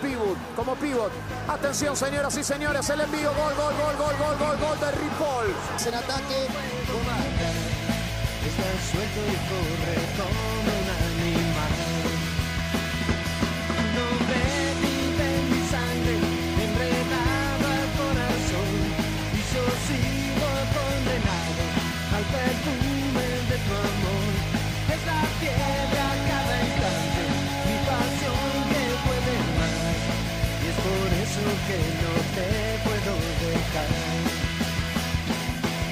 Pivot, 0.00 0.38
como 0.56 0.74
pivot, 0.76 1.12
atención 1.48 1.96
señoras 1.96 2.36
y 2.36 2.44
señores, 2.44 2.88
el 2.90 3.00
envío, 3.00 3.32
gol, 3.34 3.54
gol, 3.54 3.74
gol, 3.74 3.96
gol, 3.96 4.16
gol, 4.18 4.36
gol, 4.38 4.58
gol 4.58 4.80
de 4.80 4.90
Ripoll, 4.92 5.48
en 5.86 5.94
ataque. 5.94 6.46
Está 8.46 8.68
suelto 8.90 9.20
y 9.20 9.36
corre 9.48 9.96
como 10.16 10.89
que 31.70 31.76
no 32.02 32.14
te 32.36 32.48
puedo 32.84 33.12
dejar. 33.46 33.88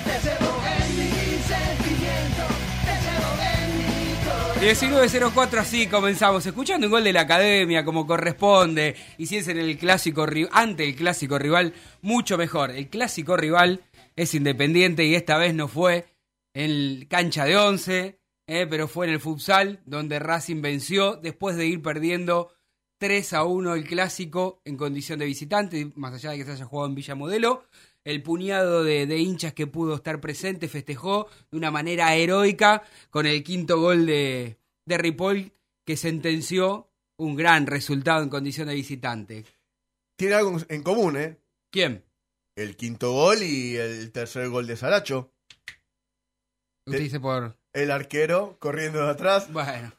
Te 0.06 0.14
llevo 0.26 0.52
en 0.76 0.88
mi 0.98 1.38
sentimiento, 1.52 2.44
te 2.84 2.94
llevo 3.06 3.30
en 3.54 3.68
mi 3.78 4.14
corazón. 4.24 5.32
19.04 5.32 5.58
así 5.58 5.86
comenzamos, 5.86 6.46
escuchando 6.46 6.86
un 6.88 6.90
gol 6.90 7.04
de 7.04 7.12
la 7.12 7.20
academia 7.22 7.84
como 7.84 8.06
corresponde, 8.06 8.96
y 9.18 9.26
si 9.26 9.36
es 9.36 9.48
en 9.48 9.58
el 9.58 9.78
clásico 9.78 10.26
ante 10.50 10.84
el 10.84 10.96
clásico 10.96 11.38
rival, 11.38 11.74
mucho 12.02 12.36
mejor. 12.36 12.72
El 12.72 12.88
clásico 12.88 13.36
rival 13.36 13.82
es 14.16 14.34
independiente 14.34 15.04
y 15.04 15.14
esta 15.14 15.38
vez 15.38 15.54
no 15.54 15.68
fue 15.68 16.06
en 16.54 17.06
cancha 17.06 17.44
de 17.44 17.56
11, 17.56 18.18
eh, 18.48 18.66
pero 18.68 18.88
fue 18.88 19.06
en 19.06 19.12
el 19.12 19.20
futsal, 19.20 19.80
donde 19.84 20.18
Racing 20.18 20.60
venció 20.60 21.14
después 21.14 21.56
de 21.56 21.66
ir 21.66 21.82
perdiendo 21.82 22.57
3 22.98 23.32
a 23.32 23.44
1 23.44 23.74
el 23.74 23.84
clásico 23.84 24.60
en 24.64 24.76
condición 24.76 25.18
de 25.18 25.26
visitante, 25.26 25.90
más 25.94 26.14
allá 26.14 26.30
de 26.32 26.38
que 26.38 26.44
se 26.44 26.52
haya 26.52 26.64
jugado 26.64 26.88
en 26.88 26.94
Villa 26.94 27.14
Modelo. 27.14 27.64
El 28.04 28.22
puñado 28.22 28.84
de, 28.84 29.06
de 29.06 29.18
hinchas 29.18 29.52
que 29.52 29.66
pudo 29.66 29.94
estar 29.96 30.20
presente 30.20 30.68
festejó 30.68 31.28
de 31.50 31.58
una 31.58 31.70
manera 31.70 32.14
heroica 32.14 32.82
con 33.10 33.26
el 33.26 33.42
quinto 33.44 33.80
gol 33.80 34.06
de, 34.06 34.56
de 34.86 34.98
Ripoll 34.98 35.52
que 35.84 35.96
sentenció 35.96 36.88
un 37.18 37.36
gran 37.36 37.66
resultado 37.66 38.22
en 38.22 38.28
condición 38.30 38.68
de 38.68 38.74
visitante. 38.74 39.44
Tiene 40.16 40.34
algo 40.34 40.56
en 40.68 40.82
común, 40.82 41.16
¿eh? 41.16 41.36
¿Quién? 41.70 42.04
El 42.56 42.76
quinto 42.76 43.12
gol 43.12 43.42
y 43.42 43.76
el 43.76 44.10
tercer 44.10 44.48
gol 44.48 44.66
de 44.66 44.76
Saracho. 44.76 45.30
Usted 46.86 46.98
De- 46.98 47.04
dice 47.04 47.20
por... 47.20 47.56
El 47.74 47.90
arquero 47.90 48.56
corriendo 48.58 49.04
de 49.04 49.10
atrás. 49.10 49.52
Bueno. 49.52 49.92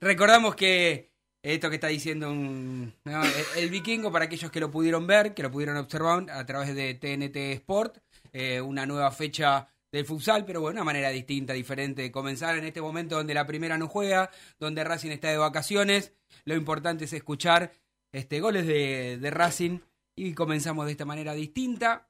Recordamos 0.00 0.56
que 0.56 1.11
esto 1.42 1.68
que 1.68 1.76
está 1.76 1.88
diciendo 1.88 2.30
el, 2.30 3.70
vikingo, 3.70 4.12
para 4.12 4.26
aquellos 4.26 4.50
que 4.50 4.60
lo 4.60 4.70
pudieron 4.70 5.06
ver, 5.06 5.34
que 5.34 5.42
lo 5.42 5.50
pudieron 5.50 5.76
observar 5.76 6.30
a 6.30 6.46
través 6.46 6.74
de 6.74 6.94
TNT 6.94 7.36
Sport, 7.60 7.98
eh, 8.32 8.60
una 8.60 8.86
nueva 8.86 9.10
fecha 9.10 9.68
del 9.90 10.06
futsal, 10.06 10.44
pero 10.44 10.60
bueno, 10.60 10.76
una 10.76 10.84
manera 10.84 11.10
distinta, 11.10 11.52
diferente 11.52 12.02
de 12.02 12.12
comenzar 12.12 12.56
en 12.56 12.64
este 12.64 12.80
momento 12.80 13.16
donde 13.16 13.34
la 13.34 13.46
primera 13.46 13.76
no 13.76 13.88
juega, 13.88 14.30
donde 14.58 14.84
Racing 14.84 15.10
está 15.10 15.28
de 15.28 15.36
vacaciones. 15.36 16.14
Lo 16.44 16.54
importante 16.54 17.04
es 17.04 17.12
escuchar 17.12 17.72
este, 18.12 18.40
goles 18.40 18.66
de, 18.66 19.18
de 19.18 19.30
Racing 19.30 19.80
y 20.16 20.32
comenzamos 20.32 20.86
de 20.86 20.92
esta 20.92 21.04
manera 21.04 21.34
distinta. 21.34 22.08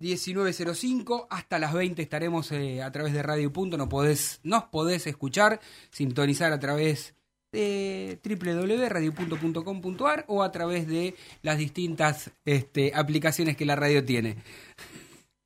19.05 0.00 1.26
hasta 1.28 1.58
las 1.58 1.72
20 1.72 2.00
estaremos 2.00 2.52
eh, 2.52 2.82
a 2.82 2.92
través 2.92 3.12
de 3.12 3.22
Radio 3.22 3.52
Punto. 3.52 3.88
Podés, 3.88 4.38
nos 4.44 4.64
podés 4.64 5.06
escuchar, 5.08 5.60
sintonizar 5.90 6.52
a 6.52 6.60
través 6.60 7.16
de 7.52 8.18
www.radiopunto.com.ar 8.22 10.24
o 10.28 10.42
a 10.42 10.52
través 10.52 10.86
de 10.86 11.14
las 11.42 11.58
distintas 11.58 12.30
este, 12.44 12.92
aplicaciones 12.94 13.56
que 13.56 13.64
la 13.64 13.76
radio 13.76 14.04
tiene. 14.04 14.36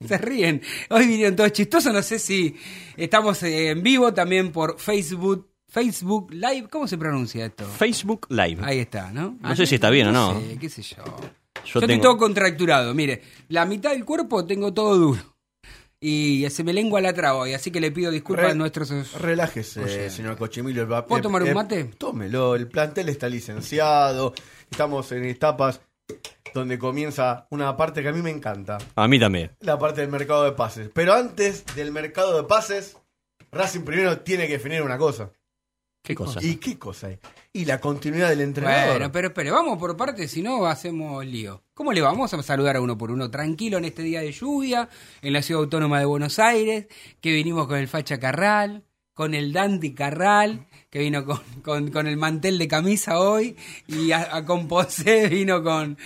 Se 0.06 0.18
ríen. 0.18 0.60
Hoy 0.90 1.06
vinieron 1.06 1.36
todos 1.36 1.52
chistosos. 1.52 1.92
No 1.92 2.02
sé 2.02 2.18
si 2.18 2.56
estamos 2.96 3.42
eh, 3.44 3.70
en 3.70 3.82
vivo 3.82 4.12
también 4.12 4.52
por 4.52 4.78
Facebook. 4.78 5.48
Facebook 5.68 6.32
Live, 6.34 6.68
¿cómo 6.68 6.86
se 6.86 6.98
pronuncia 6.98 7.46
esto? 7.46 7.64
Facebook 7.64 8.26
Live. 8.28 8.58
Ahí 8.62 8.80
está, 8.80 9.10
¿no? 9.10 9.38
No 9.40 9.56
sé 9.56 9.64
si 9.64 9.76
está 9.76 9.88
bien 9.88 10.08
o 10.08 10.12
no. 10.12 10.38
sé, 10.38 10.58
qué 10.58 10.68
sé 10.68 10.82
yo. 10.82 11.02
Yo 11.64 11.64
Yo 11.64 11.80
estoy 11.80 11.98
todo 11.98 12.18
contracturado, 12.18 12.92
mire, 12.92 13.22
la 13.48 13.64
mitad 13.64 13.92
del 13.92 14.04
cuerpo 14.04 14.44
tengo 14.44 14.74
todo 14.74 14.98
duro. 14.98 15.31
Y 16.04 16.44
se 16.50 16.64
me 16.64 16.72
lengua 16.72 17.00
la 17.00 17.12
traba 17.12 17.38
hoy, 17.38 17.54
así 17.54 17.70
que 17.70 17.80
le 17.80 17.92
pido 17.92 18.10
disculpas 18.10 18.46
Re- 18.46 18.50
a 18.50 18.54
nuestros... 18.54 18.90
Relájese, 19.20 19.84
Oye. 19.84 20.10
señor 20.10 20.36
Cochimilio. 20.36 20.88
Va- 20.88 21.06
¿Puedo 21.06 21.20
eh, 21.20 21.22
tomar 21.22 21.42
un 21.44 21.48
eh, 21.50 21.54
mate? 21.54 21.84
Tómelo, 21.96 22.56
el 22.56 22.66
plantel 22.66 23.08
está 23.08 23.28
licenciado. 23.28 24.34
Estamos 24.68 25.12
en 25.12 25.24
etapas 25.26 25.80
donde 26.54 26.76
comienza 26.76 27.46
una 27.50 27.76
parte 27.76 28.02
que 28.02 28.08
a 28.08 28.12
mí 28.12 28.20
me 28.20 28.30
encanta. 28.30 28.78
A 28.96 29.06
mí 29.06 29.20
también. 29.20 29.52
La 29.60 29.78
parte 29.78 30.00
del 30.00 30.10
mercado 30.10 30.42
de 30.42 30.52
pases. 30.52 30.90
Pero 30.92 31.14
antes 31.14 31.64
del 31.76 31.92
mercado 31.92 32.36
de 32.36 32.48
pases, 32.48 32.96
Racing 33.52 33.82
primero 33.82 34.18
tiene 34.18 34.46
que 34.48 34.54
definir 34.54 34.82
una 34.82 34.98
cosa. 34.98 35.30
¿Qué 36.02 36.14
cosa? 36.16 36.40
¿Y 36.42 36.56
qué 36.56 36.78
cosa? 36.78 37.10
Y 37.52 37.64
la 37.64 37.80
continuidad 37.80 38.28
del 38.30 38.40
entrenador. 38.40 38.90
Bueno, 38.90 39.12
pero 39.12 39.28
espere, 39.28 39.50
vamos 39.52 39.78
por 39.78 39.96
partes, 39.96 40.30
si 40.32 40.42
no 40.42 40.66
hacemos 40.66 41.24
lío. 41.24 41.62
¿Cómo 41.74 41.92
le 41.92 42.00
vamos 42.00 42.34
a 42.34 42.42
saludar 42.42 42.76
a 42.76 42.80
uno 42.80 42.98
por 42.98 43.10
uno? 43.12 43.30
Tranquilo 43.30 43.78
en 43.78 43.84
este 43.84 44.02
día 44.02 44.20
de 44.20 44.32
lluvia, 44.32 44.88
en 45.20 45.32
la 45.32 45.42
ciudad 45.42 45.62
autónoma 45.62 46.00
de 46.00 46.04
Buenos 46.06 46.38
Aires, 46.40 46.86
que 47.20 47.32
vinimos 47.32 47.68
con 47.68 47.78
el 47.78 47.86
Facha 47.86 48.18
Carral, 48.18 48.84
con 49.14 49.34
el 49.34 49.52
Dandy 49.52 49.94
Carral, 49.94 50.66
que 50.90 50.98
vino 50.98 51.24
con, 51.24 51.38
con- 51.62 51.90
con 51.92 52.06
el 52.08 52.16
mantel 52.16 52.58
de 52.58 52.66
camisa 52.66 53.20
hoy, 53.20 53.56
y 53.86 54.10
a, 54.10 54.22
a 54.34 54.44
vino 55.30 55.62
con, 55.62 55.98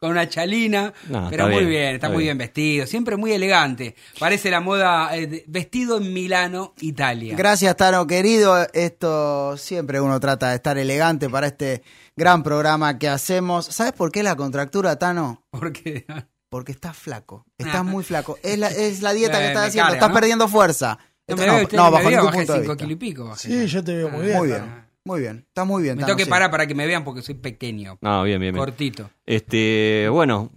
con 0.00 0.12
una 0.12 0.26
chalina, 0.30 0.94
No, 1.10 1.28
pero 1.28 1.44
muy 1.48 1.56
bien, 1.58 1.68
bien, 1.68 1.82
está, 1.94 2.06
está 2.06 2.08
muy 2.08 2.24
bien. 2.24 2.38
bien 2.38 2.46
vestido, 2.46 2.86
siempre 2.86 3.16
muy 3.18 3.32
elegante. 3.32 3.94
Parece 4.18 4.50
la 4.50 4.60
moda 4.60 5.14
eh, 5.14 5.44
vestido 5.46 5.98
en 5.98 6.14
Milano, 6.14 6.72
Italia. 6.80 7.34
Gracias, 7.36 7.76
Tano, 7.76 8.06
querido. 8.06 8.66
Esto 8.72 9.58
siempre 9.58 10.00
uno 10.00 10.18
trata 10.18 10.48
de 10.48 10.54
estar 10.56 10.78
elegante 10.78 11.28
para 11.28 11.48
este 11.48 11.82
gran 12.16 12.42
programa 12.42 12.98
que 12.98 13.10
hacemos. 13.10 13.66
¿Sabes 13.66 13.92
por 13.92 14.10
qué 14.10 14.22
la 14.22 14.36
contractura, 14.36 14.98
Tano? 14.98 15.44
Porque 15.50 16.06
Porque 16.48 16.72
estás 16.72 16.96
flaco. 16.96 17.44
Estás 17.58 17.84
muy 17.84 18.02
flaco. 18.02 18.38
Es 18.42 18.58
la, 18.58 18.68
es 18.68 19.02
la 19.02 19.12
dieta 19.12 19.36
Eh, 19.36 19.40
que 19.42 19.46
estás 19.48 19.62
me 19.62 19.68
haciendo. 19.68 19.84
carga, 19.88 19.96
estás 19.98 20.08
¿no? 20.08 20.14
perdiendo 20.14 20.48
fuerza. 20.48 20.98
no, 21.28 21.36
no, 21.36 21.44
me 21.44 21.90
bajo 21.90 22.10
ningún 22.10 22.32
punto 22.32 22.52
de 22.54 22.58
vista. 22.60 22.76
kilos 22.76 22.92
y 22.92 22.96
pico. 22.96 23.36
Sí, 23.36 23.66
yo 23.66 23.84
te 23.84 23.94
veo 23.96 24.08
muy 24.08 24.24
bien. 24.24 24.38
Muy 24.38 24.48
bien. 24.48 24.89
Muy 25.10 25.20
bien. 25.20 25.44
Estás 25.48 25.66
muy 25.66 25.82
bien. 25.82 25.96
Me 25.96 26.02
Tano, 26.02 26.06
tengo 26.08 26.18
que 26.18 26.24
sí. 26.24 26.30
parar 26.30 26.50
para 26.52 26.66
que 26.68 26.74
me 26.74 26.86
vean 26.86 27.02
porque 27.04 27.20
soy 27.22 27.34
pequeño, 27.34 27.98
No, 28.00 28.22
bien, 28.22 28.40
bien, 28.40 28.54
bien. 28.54 28.64
cortito. 28.64 29.10
Este, 29.26 30.08
bueno, 30.10 30.50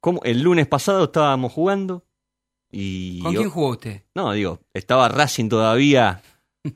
como 0.00 0.20
el 0.22 0.40
lunes 0.40 0.66
pasado 0.68 1.04
estábamos 1.04 1.52
jugando 1.52 2.04
y 2.70 3.20
¿Con 3.22 3.34
quién 3.34 3.50
jugó 3.50 3.70
usted? 3.70 4.02
No, 4.14 4.32
digo, 4.32 4.60
estaba 4.72 5.08
Racing 5.08 5.48
todavía 5.48 6.22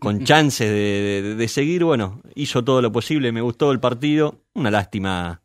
con 0.01 0.25
chances 0.25 0.69
de, 0.69 1.23
de- 1.23 1.35
de 1.37 1.49
seguir. 1.49 1.85
Bueno, 1.85 2.21
hizo 2.35 2.65
todo 2.65 2.83
lo 2.83 2.91
posible, 2.91 3.31
me 3.31 3.41
gustó 3.41 3.71
el 3.71 3.79
partido. 3.79 4.41
Una 4.55 4.71
lástima 4.73 5.43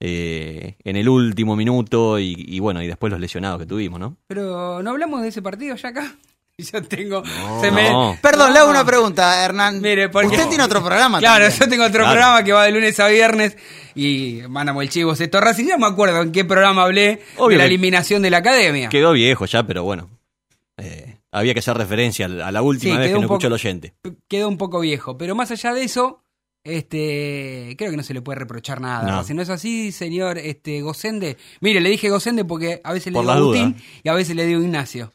eh, 0.00 0.76
en 0.84 0.96
el 0.96 1.08
último 1.08 1.56
minuto 1.56 2.18
y, 2.20 2.34
y 2.36 2.60
bueno, 2.60 2.80
y 2.82 2.86
después 2.86 3.10
los 3.10 3.18
lesionados 3.20 3.58
que 3.58 3.66
tuvimos, 3.66 3.98
¿no? 3.98 4.16
Pero 4.28 4.82
no 4.82 4.90
hablamos 4.90 5.22
de 5.22 5.28
ese 5.28 5.42
partido 5.42 5.74
ya 5.74 5.88
acá. 5.88 6.16
Yo 6.72 6.82
tengo. 6.82 7.22
No, 7.22 7.60
se 7.60 7.70
me- 7.70 7.88
no. 7.88 8.18
Perdón, 8.20 8.52
le 8.52 8.58
hago 8.58 8.70
una 8.70 8.84
pregunta, 8.84 9.44
Hernán. 9.44 9.80
Mire, 9.80 10.08
porque- 10.08 10.26
Usted 10.28 10.48
tiene 10.48 10.64
otro 10.64 10.82
programa 10.84 11.20
Claro, 11.20 11.44
también. 11.44 11.60
yo 11.60 11.68
tengo 11.68 11.84
otro 11.84 11.98
Claro. 12.00 12.10
programa 12.10 12.42
que 12.42 12.52
va 12.52 12.64
de 12.64 12.72
lunes 12.72 12.98
a 12.98 13.06
viernes 13.06 13.56
y 13.94 14.40
mandamos 14.48 14.82
el 14.82 14.88
chivo 14.88 15.12
esto 15.12 15.40
Racing. 15.40 15.66
Ya 15.66 15.76
me 15.78 15.86
acuerdo 15.86 16.20
en 16.22 16.32
qué 16.32 16.44
programa 16.44 16.82
hablé 16.82 17.22
Obvio 17.36 17.50
de 17.50 17.58
la 17.58 17.64
eliminación 17.66 18.22
de 18.22 18.30
la 18.30 18.38
academia. 18.38 18.88
Quedó 18.88 19.12
viejo 19.12 19.46
ya, 19.46 19.62
pero 19.62 19.84
bueno. 19.84 20.10
eh, 20.80 21.16
había 21.30 21.52
que 21.54 21.60
hacer 21.60 21.76
referencia 21.76 22.26
a 22.26 22.28
la 22.50 22.58
a 22.58 22.62
última 22.62 22.94
Sí, 22.94 22.98
vez 22.98 23.06
que 23.06 23.10
quedó 23.10 23.14
no 23.16 23.20
un 23.20 23.26
poco- 23.28 23.34
escuchó 23.34 23.46
el 23.48 23.52
oyente. 23.52 23.94
Quedó 24.28 24.48
un 24.48 24.58
poco 24.58 24.80
viejo. 24.80 25.16
Pero 25.16 25.34
más 25.36 25.50
allá 25.52 25.72
de 25.74 25.84
eso, 25.84 26.24
este 26.64 27.74
creo 27.78 27.90
que 27.92 27.96
no 27.96 28.02
se 28.02 28.14
le 28.14 28.20
puede 28.22 28.38
reprochar 28.40 28.80
nada. 28.80 29.08
No. 29.08 29.22
Si 29.24 29.32
no 29.34 29.42
es 29.42 29.50
así, 29.50 29.92
señor 29.92 30.38
este 30.38 30.80
Gosende. 30.80 31.36
Mire, 31.60 31.80
le 31.80 31.90
dije 31.90 32.08
Gosende 32.10 32.44
porque 32.44 32.80
a 32.82 32.92
veces 32.92 33.12
le 33.12 33.20
digo 33.20 33.30
Agustín 33.30 33.72
dudas. 33.74 33.82
y 34.02 34.08
a 34.08 34.14
veces 34.14 34.34
le 34.36 34.44
digo 34.46 34.60
Ignacio. 34.60 35.12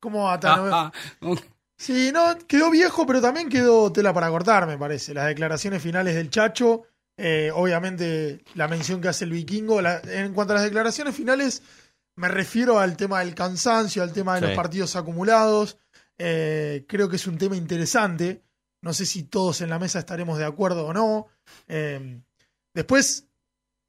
¿Cómo 0.00 0.24
va 0.24 0.32
a 0.32 0.34
estar? 0.36 0.58
Ah, 0.72 0.92
ah, 1.22 1.34
Sí, 1.78 2.10
no, 2.12 2.38
quedó 2.46 2.70
viejo, 2.70 3.06
pero 3.06 3.20
también 3.20 3.48
quedó 3.50 3.92
tela 3.92 4.12
para 4.14 4.30
cortar, 4.30 4.66
me 4.66 4.78
parece. 4.78 5.12
Las 5.12 5.26
declaraciones 5.26 5.82
finales 5.82 6.14
del 6.14 6.30
Chacho, 6.30 6.84
eh, 7.18 7.50
obviamente 7.54 8.40
la 8.54 8.66
mención 8.66 9.00
que 9.00 9.08
hace 9.08 9.24
el 9.26 9.32
vikingo. 9.32 9.82
la- 9.82 10.00
en 10.04 10.32
cuanto 10.32 10.52
a 10.54 10.56
las 10.56 10.64
declaraciones 10.64 11.14
finales, 11.14 11.62
me 12.16 12.28
refiero 12.28 12.78
al 12.78 12.96
tema 12.96 13.20
del 13.20 13.34
cansancio, 13.34 14.02
al 14.02 14.12
tema 14.14 14.34
de 14.36 14.40
Sí. 14.40 14.46
los 14.46 14.56
partidos 14.56 14.96
acumulados. 14.96 15.76
Eh, 16.18 16.86
creo 16.88 17.10
que 17.10 17.16
es 17.16 17.26
un 17.26 17.36
tema 17.36 17.56
interesante. 17.56 18.42
No 18.80 18.94
sé 18.94 19.04
si 19.04 19.24
todos 19.24 19.60
en 19.60 19.68
la 19.68 19.78
mesa 19.78 19.98
estaremos 19.98 20.38
de 20.38 20.46
acuerdo 20.46 20.86
o 20.86 20.94
no. 20.94 21.26
Eh, 21.68 22.22
después, 22.72 23.26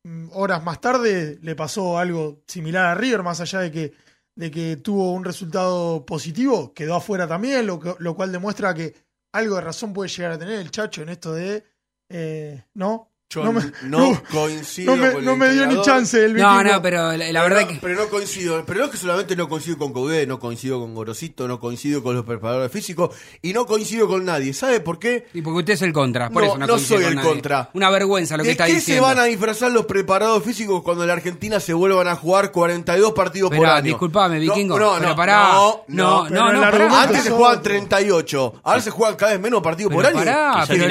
mm, 0.03 0.29
horas 0.33 0.61
más 0.61 0.81
tarde, 0.81 1.39
le 1.41 1.55
pasó 1.55 1.97
algo 1.97 2.41
similar 2.47 2.85
a 2.87 2.95
River, 2.95 3.23
más 3.23 3.39
allá 3.39 3.59
de 3.59 3.71
que 3.71 3.93
de 4.37 4.51
que 4.51 4.77
tuvo 4.77 5.13
un 5.13 5.25
resultado 5.25 6.05
positivo, 6.05 6.71
quedó 6.73 6.95
afuera 6.95 7.27
también, 7.27 7.65
lo, 7.65 7.79
lo 7.97 8.15
cual 8.15 8.31
demuestra 8.31 8.73
que 8.75 8.93
algo 9.33 9.55
de 9.55 9.61
razón 9.61 9.93
puede 9.93 10.09
llegar 10.09 10.31
a 10.31 10.37
tener 10.37 10.59
el 10.59 10.69
Chacho 10.69 11.01
en 11.01 11.09
esto 11.09 11.33
de... 11.33 11.63
eh, 12.09 12.63
¿No? 12.75 13.11
Yo 13.29 13.43
No 13.43 13.61
no, 13.83 14.23
coincido 14.31 14.95
No 14.95 15.01
me, 15.01 15.09
con 15.11 15.19
el 15.19 15.25
no 15.25 15.35
me 15.35 15.49
dio 15.51 15.65
ni 15.67 15.81
chance 15.81 16.17
el 16.23 16.33
No, 16.33 16.49
vikingo. 16.59 16.63
no, 16.75 16.81
pero 16.81 17.11
la, 17.11 17.29
la 17.33 17.43
verdad 17.43 17.67
que. 17.67 17.77
Pero 17.81 17.95
no 17.95 18.07
coincido. 18.07 18.63
Pero 18.65 18.79
no 18.79 18.85
es 18.85 18.91
que 18.91 18.97
solamente 18.97 19.35
no 19.35 19.49
coincido 19.49 19.77
con 19.77 19.91
Coudet, 19.91 20.25
no 20.29 20.39
coincido 20.39 20.79
con 20.79 20.95
Gorosito, 20.95 21.45
no 21.45 21.59
coincido 21.59 22.01
con 22.01 22.15
los 22.15 22.23
preparadores 22.23 22.71
físicos 22.71 23.13
y 23.41 23.51
no 23.51 23.65
coincido 23.65 24.07
con 24.07 24.23
nadie. 24.23 24.53
¿Sabe 24.53 24.79
por 24.79 24.97
qué? 24.97 25.27
Y 25.33 25.41
porque 25.41 25.59
usted 25.59 25.73
es 25.73 25.81
el 25.81 25.91
contra. 25.91 26.29
Por 26.29 26.41
No, 26.43 26.49
eso 26.51 26.57
no, 26.59 26.79
soy 26.79 26.99
con 26.99 27.05
el 27.09 27.15
nadie. 27.15 27.29
contra. 27.29 27.69
Una 27.73 27.89
vergüenza 27.89 28.37
lo 28.37 28.43
que 28.43 28.47
¿De 28.47 28.51
está 28.53 28.65
qué 28.65 28.75
diciendo. 28.75 29.05
se 29.05 29.13
van 29.13 29.19
a 29.21 29.25
disfrazar 29.25 29.73
los 29.73 29.85
preparados 29.87 30.41
físicos 30.41 30.81
cuando 30.81 31.03
en 31.03 31.07
la 31.09 31.13
Argentina 31.15 31.59
se 31.59 31.73
vuelvan 31.73 32.07
a 32.07 32.15
jugar 32.15 32.53
42 32.53 33.11
partidos 33.11 33.51
por 33.53 33.65
año? 33.65 33.83
disculpame, 33.83 34.39
vikingo, 34.39 34.79
No, 34.79 34.93
no, 34.93 34.99
pero 34.99 35.09
no, 35.09 35.15
pará. 35.17 35.43
no, 35.51 35.83
No, 35.89 36.29
no. 36.29 36.61
pará. 36.61 37.01
Antes 37.01 37.23
se 37.23 37.31
jugaban 37.31 37.57
otro. 37.59 37.71
38, 37.73 38.61
ahora 38.63 38.79
se 38.79 38.89
juegan 38.89 39.17
cada 39.17 39.33
vez 39.33 39.41
menos 39.41 39.61
partidos 39.61 39.91
por 39.93 40.05
año. 40.05 40.15
pará, 40.15 40.63
pero 40.65 40.85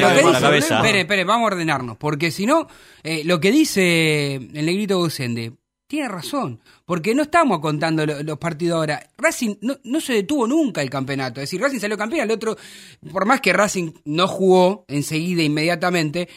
espere, 0.58 1.00
espere, 1.00 1.24
vamos 1.24 1.44
a 1.50 1.54
ordenarnos, 1.54 1.96
porque 1.96 2.25
si 2.30 2.46
no, 2.46 2.68
eh, 3.02 3.22
lo 3.24 3.40
que 3.40 3.50
dice 3.52 4.34
el 4.36 4.66
negrito 4.66 4.98
Gusende 4.98 5.52
tiene 5.88 6.08
razón, 6.08 6.60
porque 6.84 7.14
no 7.14 7.22
estamos 7.22 7.60
contando 7.60 8.04
lo- 8.04 8.22
los 8.22 8.38
partidos 8.38 8.76
ahora. 8.78 9.08
Racing 9.16 9.54
no, 9.60 9.76
no 9.84 10.00
se 10.00 10.14
detuvo 10.14 10.46
nunca 10.46 10.82
el 10.82 10.90
campeonato, 10.90 11.40
es 11.40 11.44
decir, 11.48 11.60
Racing 11.60 11.78
salió 11.78 11.96
campeón, 11.96 12.22
el 12.22 12.30
otro, 12.32 12.56
por 13.12 13.24
más 13.24 13.40
que 13.40 13.52
Racing 13.52 13.92
no 14.04 14.26
jugó 14.26 14.84
enseguida, 14.88 15.42
inmediatamente, 15.44 16.28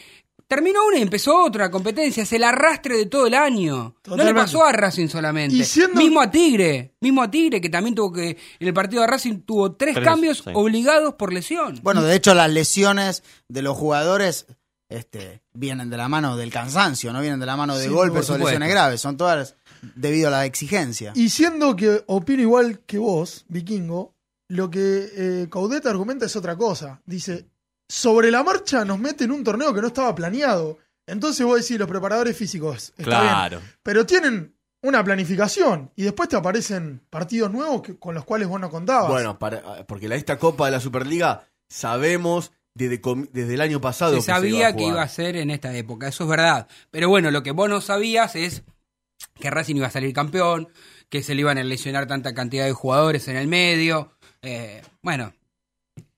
terminó 0.46 0.84
una 0.86 0.98
y 0.98 1.02
empezó 1.02 1.44
otra 1.44 1.68
competencia, 1.70 2.22
es 2.24 2.32
el 2.32 2.42
arrastre 2.44 2.96
de 2.96 3.06
todo 3.06 3.26
el 3.26 3.34
año. 3.34 3.94
No 4.06 4.16
le 4.16 4.34
pasó 4.34 4.64
a 4.64 4.72
Racing 4.72 5.08
solamente. 5.08 5.54
Y 5.56 5.64
siendo- 5.64 6.00
Mismo 6.00 6.20
a 6.20 6.30
Tigre, 6.30 6.94
mismo 7.00 7.22
a 7.22 7.30
Tigre, 7.30 7.60
que 7.60 7.68
también 7.68 7.94
tuvo 7.96 8.12
que, 8.12 8.30
en 8.58 8.68
el 8.68 8.74
partido 8.74 9.02
de 9.02 9.08
Racing 9.08 9.40
tuvo 9.42 9.72
tres, 9.72 9.94
Tres, 9.94 10.04
cambios 10.04 10.38
sí. 10.44 10.50
obligados 10.54 11.14
por 11.14 11.32
lesión. 11.32 11.78
Bueno, 11.82 12.02
de 12.02 12.14
hecho, 12.16 12.34
las 12.34 12.50
lesiones 12.50 13.22
de 13.48 13.62
los 13.62 13.76
jugadores 13.76 14.46
este, 14.90 15.40
vienen 15.54 15.88
de 15.88 15.96
la 15.96 16.08
mano 16.08 16.36
del 16.36 16.50
cansancio, 16.52 17.12
no 17.12 17.20
vienen 17.22 17.40
de 17.40 17.46
la 17.46 17.56
mano 17.56 17.76
de 17.78 17.84
Sí, 17.84 17.90
golpes 17.90 18.28
o 18.28 18.36
lesiones 18.36 18.68
graves. 18.68 19.00
Son 19.00 19.16
todas 19.16 19.56
debido 19.94 20.28
a 20.28 20.32
la 20.32 20.44
exigencia. 20.44 21.12
Y 21.14 21.30
siendo 21.30 21.74
que 21.76 22.02
opino 22.06 22.42
igual 22.42 22.80
que 22.80 22.98
vos, 22.98 23.46
vikingo, 23.48 24.14
lo 24.48 24.68
que 24.70 25.08
eh, 25.16 25.48
Caudet 25.50 25.86
argumenta 25.86 26.26
es 26.26 26.36
otra 26.36 26.56
cosa. 26.56 27.00
Dice, 27.06 27.46
sobre 27.88 28.30
la 28.30 28.42
marcha 28.42 28.84
nos 28.84 28.98
mete 28.98 29.24
en 29.24 29.30
un 29.30 29.42
torneo 29.44 29.72
que 29.72 29.80
no 29.80 29.86
estaba 29.86 30.14
planeado. 30.14 30.76
Entonces 31.06 31.46
vos 31.46 31.60
decís, 31.60 31.78
los 31.78 31.88
preparadores 31.88 32.36
físicos, 32.36 32.92
está 32.98 33.04
Claro. 33.04 33.58
bien, 33.60 33.72
pero 33.82 34.04
tienen 34.06 34.54
una 34.82 35.02
planificación 35.04 35.90
y 35.94 36.02
después 36.02 36.28
te 36.28 36.36
aparecen 36.36 37.00
partidos 37.10 37.50
nuevos 37.52 37.82
que- 37.82 37.98
con 37.98 38.14
los 38.14 38.24
cuales 38.24 38.48
vos 38.48 38.60
no 38.60 38.70
contabas. 38.70 39.08
Bueno, 39.10 39.38
para, 39.38 39.86
porque 39.86 40.08
la, 40.08 40.16
esta 40.16 40.38
Copa 40.38 40.66
de 40.66 40.72
la 40.72 40.80
Superliga 40.80 41.46
sabemos 41.68 42.52
desde, 42.74 43.00
desde 43.32 43.54
el 43.54 43.60
año 43.60 43.80
pasado 43.80 44.12
Se 44.12 44.16
que 44.18 44.22
se 44.22 44.30
sabía 44.30 44.68
a 44.68 44.76
que 44.76 44.84
iba 44.86 45.02
a 45.02 45.08
ser 45.08 45.36
en 45.36 45.50
esta 45.50 45.74
época, 45.76 46.08
eso 46.08 46.24
es 46.24 46.30
verdad. 46.30 46.68
Pero 46.90 47.08
bueno, 47.08 47.30
lo 47.30 47.42
que 47.42 47.50
vos 47.50 47.68
no 47.68 47.80
sabías 47.80 48.36
es 48.36 48.62
que 49.38 49.50
Racing 49.50 49.76
iba 49.76 49.86
a 49.88 49.90
salir 49.90 50.14
campeón, 50.14 50.68
que 51.08 51.22
se 51.22 51.34
le 51.34 51.40
iban 51.42 51.58
a 51.58 51.64
lesionar 51.64 52.06
tanta 52.06 52.32
cantidad 52.34 52.64
de 52.64 52.72
jugadores 52.72 53.26
en 53.28 53.36
el 53.36 53.48
medio. 53.48 54.12
Eh, 54.42 54.82
bueno, 55.02 55.32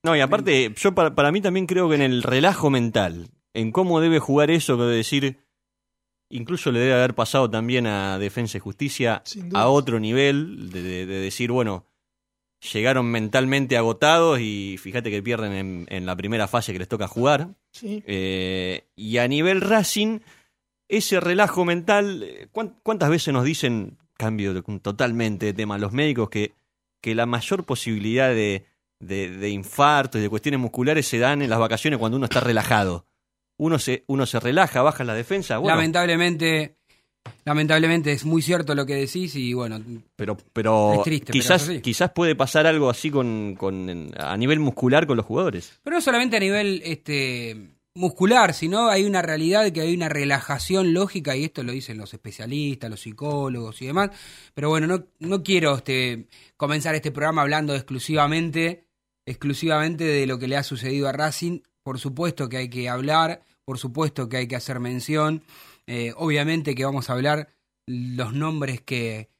No, 0.02 0.14
y 0.16 0.20
aparte, 0.20 0.72
yo 0.76 0.94
para, 0.94 1.14
para 1.14 1.32
mí 1.32 1.40
también 1.40 1.66
creo 1.66 1.88
que 1.88 1.94
en 1.96 2.02
el 2.02 2.22
relajo 2.22 2.70
mental, 2.70 3.28
en 3.54 3.72
cómo 3.72 4.00
debe 4.00 4.18
jugar 4.18 4.50
eso, 4.50 4.76
que 4.76 4.82
decir, 4.84 5.38
incluso 6.30 6.70
le 6.72 6.80
debe 6.80 6.94
haber 6.94 7.14
pasado 7.14 7.48
también 7.50 7.86
a 7.86 8.18
Defensa 8.18 8.58
y 8.58 8.60
Justicia 8.60 9.22
a 9.54 9.68
otro 9.68 10.00
nivel, 10.00 10.70
de, 10.70 10.82
de- 10.82 11.06
de 11.06 11.20
decir, 11.20 11.50
bueno, 11.50 11.86
llegaron 12.72 13.06
mentalmente 13.06 13.76
agotados 13.76 14.40
y 14.40 14.76
fíjate 14.78 15.10
que 15.10 15.22
pierden 15.22 15.52
en, 15.52 15.86
en 15.88 16.06
la 16.06 16.14
primera 16.16 16.46
fase 16.48 16.72
que 16.72 16.78
les 16.78 16.88
toca 16.88 17.08
jugar. 17.08 17.48
Sí. 17.72 18.02
Eh, 18.06 18.84
y 18.94 19.18
a 19.18 19.26
nivel 19.28 19.60
Racing, 19.60 20.20
ese 20.88 21.20
relajo 21.20 21.64
mental, 21.64 22.22
eh, 22.22 22.48
¿cuán- 22.52 22.76
¿cuántas 22.82 23.10
veces 23.10 23.32
nos 23.34 23.44
dicen, 23.44 23.98
cambio 24.16 24.62
totalmente 24.80 25.46
de 25.46 25.54
tema, 25.54 25.78
los 25.78 25.92
médicos, 25.92 26.28
que, 26.30 26.52
que 27.00 27.14
la 27.14 27.26
mayor 27.26 27.64
posibilidad 27.64 28.28
de, 28.28 28.66
de, 29.00 29.30
de 29.30 29.48
infartos 29.50 30.18
y 30.20 30.22
de 30.22 30.28
cuestiones 30.28 30.60
musculares 30.60 31.06
se 31.08 31.18
dan 31.18 31.42
en 31.42 31.50
las 31.50 31.58
vacaciones 31.58 31.98
cuando 31.98 32.16
uno 32.16 32.26
está 32.26 32.40
relajado? 32.40 33.06
Uno 33.58 33.78
se, 33.78 34.04
uno 34.06 34.26
se 34.26 34.38
relaja, 34.40 34.82
baja 34.82 35.04
la 35.04 35.14
defensa. 35.14 35.58
Bueno, 35.58 35.76
lamentablemente, 35.76 36.76
lamentablemente 37.44 38.12
es 38.12 38.24
muy 38.24 38.42
cierto 38.42 38.74
lo 38.74 38.86
que 38.86 38.94
decís 38.94 39.34
y 39.36 39.52
bueno, 39.52 39.80
pero, 40.16 40.36
pero 40.52 40.94
Es 40.94 41.02
triste, 41.02 41.32
quizás, 41.32 41.70
quizás 41.82 42.10
puede 42.12 42.34
pasar 42.34 42.66
algo 42.66 42.90
así 42.90 43.10
con, 43.10 43.56
con, 43.56 44.12
a 44.16 44.36
nivel 44.36 44.60
muscular 44.60 45.06
con 45.06 45.16
los 45.16 45.26
jugadores. 45.26 45.78
pero 45.82 45.96
no 45.96 46.00
solamente 46.00 46.36
a 46.36 46.40
nivel 46.40 46.82
este 46.84 47.72
muscular, 47.94 48.54
sino 48.54 48.88
hay 48.88 49.04
una 49.04 49.22
realidad 49.22 49.70
que 49.70 49.82
hay 49.82 49.94
una 49.94 50.08
relajación 50.08 50.94
lógica 50.94 51.36
y 51.36 51.44
esto 51.44 51.62
lo 51.62 51.72
dicen 51.72 51.98
los 51.98 52.14
especialistas, 52.14 52.90
los 52.90 53.00
psicólogos 53.00 53.82
y 53.82 53.86
demás. 53.86 54.10
Pero 54.54 54.70
bueno, 54.70 54.86
no, 54.86 55.04
no 55.18 55.42
quiero 55.42 55.76
este, 55.76 56.26
comenzar 56.56 56.94
este 56.94 57.10
programa 57.10 57.42
hablando 57.42 57.74
exclusivamente, 57.74 58.86
exclusivamente 59.26 60.04
de 60.04 60.26
lo 60.26 60.38
que 60.38 60.48
le 60.48 60.56
ha 60.56 60.62
sucedido 60.62 61.08
a 61.08 61.12
Racing. 61.12 61.60
Por 61.82 61.98
supuesto 61.98 62.48
que 62.48 62.58
hay 62.58 62.70
que 62.70 62.88
hablar, 62.88 63.44
por 63.64 63.78
supuesto 63.78 64.28
que 64.28 64.38
hay 64.38 64.48
que 64.48 64.56
hacer 64.56 64.80
mención. 64.80 65.42
Eh, 65.88 66.12
obviamente 66.16 66.74
que 66.74 66.84
vamos 66.84 67.10
a 67.10 67.14
hablar 67.14 67.48
los 67.86 68.32
nombres 68.32 68.80
que, 68.80 69.30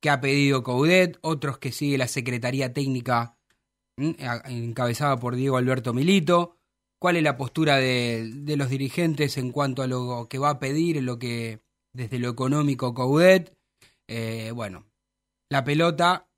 que 0.00 0.10
ha 0.10 0.20
pedido 0.20 0.62
Coudet, 0.62 1.18
otros 1.22 1.58
que 1.58 1.72
sigue 1.72 1.98
la 1.98 2.08
Secretaría 2.08 2.72
Técnica 2.72 3.38
encabezada 3.96 5.16
por 5.18 5.36
Diego 5.36 5.56
Alberto 5.56 5.92
Milito. 5.92 6.56
¿Cuál 7.00 7.16
es 7.16 7.22
la 7.22 7.36
postura 7.36 7.76
de, 7.76 8.30
de 8.32 8.56
los 8.56 8.68
dirigentes 8.70 9.36
en 9.36 9.50
cuanto 9.52 9.82
a 9.82 9.86
lo 9.86 10.28
que 10.28 10.38
va 10.38 10.50
a 10.50 10.58
pedir, 10.60 11.02
lo 11.02 11.18
que 11.18 11.60
desde 11.92 12.18
lo 12.18 12.28
económico 12.30 12.94
Coudet? 12.94 13.56
Eh, 14.08 14.50
bueno, 14.54 14.86
la 15.50 15.64
pelota 15.64 16.28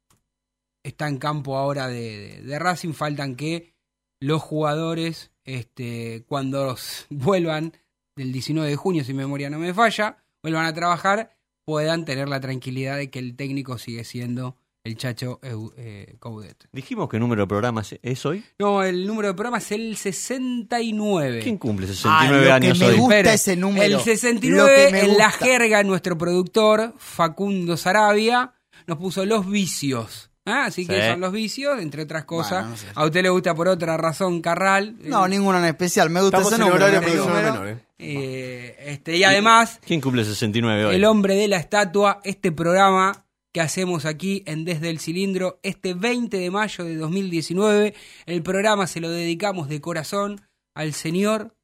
está 0.83 1.09
en 1.09 1.19
campo 1.19 1.57
ahora 1.57 1.89
de, 1.89 2.43
de- 2.43 2.59
Racing. 2.59 2.93
Faltan 2.93 3.37
que 3.37 3.75
los 4.21 4.43
jugadores, 4.43 5.33
este, 5.45 6.25
cuando 6.27 6.77
vuelvan 7.11 7.73
del 8.17 8.33
19 8.33 8.69
de 8.71 8.77
junio, 8.77 9.05
si 9.05 9.13
mi 9.13 9.19
memoria 9.19 9.51
no 9.51 9.59
me 9.59 9.75
falla, 9.75 10.19
vuelvan 10.43 10.67
a 10.67 10.73
trabajar, 10.75 11.37
puedan 11.65 12.05
tener 12.05 12.29
la 12.29 12.41
tranquilidad 12.41 12.97
de 12.97 13.11
que 13.11 13.19
el 13.19 13.37
técnico 13.37 13.79
sigue 13.79 14.05
siendo 14.05 14.57
el 14.85 14.97
Chacho 14.99 15.41
eh, 15.43 16.17
Coudet. 16.19 16.69
Dijimos 16.73 17.09
que 17.09 17.19
número 17.19 17.43
de 17.45 17.47
programas 17.49 17.95
es 18.03 18.27
hoy. 18.27 18.45
No, 18.59 18.83
el 18.83 19.07
número 19.07 19.29
de 19.29 19.35
programa 19.35 19.57
es 19.59 19.73
el 19.73 19.97
69. 19.97 21.41
¿Quién 21.43 21.57
cumple 21.59 21.87
Ah, 21.87 21.89
69 21.89 22.37
lo 22.39 22.45
que 22.45 22.53
años 22.53 22.79
me 22.79 22.87
hoy? 22.87 22.99
gusta 22.99 23.33
ese 23.33 23.57
número. 23.57 23.83
El 23.85 23.93
Lo 23.93 23.99
que 23.99 24.05
69, 24.17 24.89
me 24.93 25.01
en 25.05 25.17
la 25.19 25.31
jerga, 25.31 25.83
nuestro 25.83 26.19
productor, 26.19 26.95
Facundo 26.99 27.77
Sarabia, 27.79 28.53
nos 28.87 28.99
puso 28.99 29.25
los 29.25 29.49
vicios. 29.49 30.31
Ah, 30.47 30.67
Así 30.67 30.87
que 30.87 31.01
Sí. 31.01 31.09
son 31.09 31.21
los 31.23 31.33
vicios, 31.33 31.81
entre 31.81 32.03
otras 32.03 32.27
cosas. 32.27 32.65
Bueno, 32.65 32.69
no 32.71 32.77
sé. 32.77 32.87
A 32.95 33.05
usted 33.07 33.23
le 33.23 33.31
gusta 33.31 33.55
por 33.55 33.67
otra 33.69 33.97
razón 33.97 34.43
Carral. 34.43 34.97
No, 35.01 35.25
Eh, 35.25 35.29
ninguna 35.31 35.59
en 35.61 35.65
especial. 35.65 36.11
Me 36.11 36.21
gusta 36.21 36.37
Estamos 36.37 36.53
ese 36.53 36.63
en 36.63 36.69
número. 36.69 36.85
horario 36.85 37.27
menor, 37.27 37.69
¿eh? 37.69 37.79
Eh, 37.99 38.77
este, 38.81 39.17
y 39.17 39.25
además, 39.25 39.81
¿Quién 39.87 40.01
cumple 40.01 40.25
69 40.25 40.87
hoy? 40.87 40.95
el 40.97 41.05
hombre 41.05 41.37
de 41.37 41.49
la 41.49 41.57
estatua, 41.59 42.21
este 42.25 42.51
programa 42.53 43.27
que 43.53 43.61
hacemos 43.61 44.05
aquí 44.05 44.43
en 44.47 44.65
Desde 44.65 44.91
el 44.91 44.99
Cilindro 44.99 45.61
este 45.63 45.95
20 45.95 46.37
de 46.37 46.51
mayo 46.51 46.85
de 46.85 46.97
2019. 46.97 47.95
El 48.27 48.43
programa 48.43 48.87
se 48.89 49.01
lo 49.01 49.09
dedicamos 49.11 49.69
de 49.69 49.81
corazón 49.81 50.41
al 50.75 50.93
señor 50.93 51.55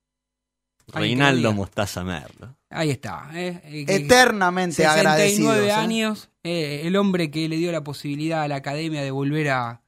Reinaldo. 0.87 1.53
Mostaza 1.53 2.05
Merlo. 2.05 2.57
Ahí 2.71 2.91
está. 2.91 3.31
eh, 3.35 3.61
eh, 3.65 3.85
Eternamente 3.89 4.77
69 4.77 5.01
agradecidos. 5.11 5.57
¿eh? 5.67 5.73
años, 5.73 6.31
eh, 6.45 6.83
el 6.85 6.95
hombre 6.97 7.31
que 7.33 7.49
le 7.49 7.57
dio 7.57 7.73
la 7.73 7.83
posibilidad 7.83 8.43
a 8.43 8.49
la 8.49 8.57
academia 8.57 9.03
de 9.03 9.11
volver 9.11 9.49
a, 9.51 9.83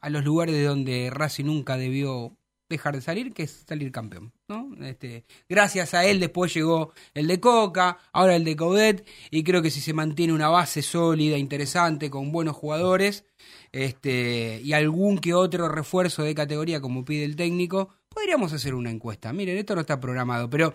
a 0.00 0.10
los 0.10 0.24
lugares 0.24 0.54
de 0.54 0.64
donde 0.64 1.08
Racing 1.10 1.46
nunca 1.46 1.76
debió 1.78 2.36
dejar 2.68 2.94
de 2.96 3.00
salir, 3.00 3.32
que 3.32 3.44
es 3.44 3.64
salir 3.66 3.92
campeón. 3.92 4.32
¿No? 4.48 4.70
Este, 4.84 5.24
gracias 5.48 5.94
a 5.94 6.04
él 6.04 6.20
después 6.20 6.54
llegó 6.54 6.92
el 7.14 7.26
de 7.26 7.40
Coca, 7.40 7.98
ahora 8.12 8.36
el 8.36 8.44
de 8.44 8.56
Caudet, 8.56 9.06
y 9.30 9.42
creo 9.42 9.62
que 9.62 9.70
si 9.70 9.80
se 9.80 9.92
mantiene 9.92 10.32
una 10.32 10.48
base 10.48 10.82
sólida, 10.82 11.36
interesante, 11.36 12.10
con 12.10 12.30
buenos 12.32 12.56
jugadores, 12.56 13.24
este, 13.72 14.60
y 14.62 14.72
algún 14.72 15.18
que 15.18 15.34
otro 15.34 15.68
refuerzo 15.68 16.22
de 16.22 16.34
categoría 16.34 16.80
como 16.80 17.04
pide 17.04 17.24
el 17.24 17.36
técnico, 17.36 17.90
podríamos 18.08 18.52
hacer 18.52 18.74
una 18.74 18.90
encuesta. 18.90 19.32
Miren, 19.32 19.58
esto 19.58 19.74
no 19.74 19.80
está 19.80 19.98
programado, 20.00 20.48
pero 20.48 20.74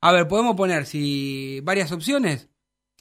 a 0.00 0.12
ver, 0.12 0.28
podemos 0.28 0.56
poner 0.56 0.86
si 0.86 1.60
varias 1.62 1.92
opciones. 1.92 2.48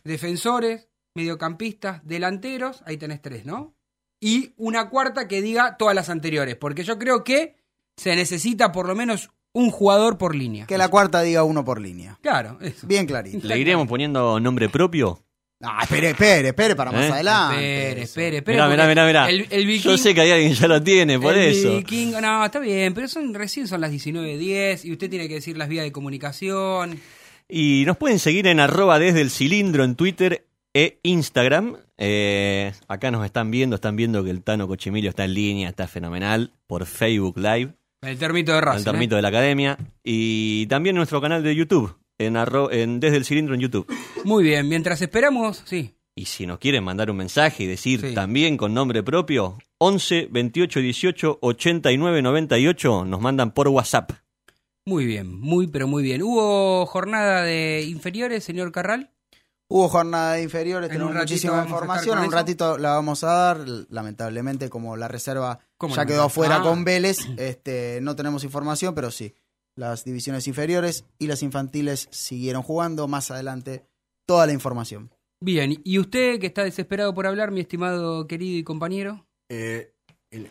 Defensores, 0.03 0.89
mediocampistas, 1.15 2.05
delanteros, 2.05 2.81
ahí 2.85 2.97
tenés 2.97 3.21
tres, 3.21 3.45
¿no? 3.45 3.75
Y 4.19 4.53
una 4.57 4.89
cuarta 4.89 5.27
que 5.27 5.41
diga 5.41 5.77
todas 5.77 5.95
las 5.95 6.09
anteriores, 6.09 6.55
porque 6.55 6.83
yo 6.83 6.97
creo 6.97 7.23
que 7.23 7.55
se 7.95 8.15
necesita 8.15 8.71
por 8.71 8.87
lo 8.87 8.95
menos 8.95 9.31
un 9.53 9.71
jugador 9.71 10.17
por 10.17 10.35
línea. 10.35 10.65
Que 10.67 10.77
la 10.77 10.87
cuarta 10.89 11.21
diga 11.21 11.43
uno 11.43 11.63
por 11.65 11.81
línea. 11.81 12.17
Claro, 12.21 12.57
eso. 12.61 12.85
Bien 12.87 13.05
clarito. 13.05 13.47
¿Le 13.47 13.57
iremos 13.57 13.87
poniendo 13.87 14.39
nombre 14.39 14.69
propio? 14.69 15.21
Ah, 15.61 15.79
espere, 15.83 16.11
espere, 16.11 16.47
espere 16.49 16.73
para 16.75 16.91
más 16.91 17.05
¿Eh? 17.05 17.11
adelante. 17.11 17.55
Espere, 17.57 18.01
eso. 18.03 18.11
espere, 18.11 18.37
espere. 18.37 18.55
Mirá, 18.57 18.69
mirá, 18.69 18.87
mirá, 18.87 19.05
mirá. 19.05 19.29
El, 19.29 19.45
el 19.49 19.63
Yo 19.79 19.91
viking- 19.91 19.97
sé 19.97 20.13
que 20.15 20.21
hay 20.21 20.31
alguien 20.31 20.53
que 20.53 20.55
ya 20.59 20.67
lo 20.69 20.81
tiene, 20.81 21.19
por 21.19 21.35
el 21.35 21.49
eso. 21.51 21.77
vikingo- 21.81 22.21
no, 22.21 22.45
está 22.45 22.59
bien, 22.59 22.93
pero 22.93 23.09
son 23.09 23.33
recién 23.33 23.67
son 23.67 23.81
las 23.81 23.91
19.10 23.91 24.85
y 24.85 24.91
usted 24.93 25.09
tiene 25.09 25.27
que 25.27 25.33
decir 25.33 25.57
las 25.57 25.67
vías 25.67 25.83
de 25.83 25.91
comunicación. 25.91 26.99
Y 27.49 27.83
nos 27.85 27.97
pueden 27.97 28.19
seguir 28.19 28.47
en 28.47 28.59
arroba 28.61 28.99
desde 28.99 29.19
el 29.21 29.31
cilindro 29.31 29.83
en 29.83 29.95
Twitter 29.95 30.45
e 30.73 30.99
Instagram. 31.03 31.75
Eh, 31.97 32.71
acá 32.87 33.11
nos 33.11 33.25
están 33.25 33.51
viendo, 33.51 33.75
están 33.75 33.97
viendo 33.97 34.23
que 34.23 34.29
el 34.29 34.43
Tano 34.43 34.65
Cochimilio 34.67 35.09
está 35.09 35.25
en 35.25 35.33
línea, 35.33 35.67
está 35.67 35.87
fenomenal, 35.87 36.53
por 36.67 36.85
Facebook 36.85 37.37
Live, 37.37 37.73
El 38.01 38.17
termito 38.17 38.53
de 38.53 38.61
Racing. 38.61 38.77
al 38.79 38.83
termito 38.85 39.15
de 39.15 39.21
la 39.21 39.27
academia. 39.27 39.77
Y 40.03 40.65
también 40.67 40.95
nuestro 40.95 41.21
canal 41.21 41.43
de 41.43 41.55
YouTube, 41.55 41.97
en, 42.17 42.35
arro- 42.35 42.71
en 42.71 42.99
desde 42.99 43.17
el 43.17 43.25
cilindro 43.25 43.55
en 43.55 43.61
YouTube. 43.61 43.85
¿eh? 43.91 43.95
Muy 44.23 44.43
bien, 44.43 44.67
mientras 44.69 45.01
esperamos, 45.01 45.63
sí. 45.65 45.95
Y 46.15 46.25
si 46.25 46.45
nos 46.45 46.59
quieren 46.59 46.83
mandar 46.83 47.09
un 47.11 47.17
mensaje 47.17 47.63
y 47.63 47.67
decir 47.67 48.01
Sí. 48.01 48.13
también 48.13 48.57
con 48.57 48.73
nombre 48.73 49.03
propio, 49.03 49.57
11 49.77 50.27
28 50.31 50.79
18 50.81 51.39
89 51.41 52.21
98, 52.21 53.05
nos 53.05 53.21
mandan 53.21 53.51
por 53.51 53.67
WhatsApp. 53.69 54.11
Muy 54.85 55.05
bien, 55.05 55.37
muy 55.39 55.67
pero 55.67 55.87
muy 55.87 56.01
bien. 56.03 56.21
¿Hubo 56.23 56.85
jornada 56.87 57.43
de 57.43 57.83
inferiores, 57.87 58.43
señor 58.43 58.71
Carral? 58.71 59.11
Hubo 59.71 59.87
jornada 59.87 60.33
de 60.33 60.41
inferiores, 60.41 60.89
En 60.89 60.93
tenemos 60.97 61.13
muchísima 61.15 61.61
información. 61.63 62.17
En 62.17 62.23
un 62.23 62.29
eso. 62.29 62.35
ratito 62.35 62.77
la 62.79 62.95
vamos 62.95 63.23
a 63.23 63.27
dar. 63.31 63.59
Lamentablemente, 63.89 64.67
como 64.69 64.97
la 64.97 65.07
reserva 65.07 65.59
¿Cómo 65.77 65.95
ya 65.95 66.03
no? 66.03 66.07
quedó 66.07 66.23
afuera 66.23 66.55
Ah. 66.57 66.61
con 66.63 66.83
Vélez, 66.83 67.19
este, 67.37 67.99
no 68.01 68.15
tenemos 68.15 68.43
información, 68.43 68.95
pero 68.95 69.11
sí. 69.11 69.35
Las 69.75 70.03
divisiones 70.03 70.47
inferiores 70.47 71.05
y 71.19 71.27
las 71.27 71.43
infantiles 71.43 72.07
siguieron 72.11 72.63
jugando. 72.63 73.07
Más 73.07 73.29
adelante, 73.29 73.85
toda 74.25 74.47
la 74.47 74.53
información. 74.53 75.13
Bien, 75.39 75.79
¿y 75.85 75.99
usted 75.99 76.39
que 76.39 76.47
está 76.47 76.63
desesperado 76.63 77.13
por 77.13 77.27
hablar, 77.27 77.51
mi 77.51 77.61
estimado 77.61 78.25
querido 78.27 78.57
y 78.57 78.63
compañero? 78.63 79.27
Eh, 79.49 79.93
el, 80.31 80.49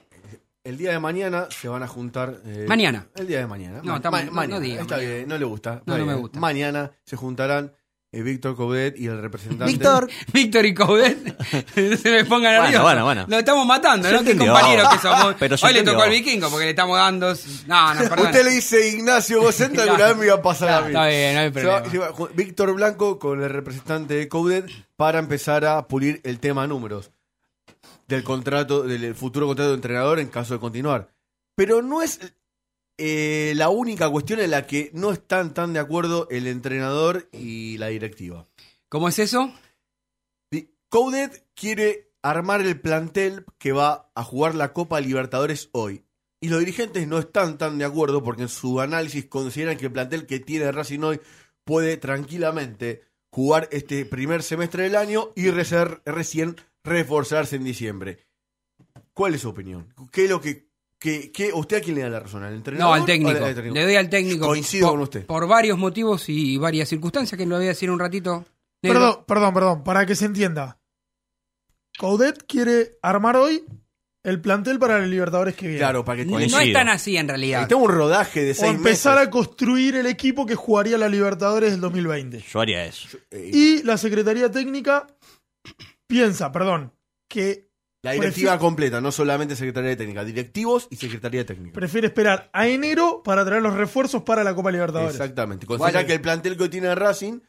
el 0.64 0.76
día 0.78 0.92
de 0.92 1.00
mañana 1.00 1.48
se 1.50 1.68
van 1.68 1.82
a 1.82 1.88
juntar. 1.88 2.40
eh, 2.46 2.66
Mañana. 2.68 3.08
El 3.16 3.26
día 3.26 3.40
de 3.40 3.46
mañana. 3.48 3.78
No, 3.82 3.90
Ma- 3.90 3.96
estamos- 3.96 4.20
ma- 4.20 4.26
no- 4.26 4.32
mañana. 4.32 4.54
no 4.54 4.60
diga 4.60 4.82
Está 4.82 4.94
mañana. 4.96 5.14
bien, 5.14 5.28
no 5.28 5.38
le 5.38 5.44
gusta. 5.44 5.82
No, 5.86 5.98
no 5.98 6.06
me 6.06 6.14
gusta. 6.14 6.38
Mañana 6.38 6.92
se 7.04 7.16
juntarán 7.16 7.72
Víctor 8.10 8.56
Codet 8.56 8.98
y 8.98 9.06
el 9.06 9.20
representante. 9.20 9.70
Víctor, 9.70 10.08
Víctor 10.32 10.64
y 10.64 10.74
Coudet 10.74 11.36
se 11.74 12.10
me 12.10 12.24
pongan 12.24 12.52
Bueno, 12.56 12.62
nerviosos. 12.62 12.82
bueno, 12.82 13.04
bueno. 13.04 13.26
Lo 13.28 13.38
estamos 13.38 13.66
matando, 13.66 14.10
¿no? 14.10 14.24
Qué 14.24 14.36
compañeros 14.36 14.88
que 14.88 14.98
somos. 14.98 15.34
Pero 15.38 15.56
Hoy 15.62 15.72
le 15.74 15.82
tocó 15.82 16.02
al 16.02 16.10
vikingo 16.10 16.48
porque 16.48 16.64
le 16.64 16.70
estamos 16.70 16.96
dando. 16.96 17.34
No, 17.66 17.94
no, 17.94 18.00
perdón. 18.08 18.26
Usted 18.26 18.44
le 18.44 18.50
dice 18.50 18.88
Ignacio 18.88 19.42
Gocenta 19.42 19.84
que 19.84 19.90
una 19.90 20.06
vez 20.08 20.16
me 20.16 20.24
iba 20.24 20.34
a 20.36 20.42
pasar 20.42 20.68
a 20.70 20.80
mí. 20.80 20.86
Está 20.88 21.06
bien, 21.06 21.34
no 21.34 21.40
hay 21.40 21.52
Se 21.52 21.64
va- 21.64 21.82
problema. 21.82 21.90
se 21.90 21.98
va- 21.98 22.12
ju- 22.14 22.30
Víctor 22.34 22.72
Blanco 22.74 23.18
con 23.18 23.42
el 23.42 23.50
representante 23.50 24.14
de 24.14 24.28
Coudet 24.28 24.66
para 24.96 25.18
empezar 25.18 25.66
a 25.66 25.86
pulir 25.86 26.20
el 26.24 26.40
tema 26.40 26.66
números 26.66 27.10
del 28.06 28.24
contrato, 28.24 28.84
del 28.84 29.14
futuro 29.14 29.46
contrato 29.46 29.68
de 29.68 29.74
entrenador 29.76 30.18
en 30.18 30.28
caso 30.28 30.54
de 30.54 30.60
continuar. 30.60 31.10
Pero 31.54 31.82
no 31.82 32.00
es 32.00 32.20
eh, 32.98 33.52
la 33.56 33.68
única 33.68 34.10
cuestión 34.10 34.40
en 34.40 34.50
la 34.50 34.66
que 34.66 34.90
no 34.92 35.12
están 35.12 35.54
tan 35.54 35.72
de 35.72 35.78
acuerdo 35.78 36.26
el 36.30 36.46
entrenador 36.46 37.28
y 37.32 37.78
la 37.78 37.88
directiva. 37.88 38.46
¿Cómo 38.88 39.08
es 39.08 39.18
eso? 39.18 39.52
Coudet 40.88 41.44
quiere 41.54 42.10
armar 42.22 42.62
el 42.62 42.80
plantel 42.80 43.44
que 43.58 43.72
va 43.72 44.10
a 44.14 44.24
jugar 44.24 44.54
la 44.54 44.72
Copa 44.72 45.00
Libertadores 45.00 45.68
hoy. 45.72 46.04
Y 46.40 46.48
los 46.48 46.60
dirigentes 46.60 47.06
no 47.06 47.18
están 47.18 47.58
tan 47.58 47.78
de 47.78 47.84
acuerdo 47.84 48.22
porque 48.22 48.42
en 48.42 48.48
su 48.48 48.80
análisis 48.80 49.26
consideran 49.26 49.76
que 49.76 49.86
el 49.86 49.92
plantel 49.92 50.26
que 50.26 50.40
tiene 50.40 50.72
Racing 50.72 51.00
hoy 51.00 51.20
puede 51.64 51.96
tranquilamente 51.96 53.02
jugar 53.30 53.68
este 53.72 54.06
primer 54.06 54.42
semestre 54.42 54.84
del 54.84 54.96
año 54.96 55.30
y 55.34 55.50
recién 55.50 56.56
reforzarse 56.84 57.56
en 57.56 57.64
diciembre. 57.64 58.26
¿Cuál 59.12 59.34
es 59.34 59.42
su 59.42 59.50
opinión? 59.50 59.92
¿Qué 60.12 60.24
es 60.24 60.30
lo 60.30 60.40
que, 60.40 60.67
que, 60.98 61.30
que- 61.32 61.52
usted 61.52 61.76
a 61.78 61.80
quién 61.80 61.94
le 61.96 62.02
da 62.02 62.08
la 62.10 62.20
razón? 62.20 62.42
¿Al 62.44 62.54
entrenador? 62.54 62.88
No, 62.88 62.94
al 62.94 63.02
o 63.02 63.04
técnico. 63.04 63.30
al 63.44 63.54
técnico? 63.54 63.74
Le 63.74 63.82
doy 63.84 63.96
al 63.96 64.10
técnico. 64.10 64.46
Coincido 64.46 64.86
por, 64.88 64.94
con 64.94 65.02
usted. 65.02 65.26
Por 65.26 65.46
varios 65.46 65.78
motivos 65.78 66.28
y 66.28 66.56
varias 66.56 66.88
circunstancias 66.88 67.38
que 67.38 67.46
lo 67.46 67.56
voy 67.56 67.66
a 67.66 67.68
decir 67.68 67.90
un 67.90 67.98
ratito. 67.98 68.44
Negro. 68.82 68.98
Perdón, 69.00 69.24
perdón, 69.26 69.54
perdón, 69.54 69.84
para 69.84 70.06
que 70.06 70.14
se 70.14 70.24
entienda. 70.26 70.78
Coudet 71.98 72.44
quiere 72.46 72.98
armar 73.02 73.36
hoy 73.36 73.64
el 74.22 74.40
plantel 74.40 74.78
para 74.78 74.98
los 74.98 75.08
Libertadores 75.08 75.54
que 75.54 75.66
viene. 75.66 75.78
Claro, 75.78 76.04
para 76.04 76.18
que 76.18 76.26
No, 76.26 76.38
es 76.38 76.72
tan 76.72 76.88
así 76.88 77.16
en 77.16 77.26
realidad. 77.28 77.66
Tengo 77.66 77.82
un 77.84 77.90
rodaje 77.90 78.44
de 78.44 78.52
O 78.52 78.54
seis 78.54 78.74
empezar 78.74 79.14
meses. 79.16 79.28
a 79.28 79.30
construir 79.30 79.96
el 79.96 80.06
equipo 80.06 80.46
que 80.46 80.54
jugaría 80.54 80.98
la 80.98 81.08
Libertadores 81.08 81.70
del 81.72 81.80
2020. 81.80 82.44
Yo 82.52 82.60
haría 82.60 82.84
eso. 82.84 83.08
Eh, 83.30 83.50
Y 83.52 83.82
la 83.82 83.96
Secretaría 83.96 84.50
Técnica 84.50 85.06
piensa, 86.06 86.52
perdón, 86.52 86.92
que 87.28 87.67
la 88.02 88.12
directiva 88.12 88.52
prefiero- 88.52 88.58
completa, 88.58 89.00
no 89.00 89.10
solamente 89.12 89.56
Secretaría 89.56 89.90
de 89.90 89.96
Técnica, 89.96 90.24
directivos 90.24 90.86
y 90.90 90.96
Secretaría 90.96 91.44
Técnica. 91.44 91.74
prefiere 91.74 92.06
esperar 92.06 92.48
a 92.52 92.68
enero 92.68 93.22
para 93.24 93.44
traer 93.44 93.62
los 93.62 93.74
refuerzos 93.74 94.22
para 94.22 94.44
la 94.44 94.54
Copa 94.54 94.70
Libertadores. 94.70 95.14
Exactamente. 95.14 95.66
Considera 95.66 95.98
Vale. 95.98 96.06
que 96.06 96.12
el 96.14 96.20
plantel 96.20 96.56
que 96.56 96.62
hoy 96.64 96.68
tiene 96.68 96.94
Racing, 96.94 97.40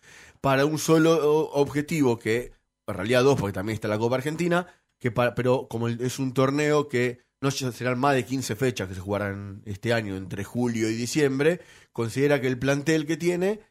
para 0.41 0.65
un 0.65 0.79
solo 0.79 1.49
objetivo, 1.51 2.17
que 2.17 2.53
en 2.87 2.93
realidad 2.95 3.23
dos, 3.23 3.39
porque 3.39 3.53
también 3.53 3.75
está 3.75 3.87
la 3.87 3.99
Copa 3.99 4.15
Argentina, 4.15 4.65
que 4.99 5.11
para- 5.11 5.35
pero 5.35 5.67
como 5.69 5.87
es 5.87 6.17
un 6.19 6.33
torneo 6.33 6.87
que 6.87 7.19
no 7.41 7.51
serán 7.51 7.99
más 7.99 8.15
de 8.15 8.25
15 8.25 8.55
fechas 8.55 8.87
que 8.89 8.95
se 8.95 8.99
jugarán 9.01 9.61
este 9.65 9.93
año, 9.93 10.17
entre 10.17 10.43
julio 10.43 10.89
y 10.89 10.95
diciembre, 10.95 11.61
considera 11.93 12.41
que 12.41 12.47
el 12.47 12.57
plantel 12.59 13.05
que 13.05 13.15
tiene, 13.17 13.61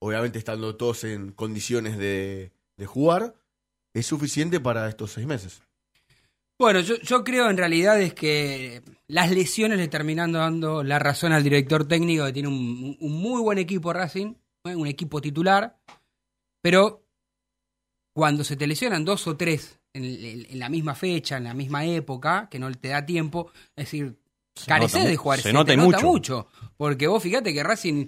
obviamente 0.00 0.38
estando 0.38 0.76
todos 0.76 1.04
en 1.04 1.30
condiciones 1.32 1.96
de, 1.96 2.52
de 2.76 2.86
jugar, 2.86 3.34
es 3.94 4.06
suficiente 4.06 4.60
para 4.60 4.88
estos 4.88 5.12
seis 5.12 5.26
meses. 5.26 5.62
Bueno, 6.64 6.80
yo, 6.80 6.96
yo 6.96 7.22
creo 7.24 7.50
en 7.50 7.58
realidad 7.58 8.00
es 8.00 8.14
que 8.14 8.80
las 9.06 9.30
lesiones 9.30 9.76
le 9.76 9.86
terminan 9.88 10.32
dando 10.32 10.82
la 10.82 10.98
razón 10.98 11.32
al 11.32 11.42
director 11.42 11.86
técnico 11.86 12.24
que 12.24 12.32
tiene 12.32 12.48
un, 12.48 12.96
un 12.98 13.12
muy 13.12 13.42
buen 13.42 13.58
equipo 13.58 13.92
Racing, 13.92 14.32
un 14.64 14.86
equipo 14.86 15.20
titular, 15.20 15.76
pero 16.62 17.04
cuando 18.14 18.44
se 18.44 18.56
te 18.56 18.66
lesionan 18.66 19.04
dos 19.04 19.26
o 19.26 19.36
tres 19.36 19.78
en, 19.92 20.58
la 20.58 20.70
misma 20.70 20.94
fecha, 20.94 21.36
en 21.36 21.44
la 21.44 21.52
misma 21.52 21.84
época, 21.84 22.48
que 22.50 22.58
no 22.58 22.72
te 22.72 22.88
da 22.88 23.04
tiempo, 23.04 23.52
es 23.76 23.84
decir, 23.84 24.16
careces 24.66 25.04
de 25.04 25.16
jugar, 25.16 25.40
se 25.40 25.50
te 25.50 25.52
nota 25.52 25.76
nota 25.76 26.00
mucho. 26.00 26.48
porque 26.78 27.08
vos 27.08 27.22
fíjate 27.22 27.52
que 27.52 27.62
Racing 27.62 28.06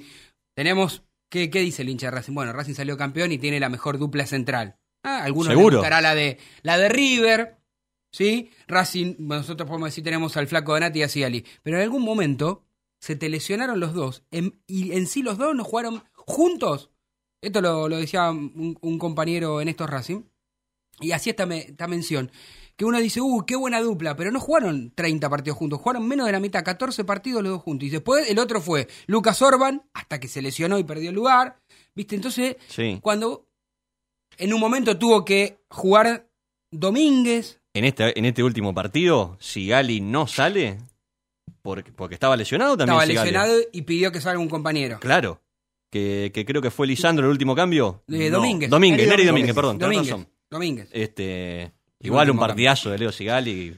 tenemos, 0.54 1.02
¿qué, 1.30 1.50
qué 1.50 1.60
dice 1.60 1.82
el 1.82 1.90
hincha 1.90 2.06
de 2.06 2.12
Racing? 2.12 2.32
Bueno, 2.32 2.54
Racing 2.54 2.72
salió 2.72 2.96
campeón 2.96 3.32
y 3.32 3.38
tiene 3.38 3.60
la 3.60 3.68
mejor 3.68 3.98
dupla 3.98 4.24
central. 4.24 4.78
Ah, 5.02 5.24
algunos 5.24 5.52
Seguro. 5.52 5.76
gustará 5.76 6.00
la 6.00 6.14
de, 6.14 6.38
la 6.62 6.78
de 6.78 6.88
River, 6.88 7.55
¿sí? 8.16 8.50
Racing, 8.66 9.16
nosotros 9.18 9.68
podemos 9.68 9.88
decir 9.88 10.02
tenemos 10.02 10.36
al 10.38 10.46
flaco 10.46 10.72
Donati 10.72 11.00
y 11.00 11.02
a 11.02 11.08
Sigali. 11.08 11.44
Pero 11.62 11.76
en 11.76 11.82
algún 11.82 12.02
momento 12.02 12.64
se 12.98 13.14
te 13.14 13.28
lesionaron 13.28 13.78
los 13.78 13.92
dos. 13.92 14.22
en- 14.30 14.58
y 14.66 14.92
en 14.92 15.06
sí 15.06 15.22
los 15.22 15.36
dos 15.36 15.54
no 15.54 15.64
jugaron 15.64 16.02
juntos. 16.14 16.90
Esto 17.42 17.60
lo, 17.60 17.88
lo 17.88 17.98
decía 17.98 18.30
un, 18.30 18.78
un 18.80 18.98
compañero 18.98 19.60
en 19.60 19.68
estos 19.68 19.90
Racing. 19.90 20.22
Y 21.00 21.12
así 21.12 21.28
esta, 21.28 21.44
me- 21.44 21.58
esta 21.58 21.86
mención. 21.86 22.30
Que 22.76 22.86
uno 22.86 22.98
dice, 22.98 23.20
uh, 23.20 23.44
qué 23.46 23.54
buena 23.56 23.80
dupla, 23.82 24.16
pero 24.16 24.30
no 24.30 24.40
jugaron 24.40 24.90
30 24.94 25.28
partidos 25.30 25.58
juntos, 25.58 25.78
jugaron 25.80 26.06
menos 26.08 26.24
de 26.26 26.32
la 26.32 26.40
mitad, 26.40 26.64
14 26.64 27.04
partidos 27.04 27.42
los 27.42 27.52
dos 27.52 27.62
juntos. 27.62 27.86
Y 27.86 27.90
después 27.90 28.28
el 28.30 28.38
otro 28.38 28.60
fue 28.62 28.88
Lucas 29.06 29.40
Orban, 29.42 29.82
hasta 29.94 30.18
que 30.20 30.28
se 30.28 30.40
lesionó 30.42 30.78
y 30.78 30.84
perdió 30.84 31.10
el 31.10 31.16
lugar. 31.16 31.58
¿Viste? 31.94 32.16
Entonces, 32.16 32.56
Sí. 32.68 32.98
cuando 33.02 33.46
en 34.38 34.52
un 34.54 34.60
momento 34.60 34.98
tuvo 34.98 35.24
que 35.24 35.58
jugar 35.70 36.28
Domínguez. 36.70 37.60
En 37.76 37.84
este, 37.84 38.18
en 38.18 38.24
este 38.24 38.42
último 38.42 38.72
partido, 38.72 39.36
Sigali 39.38 40.00
no 40.00 40.26
sale 40.26 40.78
porque, 41.60 41.92
porque 41.92 42.14
estaba 42.14 42.34
lesionado 42.34 42.74
también. 42.74 42.94
Estaba 42.94 43.06
Sigali. 43.06 43.26
lesionado 43.26 43.60
y 43.70 43.82
pidió 43.82 44.10
que 44.10 44.22
salga 44.22 44.40
un 44.40 44.48
compañero. 44.48 44.98
Claro. 44.98 45.42
Que, 45.90 46.30
que 46.32 46.46
creo 46.46 46.62
que 46.62 46.70
fue 46.70 46.86
Lisandro 46.86 47.26
el 47.26 47.32
último 47.32 47.54
cambio. 47.54 48.02
De 48.06 48.30
No, 48.30 48.38
Domínguez. 48.38 48.70
Domínguez, 48.70 49.06
Neri 49.06 49.26
Domínguez. 49.26 49.54
Domínguez, 49.54 49.94
perdón. 49.94 50.26
Domínguez. 50.48 50.88
Este, 50.90 51.72
igual 52.00 52.30
un 52.30 52.38
partidazo 52.38 52.88
de 52.88 52.98
Leo 52.98 53.12
Sigali. 53.12 53.76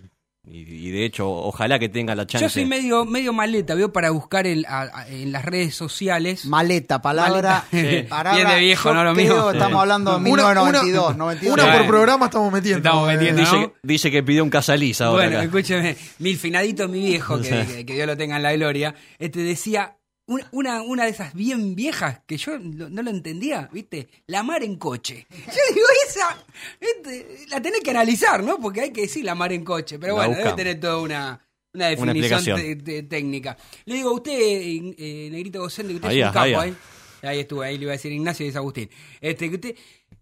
Y, 0.51 0.61
y 0.89 0.91
de 0.91 1.05
hecho, 1.05 1.29
ojalá 1.31 1.79
que 1.79 1.89
tenga 1.89 2.15
la 2.15 2.27
chance. 2.27 2.45
Yo 2.45 2.49
soy 2.49 2.65
medio, 2.65 3.05
medio 3.05 3.33
maleta, 3.33 3.75
veo 3.75 3.93
para 3.93 4.11
buscar 4.11 4.47
en, 4.47 4.65
a- 4.67 4.83
a- 4.93 5.09
en 5.09 5.31
las 5.33 5.45
redes 5.45 5.75
sociales. 5.75 6.47
Maleta, 6.47 7.03
palabra. 7.03 7.65
Maleta. 7.71 7.91
Sí. 8.01 8.03
palabra, 8.09 8.35
Bien 8.35 8.49
de 8.49 8.59
viejo, 8.61 8.95
no 8.95 9.05
lo 9.05 9.13
creo, 9.15 9.27
mío. 9.35 9.51
Estamos 9.53 9.73
Sí. 9.77 9.81
hablando 9.81 10.11
de 10.13 10.17
Una- 10.17 10.25
1992, 10.25 11.07
una, 11.09 11.17
92. 11.19 11.55
una 11.65 11.77
por 11.79 11.87
programa 11.87 12.25
estamos 12.27 12.53
metiendo. 12.53 12.79
Estamos 12.79 13.11
eh. 13.11 13.13
metiendo. 13.15 13.41
dice, 13.43 13.73
dice 13.83 14.11
que 14.11 14.23
pidió 14.23 14.43
un 14.43 14.51
casaliz 14.51 15.01
ahora. 15.03 15.25
Bueno, 15.25 15.37
acá. 15.39 15.45
escúcheme, 15.45 15.97
mi 16.19 16.35
finadito, 16.37 16.89
mi 16.89 17.01
viejo, 17.01 17.41
que, 17.41 17.49
que- 17.77 17.85
que 17.87 17.95
Dios 17.95 18.07
lo 18.07 18.17
tenga 18.17 18.37
en 18.37 18.43
la 18.43 18.53
gloria, 18.55 18.95
este 19.19 19.41
decía 19.41 19.97
una, 20.29 20.49
una, 20.53 20.83
una 20.83 21.05
de 21.05 21.11
esas 21.11 21.35
bien 21.35 21.75
viejas 21.75 22.21
que 22.27 22.37
yo 22.37 22.57
lo- 22.59 22.89
no 22.89 23.03
lo 23.03 23.11
entendía, 23.11 23.69
¿viste? 23.73 24.09
La 24.29 24.43
mar 24.45 24.63
en 24.63 24.77
coche. 24.77 25.27
Yo 25.31 25.75
digo, 25.75 25.87
esa, 26.07 26.39
¿viste? 26.81 27.47
la 27.49 27.61
tenés 27.61 27.81
que 27.81 27.91
analizar, 27.91 28.43
¿no? 28.45 28.59
Porque 28.61 28.83
hay 28.83 28.93
que 28.93 29.01
decir 29.03 29.25
la 29.25 29.35
mar 29.35 29.53
en 29.53 29.65
coche, 29.65 29.99
pero 29.99 30.17
La 30.17 30.27
bueno, 30.29 30.43
debe 30.45 30.57
tener 30.57 30.79
toda 30.81 30.99
una, 30.99 31.41
una 31.75 31.87
Una 31.99 32.13
definición 32.13 32.45
te- 32.45 32.77
te- 32.77 33.03
técnica. 33.03 33.57
Le 33.87 33.95
digo, 33.97 34.13
usted, 34.13 34.33
eh, 34.39 35.29
Negrito 35.33 35.59
Docente, 35.61 35.91
que 35.93 35.97
usted 35.97 36.09
Ahí, 36.11 36.21
es 36.21 36.27
un 36.27 36.33
capo, 36.33 36.61
ahí. 36.61 36.71
¿eh? 36.71 37.27
Ahí 37.27 37.41
estuve, 37.41 37.67
ahí 37.67 37.77
le 37.79 37.83
iba 37.83 37.93
a 37.93 37.97
decir 37.97 38.13
Ignacio 38.13 38.47
y 38.47 38.51
es 38.51 38.57
Agustín. 38.57 38.89
Este, 39.21 39.49
que 39.49 39.55
usted, 39.57 39.77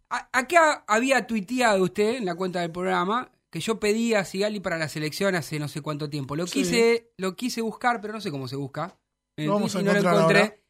a- 0.08 0.28
acá 0.32 0.84
había 0.86 1.26
tuiteado 1.26 1.82
usted 1.84 2.14
en 2.14 2.25
la 2.25 2.34
cuenta 2.34 2.60
del 2.60 2.70
programa 2.72 3.30
que 3.50 3.60
yo 3.60 3.78
pedí 3.80 4.14
a 4.14 4.25
Sigali 4.25 4.60
para 4.60 4.78
la 4.78 4.88
selección 4.88 5.34
hace 5.34 5.58
no 5.58 5.68
sé 5.68 5.80
cuánto 5.80 6.08
tiempo. 6.08 6.36
Lo 6.36 6.46
Sí. 6.46 6.60
quise, 6.60 7.10
lo 7.16 7.36
quise 7.36 7.60
buscar, 7.60 8.00
pero 8.00 8.12
no 8.14 8.20
sé 8.20 8.30
cómo 8.30 8.48
se 8.48 8.56
busca. 8.56 8.96
En 9.37 9.50
vamos 9.50 9.75
a 9.76 9.81
y 9.81 9.85
no 9.85 9.93
lo 9.93 9.99
encontré. 10.00 10.62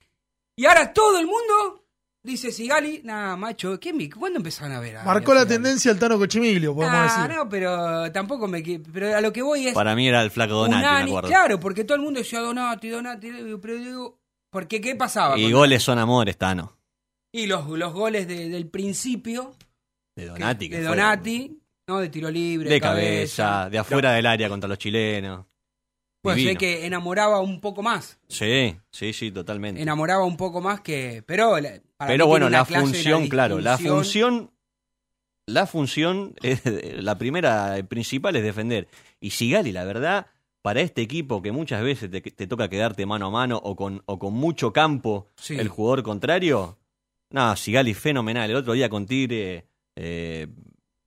Y 0.58 0.64
ahora 0.64 0.92
todo 0.92 1.18
el 1.18 1.26
mundo 1.26 1.84
dice 2.24 2.50
Sigali, 2.50 3.02
nada, 3.04 3.36
macho, 3.36 3.78
¿qué 3.78 3.92
¿cuándo 4.18 4.38
empezaron 4.38 4.72
a 4.76 4.80
ver? 4.80 4.96
a- 4.96 5.04
Marcó 5.04 5.32
a 5.32 5.36
la 5.36 5.46
tendencia 5.46 5.92
el 5.92 5.98
Tano 5.98 6.18
Cochimiglio, 6.18 6.74
podemos 6.74 6.96
Ah, 6.98 7.22
decir. 7.22 7.36
no, 7.36 7.48
pero 7.48 8.10
tampoco 8.10 8.48
me... 8.48 8.62
Pero 8.92 9.16
a 9.16 9.20
lo 9.20 9.32
que 9.32 9.42
voy 9.42 9.68
es... 9.68 9.74
Para 9.74 9.94
mí 9.94 10.08
era 10.08 10.22
el 10.22 10.30
flaco 10.32 10.54
Donati, 10.54 11.04
me 11.04 11.10
acuerdo. 11.10 11.28
Claro, 11.28 11.60
porque 11.60 11.84
todo 11.84 11.96
el 11.96 12.02
mundo 12.02 12.18
decía 12.18 12.40
Donati, 12.40 12.88
Donati, 12.88 13.30
pero 13.62 13.76
digo... 13.76 14.18
Porque 14.50 14.80
¿qué 14.80 14.96
pasaba? 14.96 15.38
Y 15.38 15.52
goles 15.52 15.82
son 15.82 15.98
amores, 15.98 16.36
Tano. 16.38 16.76
Y 17.32 17.46
los, 17.46 17.68
los 17.68 17.92
goles 17.92 18.26
de- 18.26 18.48
del 18.48 18.68
principio 18.68 19.54
De 20.16 20.24
Donati. 20.26 20.70
que 20.70 20.78
de 20.78 20.84
Donati, 20.84 21.60
¿no? 21.86 21.98
De 21.98 22.08
tiro 22.08 22.30
libre, 22.30 22.70
De 22.70 22.80
cabeza, 22.80 23.68
de 23.70 23.78
afuera 23.78 24.12
del 24.12 24.24
área 24.26 24.48
contra 24.48 24.66
los 24.68 24.78
chilenos. 24.78 25.44
Pues 26.26 26.36
Divino. 26.36 26.58
que 26.58 26.86
enamoraba 26.86 27.40
un 27.40 27.60
poco 27.60 27.82
más. 27.82 28.18
Sí, 28.28 28.76
sí, 28.90 29.12
sí, 29.12 29.30
totalmente. 29.30 29.80
Enamoraba 29.82 30.24
un 30.24 30.36
poco 30.36 30.60
más 30.60 30.80
que. 30.80 31.22
Pero, 31.26 31.56
Pero 31.98 32.26
bueno, 32.26 32.48
la 32.48 32.64
función, 32.64 33.28
claro, 33.28 33.58
la 33.60 33.78
función, 33.78 34.50
la 35.46 35.66
función, 35.66 36.34
es, 36.42 36.62
la 37.02 37.16
primera 37.18 37.78
eh, 37.78 37.84
principal 37.84 38.36
es 38.36 38.42
defender. 38.42 38.88
Y 39.20 39.30
Sigali, 39.30 39.72
la 39.72 39.84
verdad, 39.84 40.26
para 40.62 40.80
este 40.80 41.02
equipo 41.02 41.42
que 41.42 41.52
muchas 41.52 41.82
veces 41.82 42.10
te, 42.10 42.20
te 42.20 42.46
toca 42.46 42.68
quedarte 42.68 43.06
mano 43.06 43.26
a 43.26 43.30
mano 43.30 43.60
o 43.62 43.76
con, 43.76 44.02
o 44.06 44.18
con 44.18 44.34
mucho 44.34 44.72
campo 44.72 45.28
Sí. 45.36 45.54
el 45.56 45.68
jugador 45.68 46.02
contrario, 46.02 46.78
nada, 47.30 47.54
Sigali 47.56 47.94
fenomenal. 47.94 48.50
El 48.50 48.56
otro 48.56 48.72
día 48.72 48.88
con 48.88 49.06
Tigre, 49.06 49.66
eh, 49.94 50.48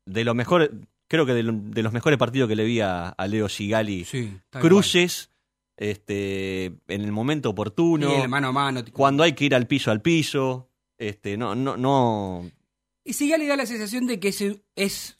de 0.06 0.24
los 0.24 0.34
mejores, 0.36 0.70
creo 1.10 1.26
que 1.26 1.34
de, 1.34 1.44
lo- 1.44 1.52
de 1.54 1.84
los 1.84 1.92
mejores 1.92 2.18
partidos 2.18 2.48
que 2.48 2.56
le 2.56 2.64
vi 2.64 2.80
a, 2.80 3.10
a 3.10 3.28
Leo 3.28 3.50
Sigali, 3.50 4.06
Sí, 4.06 4.40
cruces, 4.52 5.32
este, 5.76 6.66
en 6.66 7.02
el 7.02 7.12
momento 7.12 7.50
oportuno, 7.50 8.10
Sí, 8.10 8.16
el 8.22 8.30
mano 8.30 8.48
a 8.50 8.52
mano. 8.54 8.84
tipo- 8.84 8.96
cuando 8.98 9.24
hay 9.24 9.34
que 9.34 9.46
ir 9.46 9.56
al 9.56 9.68
piso 9.68 9.92
al 9.92 10.02
piso, 10.02 10.70
este, 10.98 11.36
no, 11.38 11.56
no, 11.56 11.76
no, 11.78 12.50
Y 13.04 13.14
Sigali 13.14 13.48
da 13.48 13.56
la 13.56 13.66
sensación 13.66 14.08
de 14.08 14.20
que 14.20 14.28
es, 14.30 14.44
es 14.76 15.20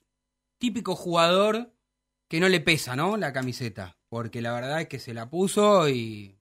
típico 0.60 0.96
jugador 0.96 1.74
que 2.30 2.40
no 2.40 2.48
le 2.50 2.60
pesa, 2.60 2.96
¿no? 2.96 3.18
La 3.18 3.34
camiseta. 3.34 3.98
Porque 4.10 4.42
la 4.42 4.52
verdad 4.54 4.82
es 4.82 4.88
que 4.88 5.00
se 5.00 5.14
la 5.14 5.30
puso 5.30 5.88
y. 5.90 6.36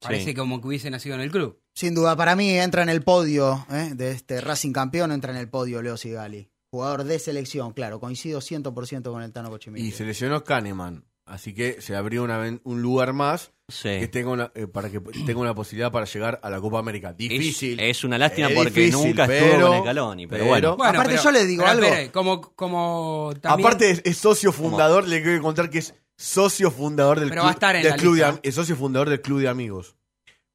Parece 0.00 0.30
Sí. 0.30 0.34
como 0.34 0.60
que 0.60 0.66
hubiese 0.68 0.90
nacido 0.90 1.14
en 1.14 1.20
el 1.20 1.30
club. 1.30 1.60
Sin 1.74 1.94
duda, 1.94 2.16
para 2.16 2.34
mí 2.36 2.50
entra 2.50 2.82
en 2.82 2.88
el 2.88 3.02
podio 3.02 3.64
¿eh? 3.70 3.92
de 3.94 4.10
este 4.10 4.40
Racing 4.40 4.72
campeón, 4.72 5.10
entra 5.12 5.30
en 5.32 5.38
el 5.38 5.48
podio 5.48 5.80
Leo 5.80 5.96
Sigali. 5.96 6.50
Jugador 6.72 7.04
de 7.04 7.18
selección, 7.18 7.74
claro, 7.74 8.00
coincido 8.00 8.40
100% 8.40 9.02
con 9.12 9.22
el 9.22 9.30
Tano 9.30 9.50
Cochimiglio. 9.50 9.86
Y 9.86 9.92
se 9.92 10.06
lesionó 10.06 10.42
Kahneman. 10.42 11.04
Así 11.26 11.52
que 11.54 11.82
se 11.82 11.94
abrió 11.94 12.24
una 12.24 12.38
ven- 12.38 12.62
un 12.64 12.80
lugar 12.80 13.12
más 13.12 13.52
sí. 13.68 13.90
que 14.00 14.08
tenga 14.08 14.30
una, 14.30 14.50
eh, 14.54 14.66
para 14.66 14.88
que 14.90 14.98
tenga 15.26 15.38
una 15.38 15.54
posibilidad 15.54 15.92
para 15.92 16.06
llegar 16.06 16.40
a 16.42 16.48
la 16.48 16.60
Copa 16.62 16.78
América. 16.78 17.12
Difícil. 17.12 17.78
Es, 17.78 17.98
es 17.98 18.04
una 18.04 18.16
lástima 18.16 18.48
Es 18.48 18.54
porque 18.54 18.70
difícil, 18.70 19.06
nunca 19.08 19.26
pero- 19.26 19.46
estuvo 19.46 19.68
con 19.68 19.80
Scaloni, 19.82 20.26
pero, 20.26 20.44
pero- 20.50 20.76
bueno. 20.76 20.98
Aparte, 20.98 21.16
yo 21.22 21.30
le 21.30 21.44
digo 21.44 21.62
pero 21.62 21.72
algo. 21.72 21.84
espere, 21.86 22.10
como, 22.10 22.40
como 22.56 23.34
también. 23.42 23.66
Aparte 23.66 23.90
es, 23.90 24.00
es 24.06 24.16
socio 24.16 24.50
fundador, 24.50 25.06
le 25.06 25.22
quiero 25.22 25.42
contar 25.42 25.68
que 25.68 25.78
es 25.78 25.94
socio 26.16 26.70
fundador 26.70 27.20
del 27.20 27.28
Pero 27.28 27.42
club, 27.42 27.46
va 27.48 27.50
a 27.50 27.54
estar 27.54 27.76
en 27.76 27.82
del 27.82 27.90
la 27.90 27.96
club 27.98 28.16
de, 28.16 28.48
es 28.48 28.54
socio 28.54 28.76
fundador 28.76 29.10
del 29.10 29.20
club 29.20 29.40
de 29.40 29.48
amigos. 29.48 29.94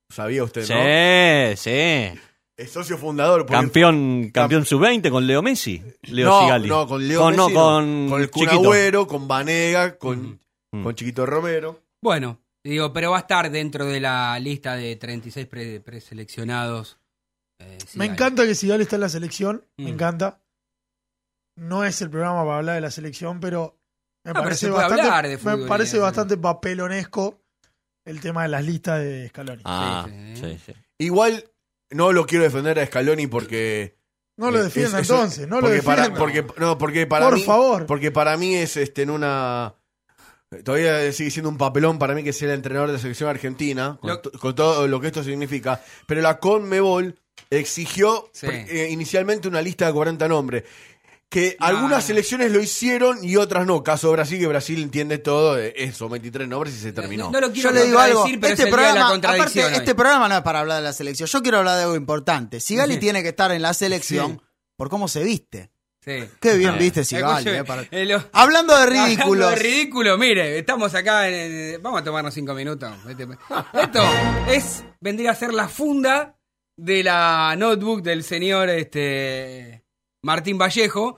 ¿Sabía 0.10 0.43
usted, 0.43 0.63
Sí, 0.65 0.73
no? 0.73 1.58
sí. 1.58 2.19
Es 2.58 2.72
socio 2.72 2.98
fundador. 2.98 3.46
Campeón, 3.46 4.32
campeón 4.34 4.65
sub-20 4.65 5.12
con 5.12 5.28
Leo 5.28 5.43
Messi. 5.43 5.82
Leo 6.04 6.28
no, 6.28 6.41
Sigali. 6.41 6.67
no, 6.67 6.88
con 6.88 7.08
Leo 7.08 7.20
Con- 7.22 7.36
no, 7.36 7.43
Messi, 7.46 7.54
no. 7.56 7.62
con 7.63 8.10
con 8.10 8.22
el 8.22 8.32
Kun 8.32 8.43
Chiquito. 8.43 8.62
Agüero, 8.63 9.08
con 9.08 9.28
Vanega, 9.28 9.98
con, 9.98 10.39
Mm. 10.72 10.84
con 10.84 10.96
Chiquito 10.96 11.26
Romero. 11.28 11.84
Bueno, 12.02 12.39
digo, 12.63 12.91
pero 12.93 13.12
va 13.12 13.17
a 13.17 13.22
estar 13.22 13.52
dentro 13.52 13.86
de 13.86 14.00
la 14.00 14.39
lista 14.39 14.76
de 14.76 14.96
36 14.96 15.46
pre- 15.48 15.80
preseleccionados. 15.82 16.98
eh, 17.60 17.78
Me 17.82 17.88
Sigali. 17.88 18.10
encanta 18.12 18.46
que 18.46 18.54
Sigal 18.56 18.82
está 18.82 18.96
en 18.98 19.02
la 19.02 19.10
selección, 19.10 19.63
Mm. 19.78 19.84
me 19.84 19.89
encanta. 19.91 20.41
No 21.58 21.84
es 21.84 22.02
el 22.02 22.10
programa 22.10 22.43
para 22.43 22.58
hablar 22.58 22.76
de 22.76 22.82
la 22.82 22.91
selección, 22.91 23.39
pero 23.39 23.80
me 24.24 24.32
Ah, 24.32 24.34
parece 24.43 24.70
bastante, 24.70 25.28
de 25.30 25.38
me 25.58 25.67
parece 25.67 25.98
bastante 26.00 26.38
papelonesco 26.38 27.39
el 28.06 28.20
tema 28.22 28.43
de 28.43 28.50
las 28.50 28.63
listas 28.65 29.00
de 29.00 29.28
Scaloni. 29.30 29.62
Ah, 29.65 30.06
Sí, 30.36 30.36
sí, 30.41 30.60
sí. 30.67 30.74
Igual 31.00 31.50
no 31.91 32.12
lo 32.12 32.26
quiero 32.26 32.43
defender 32.43 32.80
a 32.80 32.86
Scaloni 32.86 33.28
porque... 33.28 33.97
no 34.38 34.52
lo 34.52 34.63
defienda 34.63 35.00
es- 35.00 35.06
eso- 35.06 35.15
entonces, 35.15 35.47
no 35.47 35.62
lo 35.62 35.69
defienda. 35.69 36.04
para, 36.04 36.15
porque, 36.15 36.45
no, 36.58 36.78
porque 36.78 37.08
para 37.08 37.26
Por 37.28 37.36
mí, 37.36 37.43
favor. 37.43 37.86
Porque 37.86 38.12
para 38.12 38.36
mí 38.38 38.56
es 38.56 38.78
este 38.78 39.04
en 39.04 39.10
una... 39.10 39.76
Todavía 40.63 41.12
sigue 41.12 41.30
siendo 41.30 41.50
un 41.50 41.58
papelón 41.58 42.00
para 42.00 42.13
mí 42.15 42.23
que 42.23 42.32
sea 42.32 42.47
el 42.47 42.54
entrenador 42.56 42.88
de 42.88 42.93
la 42.93 43.00
selección 43.00 43.30
argentina, 43.30 43.97
con, 44.00 44.10
Lo- 44.12 44.19
to- 44.21 44.32
con 44.32 44.56
todo 44.56 44.88
lo 44.88 45.02
que 45.02 45.08
esto 45.08 45.21
significa. 45.23 45.82
Pero 46.06 46.21
la 46.21 46.39
Conmebol 46.39 47.19
exigió 47.50 48.30
Sí. 48.34 48.47
eh, 48.50 48.88
inicialmente 48.89 49.47
una 49.50 49.62
lista 49.62 49.88
de 49.88 49.93
40 49.93 50.28
nombres. 50.30 50.63
Que 51.30 51.58
No, 51.60 51.66
algunas 51.66 51.98
no. 52.00 52.08
selecciones 52.08 52.52
lo 52.54 52.62
hicieron 52.62 53.20
y 53.22 53.36
otras 53.36 53.66
no. 53.66 53.84
Caso 53.84 54.10
Brasil, 54.13 54.40
que 54.40 54.48
Brasil 54.48 54.82
entiende 54.82 55.18
todo, 55.18 55.58
eso, 55.58 56.08
23 56.08 56.48
nombres 56.48 56.74
y 56.76 56.78
se 56.80 56.94
terminó. 56.94 57.26
No, 57.26 57.32
no 57.32 57.42
lo 57.42 57.52
quiero 57.52 57.70
Yo 57.70 57.76
le 57.76 57.86
digo 57.86 58.00
algo, 58.00 58.24
pero 58.24 58.48
este 58.54 58.63
es 58.63 58.70
programa, 58.70 59.13
aparte, 59.13 59.66
hoy. 59.66 59.74
este 59.74 59.94
programa 59.94 60.30
no 60.30 60.38
es 60.38 60.42
para 60.42 60.60
hablar 60.62 60.78
de 60.78 60.84
la 60.84 60.94
selección. 60.94 61.28
Yo 61.28 61.42
quiero 61.42 61.58
hablar 61.58 61.76
de 61.78 61.84
algo 61.84 61.96
importante. 61.98 62.62
Sigali 62.62 62.98
tiene 62.98 63.22
que 63.24 63.30
estar 63.30 63.52
en 63.52 63.62
la 63.62 63.74
selección 63.74 64.40
Sí. 64.40 64.46
por 64.78 64.90
cómo 64.90 65.10
se 65.10 65.22
viste. 65.24 65.70
Sí. 66.00 66.24
Qué 66.40 66.56
bien 66.56 66.78
viste 66.80 67.04
Sigali. 67.04 67.50
Eh, 67.50 67.63
para- 67.66 67.82
eh, 67.92 68.06
lo- 68.06 68.24
Hablando 68.32 68.74
de 68.78 68.84
Hablando 68.84 69.06
ridículos. 69.08 69.50
de 69.50 69.56
ridículo, 69.58 70.18
mire, 70.18 70.58
estamos 70.58 70.96
acá. 70.96 71.28
en- 71.28 71.36
en- 71.76 71.84
vamos 71.84 72.00
a 72.00 72.04
tomarnos 72.06 72.34
cinco 72.34 72.54
minutos. 72.54 72.90
Este- 73.10 73.28
Esto 73.74 74.04
es 74.48 74.86
vendría 75.02 75.32
a 75.32 75.36
ser 75.36 75.54
la 75.54 75.68
funda 75.68 76.38
de 76.78 77.04
la 77.04 77.54
notebook 77.58 78.02
del 78.02 78.24
señor 78.24 78.70
este 78.70 79.84
Martín 80.23 80.58
Vallejo. 80.58 81.15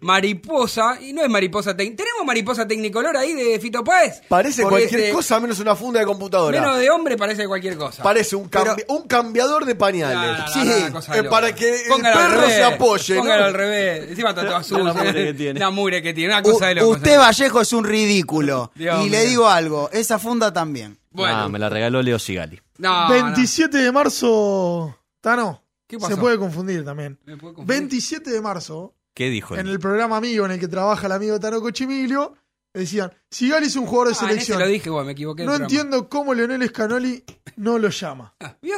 Mariposa. 0.00 0.98
y 1.00 1.12
no 1.12 1.22
es 1.22 1.28
mariposa 1.30 1.76
técnica. 1.76 2.02
¿Tenemos 2.02 2.26
mariposa 2.26 2.66
tecnicolor 2.66 3.16
ahí 3.16 3.32
de 3.32 3.58
Fito 3.60 3.84
Páez? 3.84 4.22
Parece 4.28 4.62
Porque 4.62 4.80
cualquier 4.80 5.00
este, 5.02 5.12
cosa 5.12 5.40
menos 5.40 5.60
una 5.60 5.76
funda 5.76 6.00
de 6.00 6.06
computadora. 6.06 6.60
Menos 6.60 6.78
de 6.78 6.90
hombre 6.90 7.16
parece 7.16 7.46
cualquier 7.46 7.76
cosa. 7.76 8.02
Parece 8.02 8.36
un, 8.36 8.50
cambi- 8.50 8.84
un 8.88 9.06
cambiador 9.06 9.64
de 9.64 9.74
No, 9.74 9.78
pañales. 9.78 10.38
no, 10.38 10.38
no, 10.38 10.48
Sí, 10.48 10.58
no, 10.64 10.76
una 10.76 10.92
cosa 10.92 11.12
de 11.12 11.18
eh, 11.18 11.22
loco. 11.22 11.34
para 11.34 11.54
que 11.54 11.74
el 11.82 11.88
Póngalo 11.88 12.18
al 12.20 12.26
perro 12.26 12.40
revés, 12.40 12.56
se 12.56 12.62
apoye, 12.64 13.14
¿no? 13.14 13.20
Póngalo 13.22 13.44
al 13.44 13.54
revés. 13.54 14.08
Encima 14.10 14.28
está 14.30 14.42
todo 14.44 14.56
azul. 14.56 14.84
La 14.84 14.92
mugre 14.94 15.24
que 15.24 15.34
tiene. 15.34 15.60
La 15.60 15.70
mugre 15.70 16.02
que 16.02 16.12
tiene. 16.14 16.34
Una 16.34 16.40
U- 16.48 16.52
cosa 16.52 16.66
de 16.66 16.74
loco. 16.74 16.88
usted 16.88 17.18
Vallejo 17.18 17.60
es 17.60 17.72
un 17.72 17.84
ridículo. 17.84 18.72
Dios 18.74 19.06
y 19.06 19.08
le 19.10 19.18
mío. 19.20 19.28
digo 19.28 19.48
algo, 19.48 19.90
esa 19.92 20.18
funda 20.18 20.52
también. 20.52 20.98
Bueno, 21.12 21.36
Ah, 21.36 21.48
me 21.48 21.58
la 21.58 21.68
regaló 21.68 22.02
Leo 22.02 22.18
Sigali. 22.18 22.60
no, 22.78 23.04
no. 23.08 23.10
27 23.12 23.78
de 23.78 23.90
marzo, 23.92 24.96
Tano, 25.20 25.62
¿Qué 25.90 25.98
pasó? 25.98 26.14
se 26.14 26.20
puede 26.20 26.38
confundir 26.38 26.84
también. 26.84 27.18
Me 27.26 27.36
puedo 27.36 27.54
confundir. 27.54 27.80
27 27.80 28.30
de 28.30 28.40
marzo, 28.40 28.94
¿Qué 29.14 29.28
dijo? 29.28 29.56
en 29.56 29.66
el 29.66 29.78
programa 29.80 30.16
amigo 30.16 30.44
en 30.46 30.52
el 30.52 30.60
que 30.60 30.68
trabaja 30.68 31.06
el 31.06 31.12
amigo 31.12 31.38
Tano 31.40 31.60
Cochimilio, 31.60 32.34
decían, 32.72 33.12
Sigali 33.30 33.66
es 33.66 33.74
un 33.76 33.86
jugador 33.86 34.08
de 34.08 34.14
Ah, 34.14 34.24
en 34.24 34.28
ese 34.28 34.46
selección. 34.46 34.58
lo 34.60 34.66
dije, 34.68 34.88
bueno, 34.90 35.06
me 35.06 35.12
equivoqué. 35.12 35.44
no 35.44 35.54
entiendo 35.56 36.08
cómo 36.08 36.32
Leonel 36.32 36.66
Scanoli 36.68 37.24
no 37.56 37.76
lo 37.78 37.88
llama. 37.88 38.34
Ah, 38.40 38.56
¿vio? 38.62 38.76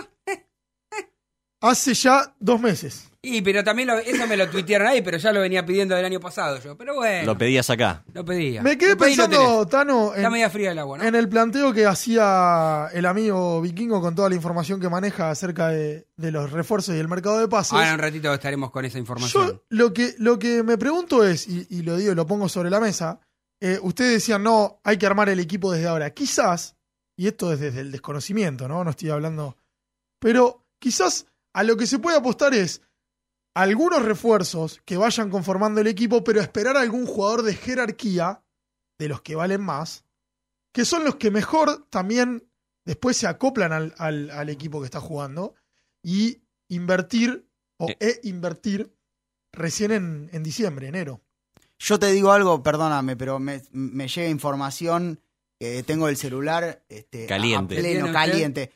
Hace 1.60 1.94
ya 1.94 2.34
dos 2.40 2.60
meses. 2.60 3.08
Y 3.24 3.40
pero 3.42 3.62
también 3.62 3.86
lo- 3.86 3.98
eso 3.98 4.26
me 4.26 4.36
lo 4.36 4.50
tuitearon 4.50 4.88
ahí, 4.88 5.00
pero 5.00 5.16
ya 5.16 5.30
lo 5.32 5.40
venía 5.40 5.64
pidiendo 5.64 5.94
del 5.94 6.04
año 6.04 6.18
pasado 6.18 6.58
yo. 6.58 6.76
Pero 6.76 6.96
bueno, 6.96 7.24
Lo 7.24 7.38
pedías 7.38 7.70
acá. 7.70 8.02
lo 8.12 8.24
pedía. 8.24 8.62
Me 8.62 8.76
quedé 8.76 8.92
y 8.92 8.96
pensando. 8.96 9.64
Tano, 9.68 10.08
Está 10.12 10.26
en, 10.26 10.32
media 10.32 10.50
fría 10.50 10.72
el 10.72 10.78
agua, 10.80 10.98
¿no? 10.98 11.04
en 11.04 11.14
el 11.14 11.28
planteo 11.28 11.72
que 11.72 11.86
hacía 11.86 12.88
el 12.92 13.06
amigo 13.06 13.60
Vikingo 13.60 14.00
con 14.00 14.16
toda 14.16 14.28
la 14.28 14.34
información 14.34 14.80
que 14.80 14.88
maneja 14.88 15.30
acerca 15.30 15.68
de, 15.68 16.08
de 16.16 16.30
los 16.32 16.50
refuerzos 16.50 16.96
y 16.96 16.98
el 16.98 17.06
mercado 17.06 17.38
de 17.38 17.46
pases. 17.46 17.74
Ahora 17.74 17.88
en 17.90 17.94
un 17.94 18.00
ratito 18.00 18.34
estaremos 18.34 18.72
con 18.72 18.84
esa 18.84 18.98
información. 18.98 19.46
Yo 19.52 19.62
lo 19.68 19.92
que, 19.94 20.14
lo 20.18 20.40
que 20.40 20.64
me 20.64 20.76
pregunto 20.76 21.24
es, 21.24 21.46
y, 21.46 21.64
y 21.70 21.82
lo 21.82 21.96
digo, 21.96 22.14
lo 22.16 22.26
pongo 22.26 22.48
sobre 22.48 22.70
la 22.70 22.80
mesa, 22.80 23.20
eh, 23.60 23.78
ustedes 23.82 24.14
decían, 24.14 24.42
no, 24.42 24.80
hay 24.82 24.96
que 24.98 25.06
armar 25.06 25.28
el 25.28 25.38
equipo 25.38 25.70
desde 25.70 25.86
ahora. 25.86 26.10
Quizás, 26.10 26.74
y 27.16 27.28
esto 27.28 27.52
es 27.52 27.60
desde 27.60 27.82
el 27.82 27.92
desconocimiento, 27.92 28.66
¿no? 28.66 28.82
No 28.82 28.90
estoy 28.90 29.10
hablando, 29.10 29.56
pero 30.18 30.64
quizás 30.80 31.26
a 31.52 31.62
lo 31.62 31.76
que 31.76 31.86
se 31.86 32.00
puede 32.00 32.16
apostar 32.16 32.52
es 32.54 32.82
algunos 33.54 34.02
refuerzos 34.04 34.80
que 34.84 34.96
vayan 34.96 35.30
conformando 35.30 35.80
el 35.80 35.86
equipo, 35.86 36.24
pero 36.24 36.40
esperar 36.40 36.76
a 36.76 36.80
algún 36.80 37.06
jugador 37.06 37.42
de 37.42 37.54
jerarquía, 37.54 38.42
de 38.98 39.08
los 39.08 39.20
que 39.22 39.34
valen 39.34 39.60
más, 39.62 40.04
que 40.72 40.84
son 40.84 41.04
los 41.04 41.16
que 41.16 41.30
mejor 41.30 41.86
también 41.90 42.48
después 42.86 43.16
se 43.16 43.26
acoplan 43.26 43.72
al, 43.72 43.94
al- 43.98 44.30
al 44.30 44.48
equipo 44.48 44.80
que 44.80 44.86
está 44.86 45.00
jugando, 45.00 45.54
y 46.02 46.42
invertir, 46.68 47.46
o 47.78 47.88
Eh. 47.90 47.96
e 48.00 48.20
invertir 48.28 48.94
recién 49.52 49.92
en, 49.92 50.30
en 50.32 50.42
diciembre, 50.42 50.88
enero. 50.88 51.20
Yo 51.78 51.98
te 51.98 52.06
digo 52.12 52.32
algo, 52.32 52.62
perdóname, 52.62 53.16
pero 53.16 53.38
me, 53.38 53.62
me 53.72 54.08
llega 54.08 54.28
información, 54.28 55.20
eh, 55.60 55.82
tengo 55.84 56.08
el 56.08 56.16
celular 56.16 56.84
este, 56.88 57.26
Caliente. 57.26 57.76
a 57.76 57.80
pleno, 57.80 58.12
caliente. 58.12 58.72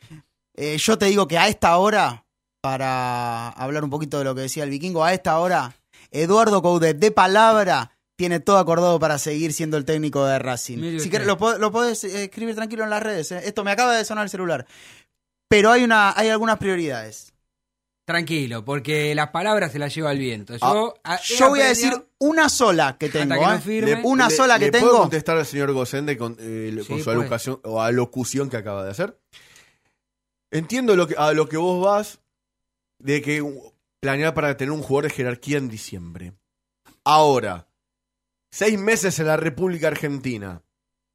Eh, 0.53 0.77
yo 0.77 0.97
te 0.97 1.05
digo 1.05 1.27
que 1.27 1.37
a 1.37 1.47
esta 1.47 1.77
hora, 1.77 2.25
para 2.71 3.47
hablar 3.49 3.83
un 3.85 3.89
poquito 3.89 4.17
de 4.19 4.25
lo 4.25 4.35
que 4.35 4.41
decía 4.41 4.65
el 4.65 4.69
vikingo, 4.69 5.05
a 5.05 5.13
esta 5.13 5.39
hora, 5.39 5.73
Eduardo 6.11 6.61
Coudet, 6.61 6.97
de 6.99 7.11
palabra, 7.11 7.91
tiene 8.17 8.41
todo 8.41 8.57
acordado 8.57 8.99
para 8.99 9.17
seguir 9.19 9.53
siendo 9.53 9.77
el 9.77 9.85
técnico 9.85 10.25
de 10.25 10.37
Racing. 10.37 10.99
Si 10.99 11.09
querés, 11.09 11.25
lo, 11.27 11.37
lo 11.57 11.71
podés 11.71 12.03
eh, 12.03 12.25
escribir 12.25 12.55
tranquilo 12.55 12.83
en 12.83 12.89
las 12.89 13.01
redes. 13.01 13.31
eh. 13.31 13.41
Esto 13.45 13.63
me 13.63 13.71
acaba 13.71 13.95
de 13.95 14.03
sonar 14.03 14.25
el 14.25 14.29
celular. 14.29 14.65
Pero 15.47 15.71
hay, 15.71 15.85
una, 15.85 16.13
hay 16.17 16.27
algunas 16.29 16.57
prioridades. 16.57 17.31
Tranquilo, 18.05 18.65
porque 18.65 19.15
las 19.15 19.29
palabras 19.29 19.71
se 19.71 19.79
las 19.79 19.93
lleva 19.95 20.11
el 20.11 20.19
viento. 20.19 20.57
Yo, 20.57 20.93
Ah, 21.05 21.13
a- 21.15 21.21
Yo 21.21 21.49
voy 21.49 21.61
a 21.61 21.67
decir 21.67 21.93
una 22.19 22.49
sola 22.49 22.97
que 22.99 23.07
tengo. 23.09 23.35
que 23.35 23.39
no 23.81 23.87
¿eh? 23.87 24.01
Una 24.03 24.29
sola 24.29 24.59
que 24.59 24.65
¿le 24.65 24.71
tengo. 24.71 24.87
puedo 24.87 24.99
contestar 25.01 25.37
al 25.37 25.45
señor 25.45 25.71
Gosende 25.71 26.17
con, 26.17 26.35
eh, 26.39 26.75
Sí, 26.81 26.87
con 26.87 27.01
su 27.01 27.11
alocución, 27.11 27.59
o 27.63 27.81
alocución 27.81 28.49
que 28.49 28.57
acaba 28.57 28.83
de 28.83 28.91
hacer? 28.91 29.17
Entiendo 30.51 30.95
lo 30.95 31.07
que, 31.07 31.15
a 31.17 31.33
lo 31.33 31.49
que 31.49 31.57
vos 31.57 31.83
vas 31.85 32.19
de 32.99 33.21
que 33.21 33.43
planear 33.99 34.33
para 34.33 34.57
tener 34.57 34.71
un 34.71 34.81
jugador 34.81 35.09
de 35.09 35.15
jerarquía 35.15 35.57
en 35.57 35.69
diciembre. 35.69 36.33
Ahora, 37.03 37.69
seis 38.51 38.77
meses 38.79 39.19
en 39.19 39.27
la 39.27 39.37
República 39.37 39.87
Argentina, 39.87 40.63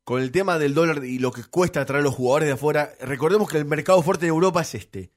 con 0.05 0.21
el 0.21 0.33
tema 0.33 0.59
del 0.59 0.75
dólar 0.75 1.05
y 1.05 1.19
lo 1.19 1.33
que 1.33 1.45
cuesta 1.45 1.85
traer 1.85 2.03
los 2.03 2.15
jugadores 2.15 2.49
de 2.49 2.55
afuera, 2.55 2.93
recordemos 3.01 3.49
que 3.49 3.59
el 3.59 3.65
mercado 3.65 4.03
fuerte 4.03 4.27
de 4.27 4.31
Europa 4.31 4.63
es 4.63 4.75
este. 4.75 5.13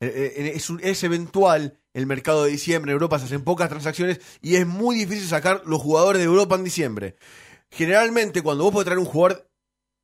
Eh, 0.00 0.34
eh, 0.36 0.52
Es, 0.54 0.70
es 0.80 1.02
eventual 1.02 1.80
el 1.92 2.06
mercado 2.06 2.44
de 2.44 2.52
diciembre. 2.52 2.92
En 2.92 2.94
Europa 2.94 3.18
se 3.18 3.24
hacen 3.24 3.42
pocas 3.42 3.68
transacciones 3.68 4.20
y 4.40 4.56
es 4.56 4.66
muy 4.66 4.96
difícil 4.96 5.26
sacar 5.26 5.62
los 5.66 5.82
jugadores 5.82 6.20
de 6.20 6.26
Europa 6.26 6.54
en 6.54 6.64
diciembre. 6.64 7.16
Generalmente, 7.70 8.42
cuando 8.42 8.64
vos 8.64 8.72
podés 8.72 8.86
traer 8.86 8.98
un 8.98 9.04
jugador 9.04 9.47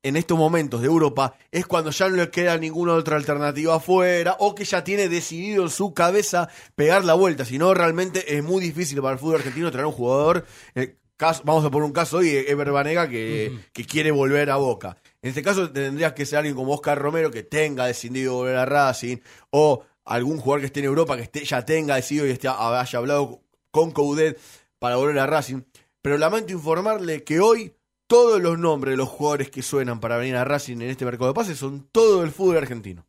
en 0.07 0.15
estos 0.17 0.37
momentos 0.37 0.81
de 0.81 0.87
Europa, 0.87 1.35
es 1.51 1.65
cuando 1.65 1.89
ya 1.91 2.07
no 2.09 2.15
le 2.15 2.29
queda 2.29 2.57
ninguna 2.57 2.93
otra 2.93 3.15
alternativa 3.17 3.75
afuera 3.75 4.35
o 4.39 4.53
que 4.53 4.63
ya 4.65 4.83
tiene 4.83 5.09
decidido 5.09 5.63
en 5.63 5.69
su 5.69 5.93
cabeza 5.93 6.47
pegar 6.75 7.03
la 7.05 7.13
vuelta. 7.15 7.43
Si 7.45 7.57
no, 7.57 7.73
realmente 7.73 8.37
es 8.37 8.43
muy 8.43 8.61
difícil 8.63 9.01
para 9.01 9.13
el 9.13 9.19
fútbol 9.19 9.35
argentino 9.37 9.71
traer 9.71 9.87
un 9.87 9.93
jugador. 9.93 10.45
eh, 10.75 10.97
caso- 11.17 11.41
vamos 11.45 11.63
a 11.65 11.71
poner 11.71 11.85
un 11.85 11.93
caso 11.93 12.17
hoy, 12.17 12.29
Ever 12.29 12.71
Banega, 12.71 13.09
que, 13.09 13.57
que 13.73 13.85
quiere 13.85 14.11
volver 14.11 14.49
a 14.51 14.57
Boca. 14.57 14.97
En 15.21 15.29
este 15.29 15.41
caso 15.41 15.71
tendrías 15.71 16.13
que 16.13 16.25
ser 16.25 16.37
alguien 16.39 16.55
como 16.55 16.73
Oscar 16.73 16.99
Romero 16.99 17.31
que 17.31 17.41
tenga 17.43 17.87
decidido 17.87 18.33
volver 18.35 18.57
a 18.57 18.65
Racing 18.65 19.17
o 19.49 19.83
algún 20.05 20.37
jugador 20.39 20.59
que 20.61 20.65
esté 20.67 20.81
en 20.81 20.85
Europa 20.85 21.15
que 21.17 21.23
esté, 21.23 21.43
ya 21.45 21.65
tenga 21.65 21.95
decidido 21.95 22.27
y 22.27 22.31
esté, 22.31 22.47
haya 22.47 22.99
hablado 22.99 23.41
con 23.71 23.89
Coudet 23.91 24.37
para 24.77 24.97
volver 24.97 25.17
a 25.17 25.25
Racing. 25.25 25.61
Pero 26.03 26.19
lamento 26.19 26.53
informarle 26.53 27.23
que 27.23 27.39
hoy 27.39 27.73
todos 28.07 28.41
los 28.41 28.57
nombres 28.59 28.93
de 28.93 28.97
los 28.97 29.09
jugadores 29.09 29.49
que 29.49 29.61
suenan 29.61 29.99
para 29.99 30.17
venir 30.17 30.35
a 30.35 30.43
Racing 30.43 30.77
en 30.77 30.89
este 30.89 31.05
mercado 31.05 31.27
de 31.29 31.33
pases 31.33 31.57
son 31.57 31.87
todo 31.91 32.23
el 32.23 32.31
fútbol 32.31 32.57
argentino. 32.57 33.05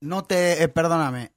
No 0.00 0.24
te, 0.24 0.62
eh, 0.62 0.68
perdóname. 0.68 1.32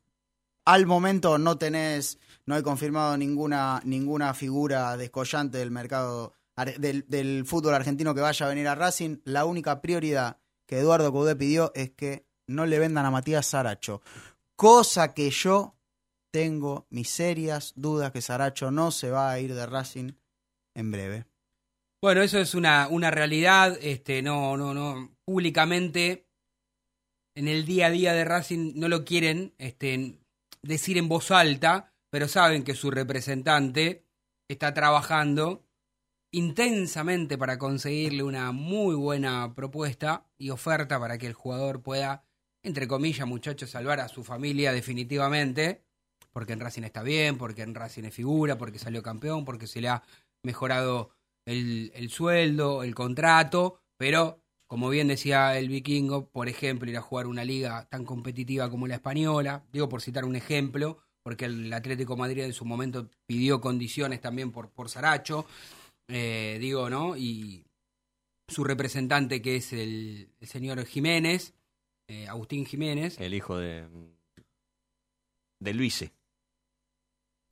Al 0.65 0.85
momento 0.85 1.37
no 1.37 1.57
tenés, 1.57 2.19
no 2.45 2.55
he 2.55 2.63
confirmado 2.63 3.17
ninguna, 3.17 3.81
ninguna 3.83 4.33
figura 4.33 4.95
descollante 4.95 5.57
del 5.57 5.71
mercado 5.71 6.33
del, 6.77 7.45
fútbol 7.45 7.73
argentino 7.73 8.13
que 8.13 8.21
vaya 8.21 8.45
a 8.45 8.49
venir 8.49 8.67
a 8.67 8.75
Racing. 8.75 9.17
La 9.23 9.45
única 9.45 9.81
prioridad 9.81 10.37
que 10.65 10.79
Eduardo 10.79 11.11
Coudet 11.11 11.37
pidió 11.37 11.71
es 11.75 11.91
que 11.91 12.27
no 12.47 12.65
le 12.65 12.79
vendan 12.79 13.05
a 13.05 13.11
Matías 13.11 13.47
Saracho. 13.47 14.01
Cosa 14.55 15.13
que 15.13 15.31
yo 15.31 15.75
tengo 16.29 16.85
mis 16.89 17.09
serias 17.09 17.73
dudas 17.75 18.11
que 18.11 18.21
Saracho 18.21 18.71
no 18.71 18.91
se 18.91 19.09
va 19.09 19.31
a 19.31 19.39
ir 19.39 19.53
de 19.55 19.65
Racing 19.65 20.11
en 20.75 20.91
breve. 20.91 21.30
Bueno, 22.03 22.23
eso 22.23 22.39
es 22.39 22.55
una, 22.55 22.87
una 22.87 23.11
realidad, 23.11 23.77
este, 23.79 24.23
no, 24.23 24.57
no, 24.57 24.73
no, 24.73 25.15
públicamente, 25.23 26.27
en 27.35 27.47
el 27.47 27.63
día 27.67 27.87
a 27.87 27.91
día 27.91 28.13
de 28.13 28.25
Racing 28.25 28.73
no 28.75 28.87
lo 28.87 29.05
quieren 29.05 29.53
este, 29.59 30.17
decir 30.63 30.97
en 30.97 31.07
voz 31.07 31.29
alta, 31.29 31.93
pero 32.09 32.27
saben 32.27 32.63
que 32.63 32.73
su 32.73 32.89
representante 32.89 34.07
está 34.49 34.73
trabajando 34.73 35.63
intensamente 36.33 37.37
para 37.37 37.59
conseguirle 37.59 38.23
una 38.23 38.51
muy 38.51 38.95
buena 38.95 39.53
propuesta 39.53 40.27
y 40.39 40.49
oferta 40.49 40.99
para 40.99 41.19
que 41.19 41.27
el 41.27 41.33
jugador 41.33 41.83
pueda, 41.83 42.25
entre 42.63 42.87
comillas, 42.87 43.27
muchachos, 43.27 43.69
salvar 43.69 43.99
a 43.99 44.07
su 44.07 44.23
familia 44.23 44.73
definitivamente, 44.73 45.83
porque 46.31 46.53
en 46.53 46.61
Racing 46.61 46.83
está 46.83 47.03
bien, 47.03 47.37
porque 47.37 47.61
en 47.61 47.75
Racing 47.75 48.05
es 48.05 48.15
figura, 48.15 48.57
porque 48.57 48.79
salió 48.79 49.03
campeón, 49.03 49.45
porque 49.45 49.67
se 49.67 49.81
le 49.81 49.89
ha 49.89 50.01
mejorado 50.43 51.11
el, 51.45 51.91
el 51.95 52.09
sueldo, 52.09 52.83
el 52.83 52.95
contrato, 52.95 53.79
pero 53.97 54.41
como 54.67 54.89
bien 54.89 55.09
decía 55.09 55.57
el 55.57 55.67
vikingo, 55.67 56.29
por 56.29 56.47
ejemplo, 56.47 56.89
ir 56.89 56.95
a 56.95 57.01
jugar 57.01 57.27
una 57.27 57.43
liga 57.43 57.87
tan 57.89 58.05
competitiva 58.05 58.69
como 58.69 58.87
la 58.87 58.95
española, 58.95 59.65
digo 59.73 59.89
por 59.89 60.01
citar 60.01 60.23
un 60.23 60.37
ejemplo, 60.37 60.99
porque 61.23 61.45
el 61.45 61.73
Atlético 61.73 62.15
Madrid 62.15 62.43
en 62.43 62.53
su 62.53 62.63
momento 62.63 63.09
pidió 63.25 63.59
condiciones 63.59 64.21
también 64.21 64.51
por, 64.51 64.69
por 64.69 64.89
Saracho, 64.89 65.45
eh, 66.07 66.57
digo, 66.59 66.89
¿no? 66.89 67.17
Y 67.17 67.65
su 68.47 68.63
representante 68.63 69.41
que 69.41 69.57
es 69.57 69.73
el, 69.73 70.29
el 70.39 70.47
señor 70.47 70.85
Jiménez, 70.85 71.53
eh, 72.07 72.27
Agustín 72.27 72.65
Jiménez, 72.65 73.19
El 73.19 73.33
hijo 73.33 73.57
de. 73.57 73.87
de 75.59 75.73
Luise. 75.73 76.13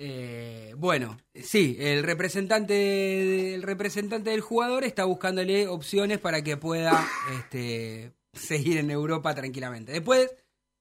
Eh, 0.02 0.74
bueno, 0.78 1.18
sí, 1.36 1.76
el 1.80 2.04
representante, 2.04 3.54
el 3.54 3.64
representante 3.64 4.30
del 4.30 4.40
jugador 4.42 4.86
está 4.86 5.04
buscándole 5.04 5.68
opciones 5.68 6.20
para 6.20 6.42
que 6.42 6.56
pueda 6.58 7.06
este, 7.38 8.14
seguir 8.34 8.78
en 8.78 8.92
Europa 8.92 9.36
tranquilamente. 9.36 9.92
Después, 9.92 10.34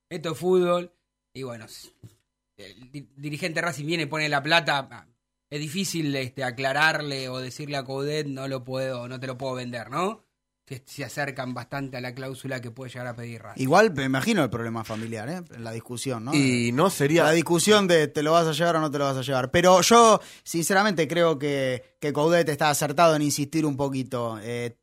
esto 0.09 0.33
es 0.33 0.39
fútbol, 0.39 0.93
y 1.35 1.43
bueno, 1.43 1.67
el 2.57 2.93
di- 2.93 3.09
dirigente 3.17 3.61
Racing 3.61 3.87
viene 3.87 4.05
y 4.05 4.07
pone 4.07 4.29
la 4.29 4.43
plata. 4.43 4.89
ah, 4.91 5.09
Es 5.51 5.61
difícil 5.61 6.15
este, 6.15 6.45
aclararle 6.45 7.29
o 7.29 7.39
decirle 7.39 7.77
a 7.77 7.85
Coudet 7.85 8.27
no 8.29 8.47
lo 8.47 8.63
puedo, 8.65 9.09
no 9.09 9.19
te 9.19 9.27
lo 9.27 9.37
puedo 9.37 9.55
vender, 9.55 9.91
¿no? 9.91 10.25
Se, 10.69 10.83
se 10.85 11.03
acercan 11.03 11.55
bastante 11.55 11.97
a 11.97 12.03
la 12.03 12.15
cláusula 12.15 12.61
que 12.61 12.71
puede 12.71 12.91
llegar 12.91 13.07
a 13.07 13.17
pedir 13.17 13.41
Racing. 13.41 13.63
Igual 13.63 13.95
me 13.95 14.05
imagino 14.05 14.45
el 14.45 14.51
problema 14.51 14.85
familiar, 14.85 15.27
¿eh? 15.31 15.43
La 15.59 15.73
discusión, 15.73 16.27
¿no? 16.27 16.35
Y 16.35 16.73
no 16.73 16.91
sería... 16.91 17.25
La 17.25 17.31
discusión 17.31 17.89
de 17.89 18.07
te 18.09 18.23
lo 18.23 18.33
vas 18.33 18.47
a 18.47 18.53
llevar 18.53 18.77
o 18.77 18.81
no 18.81 18.91
te 18.91 18.99
lo 18.99 19.07
vas 19.07 19.17
a 19.17 19.23
llevar. 19.23 19.51
Pero 19.51 19.81
yo, 19.81 20.21
sinceramente, 20.43 21.09
creo 21.09 21.39
que, 21.39 21.97
que 21.99 22.13
Coudet 22.13 22.47
está 22.51 22.69
acertado 22.69 23.17
en 23.17 23.23
insistir 23.23 23.65
un 23.65 23.79
poquito. 23.79 24.39
Eh, 24.43 24.77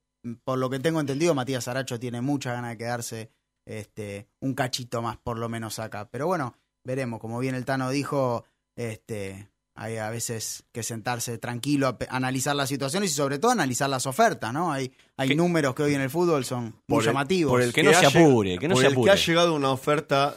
por 0.44 0.58
lo 0.58 0.72
que 0.72 0.80
tengo 0.80 1.00
entendido, 1.00 1.36
Matías 1.36 1.68
Aracho 1.68 2.00
tiene 2.00 2.20
mucha 2.20 2.52
ganas 2.52 2.72
de 2.72 2.78
quedarse 2.80 3.30
este, 3.64 4.28
un 4.40 4.56
cachito 4.56 5.04
más, 5.04 5.18
por 5.18 5.38
lo 5.38 5.50
menos 5.50 5.78
acá. 5.78 6.10
Pero 6.10 6.26
bueno, 6.26 6.58
veremos. 6.84 7.20
Como 7.20 7.38
bien 7.38 7.54
el 7.54 7.64
Tano 7.64 7.92
dijo, 7.92 8.44
este, 8.76 9.50
hay 9.76 9.98
a 9.98 10.10
veces 10.10 10.64
que 10.72 10.84
sentarse 10.84 11.38
tranquilo, 11.38 11.88
a 11.88 11.98
analizar 12.10 12.56
las 12.56 12.70
situaciones 12.70 13.12
y 13.12 13.14
sobre 13.14 13.40
todo 13.40 13.52
analizar 13.52 13.90
las 13.90 14.06
ofertas, 14.08 14.54
¿no? 14.54 14.72
Hay, 14.72 14.92
hay 15.18 15.30
Que- 15.30 15.36
números 15.36 15.76
que 15.76 15.84
hoy 15.84 15.94
en 15.94 16.02
el 16.02 16.10
fútbol 16.10 16.46
son 16.46 16.64
muy 16.64 16.74
por 16.88 17.02
el- 17.04 17.08
llamativos. 17.08 17.52
por 17.52 17.62
el 17.62 17.74
Que 17.74 17.84
no 17.84 17.94
se 17.94 18.06
apure, 18.06 18.58
que 18.58 18.68
no 18.68 18.76
por 18.76 18.82
se 18.82 18.88
el 18.88 18.94
apure. 18.94 19.12
que 19.12 19.18
ha 19.18 19.26
llegado 19.26 19.54
una 19.54 19.72
oferta, 19.72 20.36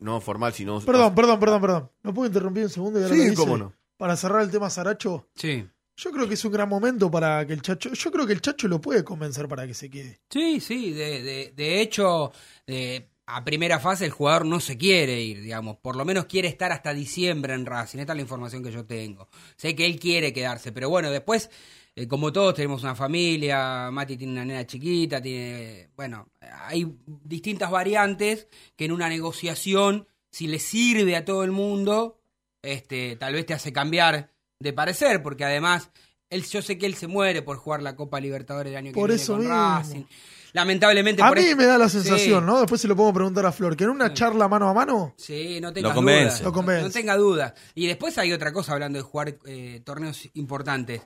no 0.00 0.20
formal, 0.20 0.52
sino... 0.52 0.80
Perdón, 0.80 1.14
perdón, 1.14 1.38
perdón, 1.40 1.60
perdón. 1.60 1.90
¿No 2.02 2.12
puedo 2.14 2.26
interrumpir 2.26 2.64
un 2.64 2.70
segundo? 2.70 2.98
Y 3.00 3.04
ahora 3.04 3.14
Sí, 3.14 3.34
cómo 3.34 3.56
no. 3.56 3.72
Para 3.96 4.16
cerrar 4.16 4.42
el 4.42 4.50
tema 4.50 4.68
Saracho. 4.70 5.28
Sí. 5.34 5.66
Yo 5.96 6.10
creo 6.12 6.26
que 6.26 6.32
es 6.32 6.44
un 6.46 6.52
gran 6.52 6.66
momento 6.66 7.10
para 7.10 7.46
que 7.46 7.52
el 7.52 7.60
Chacho. 7.60 7.92
Yo 7.92 8.10
creo 8.10 8.26
que 8.26 8.32
el 8.32 8.40
Chacho 8.40 8.66
lo 8.68 8.80
puede 8.80 9.04
convencer 9.04 9.46
para 9.46 9.66
que 9.66 9.74
se 9.74 9.90
quede. 9.90 10.18
Sí, 10.30 10.58
sí, 10.58 10.92
de, 10.94 11.22
de, 11.22 11.52
de 11.54 11.82
hecho, 11.82 12.32
eh, 12.66 13.09
a 13.32 13.44
primera 13.44 13.78
fase 13.78 14.04
el 14.04 14.10
jugador 14.10 14.44
no 14.44 14.60
se 14.60 14.76
quiere 14.76 15.20
ir, 15.20 15.42
digamos, 15.42 15.76
por 15.76 15.96
lo 15.96 16.04
menos 16.04 16.26
quiere 16.26 16.48
estar 16.48 16.72
hasta 16.72 16.92
diciembre 16.92 17.54
en 17.54 17.66
Racing, 17.66 17.98
esta 17.98 18.12
es 18.12 18.16
la 18.16 18.22
información 18.22 18.62
que 18.62 18.72
yo 18.72 18.84
tengo. 18.84 19.28
Sé 19.56 19.74
que 19.74 19.86
él 19.86 19.98
quiere 19.98 20.32
quedarse, 20.32 20.72
pero 20.72 20.90
bueno, 20.90 21.10
después, 21.10 21.50
eh, 21.94 22.08
como 22.08 22.32
todos 22.32 22.54
tenemos 22.54 22.82
una 22.82 22.94
familia, 22.94 23.90
Mati 23.90 24.16
tiene 24.16 24.32
una 24.32 24.44
nena 24.44 24.66
chiquita, 24.66 25.20
tiene, 25.20 25.88
bueno, 25.96 26.28
hay 26.40 26.86
distintas 27.06 27.70
variantes 27.70 28.48
que 28.76 28.86
en 28.86 28.92
una 28.92 29.08
negociación, 29.08 30.06
si 30.30 30.46
le 30.46 30.58
sirve 30.58 31.16
a 31.16 31.24
todo 31.24 31.44
el 31.44 31.52
mundo, 31.52 32.20
este, 32.62 33.16
tal 33.16 33.34
vez 33.34 33.46
te 33.46 33.54
hace 33.54 33.72
cambiar 33.72 34.32
de 34.58 34.72
parecer, 34.72 35.22
porque 35.22 35.44
además, 35.44 35.90
él, 36.28 36.44
yo 36.44 36.62
sé 36.62 36.78
que 36.78 36.86
él 36.86 36.94
se 36.94 37.06
muere 37.06 37.42
por 37.42 37.56
jugar 37.56 37.82
la 37.82 37.96
Copa 37.96 38.20
Libertadores 38.20 38.70
el 38.72 38.76
año 38.76 38.92
que 38.92 39.00
viene 39.00 39.24
con 39.26 39.38
mismo. 39.38 39.54
Racing. 39.54 40.04
Lamentablemente 40.52 41.22
A 41.22 41.28
por 41.28 41.38
mí 41.38 41.54
me 41.54 41.64
da 41.64 41.78
la 41.78 41.88
Sí. 41.88 42.00
sensación, 42.00 42.44
¿no? 42.46 42.58
Después 42.60 42.80
se 42.80 42.88
lo 42.88 42.96
podemos 42.96 43.14
preguntar 43.14 43.46
a 43.46 43.52
Flor, 43.52 43.76
que 43.76 43.84
en 43.84 43.90
una 43.90 44.12
charla 44.12 44.48
mano 44.48 44.68
a 44.68 44.74
mano, 44.74 45.14
Sí, 45.16 45.60
no 45.60 45.72
tenga 45.72 45.90
Lo 45.90 45.94
convence. 45.94 46.38
duda. 46.38 46.44
Lo 46.44 46.52
convence. 46.52 46.82
No 46.86 46.90
tenga 46.90 47.16
duda. 47.16 47.54
Y 47.74 47.86
después 47.86 48.18
hay 48.18 48.32
otra 48.32 48.52
cosa 48.52 48.72
hablando 48.72 48.98
de 48.98 49.02
jugar 49.02 49.38
eh, 49.46 49.80
torneos 49.84 50.28
importantes. 50.34 51.02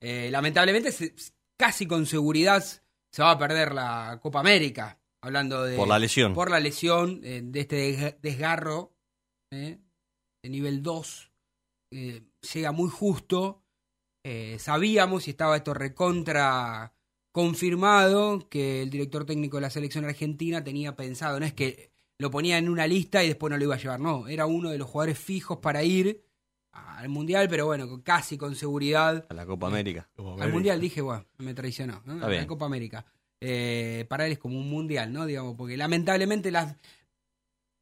Eh, 0.00 0.28
lamentablemente, 0.32 0.90
se- 0.92 1.14
casi 1.58 1.86
con 1.86 2.06
seguridad 2.06 2.62
se 2.62 3.22
va 3.22 3.30
a 3.32 3.38
perder 3.38 3.72
la 3.74 4.18
Copa 4.22 4.40
América. 4.40 4.98
Hablando 5.22 5.64
de. 5.64 5.76
Por 5.76 5.88
la 5.88 5.98
lesión. 5.98 6.32
Por 6.34 6.50
la 6.50 6.60
lesión 6.60 7.20
eh, 7.24 7.40
de 7.44 7.60
este 7.60 7.76
desga- 7.98 8.16
desgarro 8.20 8.94
eh, 9.52 9.78
de 10.44 10.50
nivel 10.50 10.82
2. 10.82 11.32
eh, 11.92 12.22
llega 12.52 12.70
muy 12.72 12.90
justo. 12.90 13.64
Eh, 14.24 14.58
sabíamos 14.60 15.26
y 15.26 15.30
estaba 15.30 15.56
esto 15.56 15.72
recontra 15.74 16.92
confirmado 17.38 18.48
que 18.48 18.82
el 18.82 18.90
director 18.90 19.24
técnico 19.24 19.58
de 19.58 19.60
la 19.60 19.70
selección 19.70 20.04
argentina 20.04 20.64
tenía 20.64 20.96
pensado, 20.96 21.38
no 21.38 21.46
es 21.46 21.52
que 21.52 21.92
lo 22.18 22.32
ponía 22.32 22.58
en 22.58 22.68
una 22.68 22.88
lista 22.88 23.22
y 23.22 23.28
después 23.28 23.48
no 23.52 23.56
lo 23.56 23.62
iba 23.62 23.76
a 23.76 23.78
llevar, 23.78 24.00
no, 24.00 24.26
era 24.26 24.46
uno 24.46 24.70
de 24.70 24.78
los 24.78 24.88
jugadores 24.88 25.20
fijos 25.20 25.58
para 25.58 25.84
ir 25.84 26.24
al 26.72 27.08
Mundial, 27.08 27.46
pero 27.48 27.66
bueno, 27.66 28.02
casi 28.02 28.36
con 28.36 28.56
seguridad. 28.56 29.24
A 29.28 29.34
la 29.34 29.46
Copa 29.46 29.68
América. 29.68 30.08
Al 30.40 30.52
Mundial 30.52 30.80
dije, 30.80 31.00
bueno, 31.00 31.26
me 31.38 31.54
traicionó, 31.54 32.02
A 32.08 32.28
la. 32.28 32.46
Copa 32.48 32.66
América. 32.66 33.06
Eh, 33.40 34.04
para 34.08 34.26
él 34.26 34.32
es 34.32 34.40
como 34.40 34.58
un 34.58 34.68
Mundial, 34.68 35.12
¿no? 35.12 35.24
Digamos, 35.24 35.56
porque 35.56 35.76
lamentablemente 35.76 36.50
las 36.50 36.74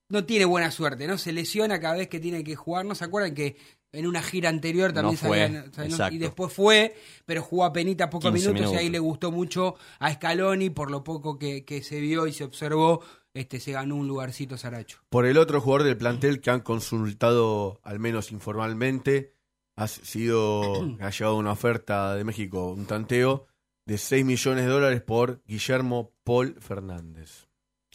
no 0.09 0.25
tiene 0.25 0.45
buena 0.45 0.71
suerte, 0.71 1.07
¿no? 1.07 1.19
Se 1.19 1.33
lesiona 1.33 1.81
cada 1.81 1.97
vez 1.97 2.09
que 2.09 2.21
tiene 2.21 2.45
que 2.45 2.57
jugar. 2.57 2.85
¿No 2.85 2.95
se 2.95 3.05
acuerdan 3.05 3.35
que 3.35 3.57
en 3.93 4.07
una 4.07 4.23
gira 4.23 4.49
anterior 4.49 4.93
también 4.93 5.19
No 5.21 5.29
fue, 5.29 6.11
y 6.11 6.19
después 6.19 6.53
fue, 6.53 6.95
pero 7.25 7.43
jugó 7.43 7.65
a 7.65 7.73
penita 7.73 8.11
pocos 8.11 8.33
15 8.33 8.53
minutos, 8.53 8.75
y 8.75 8.77
ahí 8.77 8.91
le 8.91 8.99
gustó 8.99 9.33
mucho 9.33 9.77
a 9.99 10.13
Scaloni 10.13 10.71
por 10.71 10.91
lo 10.91 11.03
poco 11.03 11.39
que, 11.39 11.65
que 11.65 11.83
se 11.83 12.01
vio 12.01 12.27
y 12.27 12.33
se 12.33 12.45
observó, 12.45 13.03
este 13.33 13.59
se 13.61 13.73
ganó 13.73 13.97
un 13.97 14.07
lugarcito 14.07 14.57
Saracho. 14.59 14.99
Por 15.09 15.27
el 15.27 15.39
otro 15.39 15.61
jugador 15.61 15.87
del 15.87 15.97
plantel 15.97 16.41
que 16.41 16.51
han 16.51 16.61
consultado, 16.61 17.81
al 17.83 17.99
menos 17.99 18.33
informalmente, 18.33 19.35
ha 19.77 19.89
sido, 19.89 20.63
ha 21.01 21.11
llegado 21.11 21.37
una 21.37 21.53
oferta 21.53 22.15
de 22.15 22.25
México, 22.25 22.73
un 22.73 22.87
tanteo 22.87 23.47
de 23.87 23.99
6 23.99 24.25
millones 24.25 24.65
de 24.65 24.71
dólares 24.71 25.01
por 25.01 25.43
Guillermo 25.47 26.13
Paul 26.25 26.57
Fernández. 26.61 27.47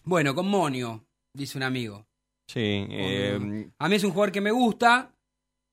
Bueno, 0.04 0.34
con 0.34 0.48
Monio, 0.48 1.06
dice 1.34 1.58
un 1.58 1.64
amigo. 1.64 2.06
Sí, 2.48 2.86
eh, 2.90 3.70
A 3.80 3.88
mí 3.90 3.96
es 3.96 4.04
un 4.04 4.12
jugador 4.12 4.32
que 4.32 4.42
me 4.42 4.52
gusta, 4.52 5.14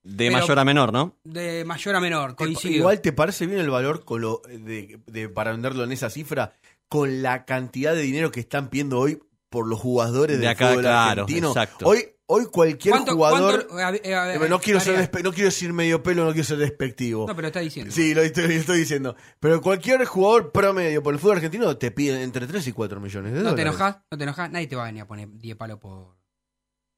de 0.03 0.31
mayor 0.31 0.57
a 0.59 0.63
menor, 0.65 0.93
¿no? 0.93 1.17
de 1.23 1.65
mayor 1.65 1.95
a 1.95 1.99
menor, 1.99 2.35
coincido. 2.35 2.73
Igual 2.75 3.01
te 3.01 3.11
parece 3.11 3.45
bien 3.47 3.59
el 3.59 3.69
valor 3.69 4.05
con 4.05 4.21
lo 4.21 4.41
de, 4.47 4.99
de- 5.07 5.29
para 5.29 5.51
venderlo 5.51 5.83
en 5.83 5.91
esa 5.91 6.09
cifra, 6.09 6.53
con 6.87 7.21
la 7.21 7.45
cantidad 7.45 7.93
de 7.93 8.01
dinero 8.01 8.31
que 8.31 8.39
están 8.39 8.69
pidiendo 8.69 8.97
hoy 8.99 9.19
por 9.49 9.67
los 9.67 9.79
jugadores 9.79 10.37
De 10.37 10.41
del 10.43 10.49
acá, 10.51 10.69
fútbol 10.69 10.81
claro, 10.83 11.21
argentino. 11.23 11.47
exacto. 11.49 11.87
Hoy, 11.87 12.05
hoy 12.31 12.45
cualquier 12.45 12.93
¿Cuánto- 12.93 13.13
jugador. 13.13 13.67
cuánto- 13.67 13.83
a 13.83 13.91
ver, 13.91 14.13
a 14.13 14.25
ver, 14.37 14.49
no 14.49 14.59
quiero 14.59 14.79
ser 14.79 14.93
Tarea. 14.95 15.11
despe- 15.11 15.23
no 15.23 15.31
quiero 15.33 15.45
decir 15.47 15.73
medio 15.73 16.01
pelo, 16.03 16.23
no 16.25 16.31
quiero 16.31 16.45
ser 16.45 16.57
despectivo. 16.57 17.27
No, 17.27 17.35
pero 17.35 17.47
está 17.47 17.59
diciendo. 17.59 17.91
Sí, 17.93 18.13
lo 18.13 18.21
estoy, 18.21 18.43
lo 18.47 18.53
estoy 18.53 18.79
diciendo. 18.79 19.15
Pero 19.39 19.61
cualquier 19.61 20.05
jugador 20.05 20.51
promedio 20.51 21.01
por 21.03 21.13
el 21.13 21.19
fútbol 21.19 21.37
argentino 21.37 21.75
te 21.77 21.91
piden 21.91 22.21
entre 22.21 22.45
3 22.47 22.65
y 22.67 22.71
4 22.71 22.99
millones 22.99 23.33
de 23.33 23.39
¿No 23.39 23.43
te 23.43 23.49
dólares. 23.63 23.65
enojas? 23.75 23.97
¿No 24.11 24.17
te 24.17 24.23
enojas? 24.23 24.51
Nadie 24.51 24.67
te 24.67 24.75
va 24.75 24.83
a 24.83 24.85
venir 24.85 25.01
a 25.01 25.07
poner 25.07 25.27
10 25.37 25.55
palos 25.57 25.79
por. 25.79 26.17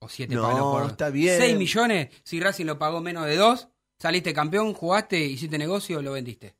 O 0.03 0.09
7 0.09 0.33
No, 0.35 0.41
palos 0.43 0.59
por. 0.61 0.91
está 0.91 1.09
bien. 1.09 1.37
6 1.39 1.57
millones. 1.57 2.09
Si 2.23 2.39
Racing 2.39 2.65
lo 2.65 2.77
pagó 2.79 3.01
menos 3.01 3.25
de 3.25 3.35
2, 3.35 3.67
saliste 4.01 4.33
campeón, 4.33 4.73
jugaste, 4.73 5.19
hiciste 5.19 5.57
negocio, 5.57 6.01
lo 6.01 6.11
vendiste. 6.13 6.55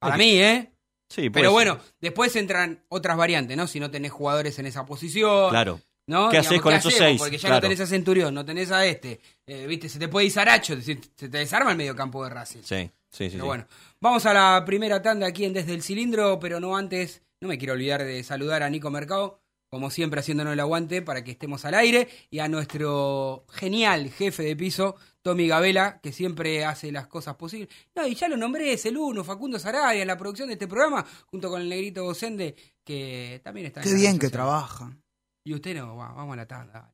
Para 0.00 0.16
mí, 0.16 0.38
¿eh? 0.40 0.72
Sí, 1.08 1.30
Pero 1.30 1.32
puede 1.32 1.48
bueno, 1.50 1.78
después 2.00 2.34
entran 2.36 2.84
otras 2.88 3.16
variantes, 3.16 3.56
¿no? 3.56 3.66
Si 3.68 3.78
no 3.78 3.90
tenés 3.92 4.10
jugadores 4.10 4.58
en 4.58 4.66
esa 4.66 4.84
posición. 4.84 5.50
Claro. 5.50 5.80
¿No? 6.06 6.28
¿Qué 6.30 6.38
haces 6.38 6.60
con 6.60 6.72
esos 6.74 6.92
hacemos? 6.92 7.08
seis? 7.08 7.18
Porque 7.20 7.36
ya 7.38 7.48
Claro. 7.48 7.54
no 7.56 7.60
tenés 7.62 7.80
a 7.80 7.86
Centurión, 7.86 8.34
no 8.34 8.44
tenés 8.44 8.70
a 8.70 8.84
este. 8.86 9.20
Eh, 9.46 9.66
Viste, 9.66 9.88
se 9.88 9.98
te 9.98 10.08
puede 10.08 10.26
ir 10.26 10.32
Saracho, 10.32 10.74
se 10.80 10.82
se 11.14 11.28
te 11.28 11.38
desarma 11.38 11.70
el 11.72 11.76
medio 11.76 11.94
campo 11.96 12.22
de 12.24 12.30
Racing. 12.30 12.60
Sí, 12.62 12.90
sí, 13.10 13.24
sí. 13.24 13.28
Pero 13.30 13.44
sí. 13.44 13.46
bueno, 13.46 13.66
vamos 14.00 14.24
a 14.26 14.32
la 14.34 14.64
primera 14.64 15.02
tanda 15.02 15.26
aquí 15.26 15.44
en 15.44 15.52
Desde 15.52 15.74
el 15.74 15.82
Cilindro, 15.82 16.38
pero 16.38 16.60
no 16.60 16.76
antes, 16.76 17.22
no 17.40 17.48
me 17.48 17.58
quiero 17.58 17.74
olvidar 17.74 18.04
de 18.04 18.22
saludar 18.22 18.62
a 18.62 18.70
Nico 18.70 18.90
Mercado, 18.90 19.40
como 19.68 19.90
siempre 19.90 20.20
haciéndonos 20.20 20.52
el 20.52 20.60
aguante 20.60 21.02
para 21.02 21.24
que 21.24 21.32
estemos 21.32 21.64
al 21.64 21.74
aire, 21.74 22.08
y 22.30 22.38
a 22.38 22.48
nuestro 22.48 23.44
genial 23.52 24.10
jefe 24.10 24.44
de 24.44 24.54
piso, 24.56 24.94
Tommy 25.22 25.48
Gabela, 25.48 25.98
que 26.00 26.12
siempre 26.12 26.64
hace 26.64 26.92
las 26.92 27.08
cosas 27.08 27.34
posibles. 27.34 27.68
No, 27.96 28.06
y 28.06 28.14
ya 28.14 28.28
lo 28.28 28.36
nombré, 28.36 28.72
es 28.74 28.86
el 28.86 28.96
uno, 28.96 29.24
Facundo 29.24 29.58
Sarabia, 29.58 30.02
en 30.02 30.06
la 30.08 30.16
producción 30.16 30.46
de 30.48 30.52
este 30.52 30.68
programa, 30.68 31.04
junto 31.26 31.50
con 31.50 31.60
el 31.60 31.68
negrito 31.68 32.04
Gocende, 32.04 32.54
que 32.84 33.40
también 33.42 33.66
está 33.66 33.80
en 33.82 33.88
Qué 33.88 33.94
bien 33.94 34.18
que 34.20 34.30
trabajan. 34.30 35.02
Y 35.46 35.54
usted 35.54 35.76
no, 35.76 35.94
va, 35.94 36.08
vamos 36.08 36.32
a 36.32 36.36
la 36.38 36.46
tanda. 36.46 36.90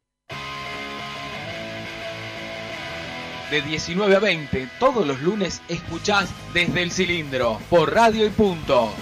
De 3.50 3.62
19 3.62 4.14
a 4.14 4.18
20, 4.18 4.68
todos 4.78 5.06
los 5.06 5.22
lunes 5.22 5.62
escuchás 5.68 6.28
desde 6.52 6.82
el 6.82 6.90
cilindro, 6.90 7.58
por 7.70 7.94
radio 7.94 8.26
y 8.26 8.28
punto. 8.28 8.92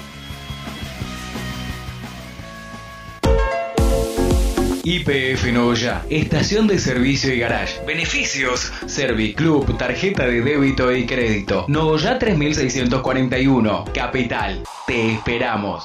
IPF 4.85 5.53
Novoya, 5.53 6.05
estación 6.09 6.69
de 6.69 6.79
servicio 6.79 7.35
y 7.35 7.41
garage. 7.41 7.85
Beneficios: 7.85 8.73
Serviclub, 8.87 9.77
tarjeta 9.77 10.27
de 10.27 10.43
débito 10.43 10.93
y 10.95 11.07
crédito. 11.07 11.65
Novoya 11.67 12.21
3641, 12.21 13.85
Capital. 13.93 14.63
Te 14.87 15.15
esperamos. 15.15 15.85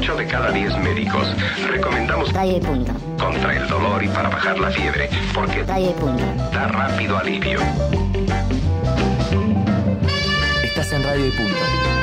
8 0.00 0.14
de 0.14 0.26
cada 0.28 0.52
10 0.52 0.78
médicos 0.78 1.26
recomendamos 1.66 2.28
y 2.28 2.60
punto. 2.60 2.92
contra 3.18 3.56
el 3.56 3.66
dolor 3.68 4.04
y 4.04 4.06
para 4.06 4.28
bajar 4.28 4.56
la 4.60 4.70
fiebre, 4.70 5.10
porque 5.34 5.62
y 5.62 5.92
punto. 5.94 6.24
da 6.52 6.68
rápido 6.68 7.18
alivio. 7.18 7.58
Estás 10.62 10.92
en 10.92 11.02
Radio 11.02 11.26
y 11.26 11.30
Punto. 11.32 11.97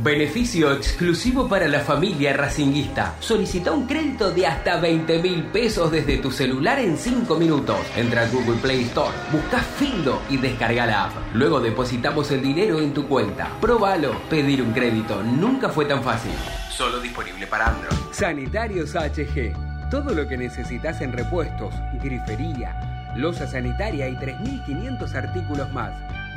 Beneficio 0.00 0.72
exclusivo 0.72 1.48
para 1.48 1.66
la 1.66 1.80
familia 1.80 2.32
racinguista. 2.32 3.16
Solicita 3.18 3.72
un 3.72 3.84
crédito 3.84 4.30
de 4.30 4.46
hasta 4.46 4.78
20 4.78 5.20
mil 5.20 5.42
pesos 5.46 5.90
desde 5.90 6.18
tu 6.18 6.30
celular 6.30 6.78
en 6.78 6.96
5 6.96 7.34
minutos. 7.34 7.78
Entra 7.96 8.22
a 8.22 8.28
Google 8.28 8.60
Play 8.62 8.82
Store, 8.82 9.10
busca 9.32 9.58
Findo 9.58 10.22
y 10.30 10.36
descarga 10.36 10.86
la 10.86 11.04
app. 11.06 11.12
Luego 11.34 11.58
depositamos 11.58 12.30
el 12.30 12.42
dinero 12.42 12.80
en 12.80 12.94
tu 12.94 13.08
cuenta. 13.08 13.50
Próbalo. 13.60 14.12
Pedir 14.30 14.62
un 14.62 14.72
crédito 14.72 15.20
nunca 15.24 15.68
fue 15.68 15.84
tan 15.84 16.04
fácil. 16.04 16.30
Solo 16.70 17.00
disponible 17.00 17.48
para 17.48 17.70
Android. 17.70 17.98
Sanitarios 18.12 18.94
HG. 18.94 19.90
Todo 19.90 20.14
lo 20.14 20.28
que 20.28 20.36
necesitas 20.36 21.00
en 21.00 21.12
repuestos, 21.12 21.74
grifería, 22.00 23.10
losa 23.16 23.48
sanitaria 23.48 24.08
y 24.08 24.14
3.500 24.14 25.14
artículos 25.16 25.72
más. 25.72 25.92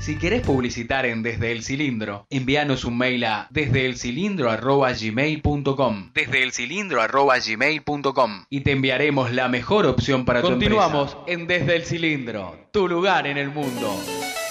Si 0.00 0.16
querés 0.16 0.40
publicitar 0.40 1.04
en 1.04 1.22
Desde 1.22 1.52
el 1.52 1.62
Cilindro, 1.62 2.26
envíanos 2.30 2.86
un 2.86 2.96
mail 2.96 3.22
a 3.24 3.48
desdeelcilindro.gmail.com 3.50 6.12
desdeelcilindro.gmail.com 6.14 8.44
y 8.48 8.60
te 8.62 8.72
enviaremos 8.72 9.30
la 9.30 9.48
mejor 9.48 9.84
opción 9.84 10.24
para 10.24 10.40
Continuamos 10.40 11.12
tu 11.12 11.18
empresa. 11.30 11.42
en 11.42 11.46
Desde 11.46 11.76
el 11.76 11.84
Cilindro, 11.84 12.56
tu 12.70 12.88
lugar 12.88 13.26
en 13.26 13.36
el 13.36 13.50
mundo. 13.50 13.94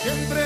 Siempre 0.04 0.44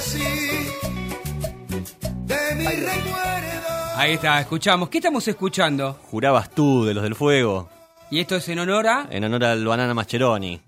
así? 0.00 0.22
De 2.24 2.54
mi 2.56 2.64
recuerdo. 2.64 3.68
Ahí 3.96 4.14
está, 4.14 4.40
escuchamos. 4.40 4.88
¿Qué 4.88 4.98
estamos 4.98 5.28
escuchando? 5.28 5.92
Jurabas 6.10 6.50
tú 6.50 6.86
de 6.86 6.94
los 6.94 7.02
del 7.02 7.14
fuego. 7.14 7.68
Y 8.10 8.18
esto 8.20 8.36
es 8.36 8.48
en 8.48 8.60
honor 8.60 8.86
a. 8.86 9.08
En 9.10 9.24
honor 9.24 9.44
al 9.44 9.64
Banana 9.66 9.92
Mascheroni. 9.92 10.60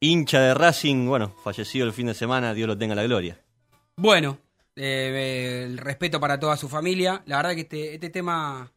Hincha 0.00 0.40
de 0.40 0.54
Racing, 0.54 1.06
bueno, 1.06 1.34
fallecido 1.44 1.86
el 1.86 1.92
fin 1.92 2.08
de 2.08 2.14
semana, 2.14 2.52
Dios 2.52 2.66
lo 2.66 2.76
tenga 2.76 2.92
en 2.92 2.96
la 2.96 3.04
gloria. 3.04 3.40
Bueno, 3.96 4.38
eh, 4.74 5.62
el 5.64 5.78
respeto 5.78 6.18
para 6.18 6.38
toda 6.38 6.56
su 6.56 6.68
familia. 6.68 7.22
La 7.26 7.36
verdad 7.36 7.54
que 7.54 7.60
este, 7.60 7.94
este 7.94 8.10
tema 8.10 8.70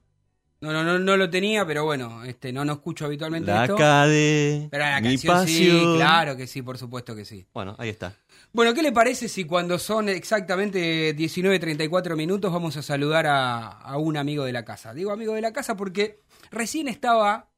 no, 0.62 0.71
no, 0.71 0.83
no, 0.83 0.99
no 0.99 1.17
lo 1.17 1.29
tenía, 1.29 1.65
pero 1.65 1.86
bueno, 1.86 2.23
este, 2.23 2.53
no, 2.53 2.63
no 2.63 2.73
escucho 2.73 3.05
habitualmente 3.05 3.51
La 3.51 3.63
esto. 3.63 3.75
Cade, 3.75 4.67
Pero 4.71 4.83
la 4.86 5.01
mi 5.01 5.10
canción 5.10 5.47
sí, 5.47 5.67
pasión. 5.69 5.95
claro 5.97 6.38
que 6.38 6.47
sí, 6.47 6.62
por 6.62 6.77
supuesto 6.77 7.15
que 7.15 7.25
sí. 7.25 7.45
Bueno, 7.53 7.75
ahí 7.79 7.89
está. 7.89 8.13
Bueno, 8.53 8.73
¿qué 8.73 8.81
le 8.81 8.91
parece 8.91 9.27
si 9.29 9.43
cuando 9.43 9.77
son 9.77 10.10
exactamente 10.10 11.15
19.34 11.15 12.15
minutos 12.15 12.51
vamos 12.51 12.75
a 12.77 12.81
saludar 12.81 13.27
a, 13.27 13.67
a 13.67 13.97
un 13.97 14.17
amigo 14.17 14.45
de 14.45 14.53
la 14.53 14.65
casa? 14.65 14.93
Digo 14.93 15.12
amigo 15.12 15.33
de 15.33 15.41
la 15.41 15.53
casa 15.53 15.75
porque 15.77 16.21
recién 16.49 16.88
estaba 16.88 17.51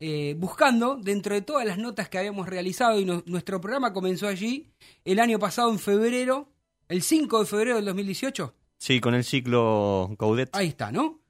eh, 0.00 0.34
buscando 0.38 0.96
dentro 0.96 1.34
de 1.34 1.42
todas 1.42 1.66
las 1.66 1.76
notas 1.76 2.08
que 2.08 2.18
habíamos 2.18 2.48
realizado 2.48 2.98
y 2.98 3.04
no- 3.04 3.22
nuestro 3.26 3.60
programa 3.60 3.92
comenzó 3.92 4.26
allí 4.26 4.70
el 5.04 5.18
año 5.20 5.38
pasado 5.38 5.70
en 5.70 5.78
febrero, 5.78 6.48
el 6.88 7.02
5 7.02 7.40
de 7.40 7.46
febrero 7.46 7.76
del 7.76 7.84
2018. 7.86 8.54
Sí, 8.78 9.00
con 9.00 9.14
el 9.14 9.24
ciclo 9.24 10.14
Coudet. 10.18 10.48
Ahí 10.52 10.68
está, 10.68 10.92
¿no? 10.92 11.20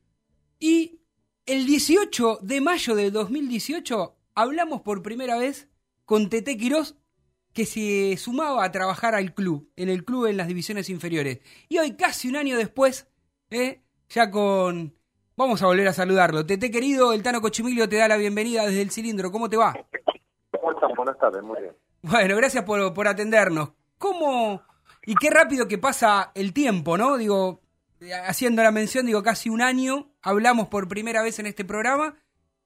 Y 0.60 1.00
el 1.46 1.66
18 1.66 2.38
de 2.42 2.60
mayo 2.60 2.94
de 2.94 3.10
2018 3.10 4.16
hablamos 4.34 4.82
por 4.82 5.02
primera 5.02 5.38
vez 5.38 5.68
con 6.04 6.28
Tete 6.28 6.56
Quirós, 6.56 6.96
que 7.56 7.64
se 7.64 8.18
sumaba 8.18 8.62
a 8.62 8.70
trabajar 8.70 9.14
al 9.14 9.32
club, 9.32 9.72
en 9.76 9.88
el 9.88 10.04
club 10.04 10.26
en 10.26 10.36
las 10.36 10.46
divisiones 10.46 10.90
inferiores. 10.90 11.40
Y 11.70 11.78
hoy, 11.78 11.96
casi 11.96 12.28
un 12.28 12.36
año 12.36 12.58
después, 12.58 13.08
¿eh? 13.48 13.80
ya 14.10 14.30
con... 14.30 14.94
Vamos 15.38 15.62
a 15.62 15.66
volver 15.66 15.88
a 15.88 15.94
saludarlo. 15.94 16.44
Tete 16.44 16.70
querido, 16.70 17.14
el 17.14 17.22
Tano 17.22 17.40
Cochimilio 17.40 17.88
te 17.88 17.96
da 17.96 18.08
la 18.08 18.18
bienvenida 18.18 18.66
desde 18.66 18.82
el 18.82 18.90
cilindro. 18.90 19.32
¿Cómo 19.32 19.48
te 19.48 19.56
va? 19.56 19.74
¿Cómo 20.50 20.72
están? 20.72 20.90
Buenas 20.94 21.18
tardes, 21.18 21.42
muy 21.42 21.58
bien. 21.62 21.72
Bueno, 22.02 22.36
gracias 22.36 22.62
por, 22.64 22.92
por 22.92 23.08
atendernos. 23.08 23.70
¿Cómo 23.96 24.62
y 25.06 25.14
qué 25.14 25.30
rápido 25.30 25.66
que 25.66 25.78
pasa 25.78 26.32
el 26.34 26.52
tiempo, 26.52 26.98
no? 26.98 27.16
Digo, 27.16 27.62
haciendo 28.26 28.62
la 28.62 28.70
mención, 28.70 29.06
digo, 29.06 29.22
casi 29.22 29.48
un 29.48 29.62
año 29.62 30.10
hablamos 30.20 30.68
por 30.68 30.88
primera 30.88 31.22
vez 31.22 31.38
en 31.38 31.46
este 31.46 31.64
programa 31.64 32.16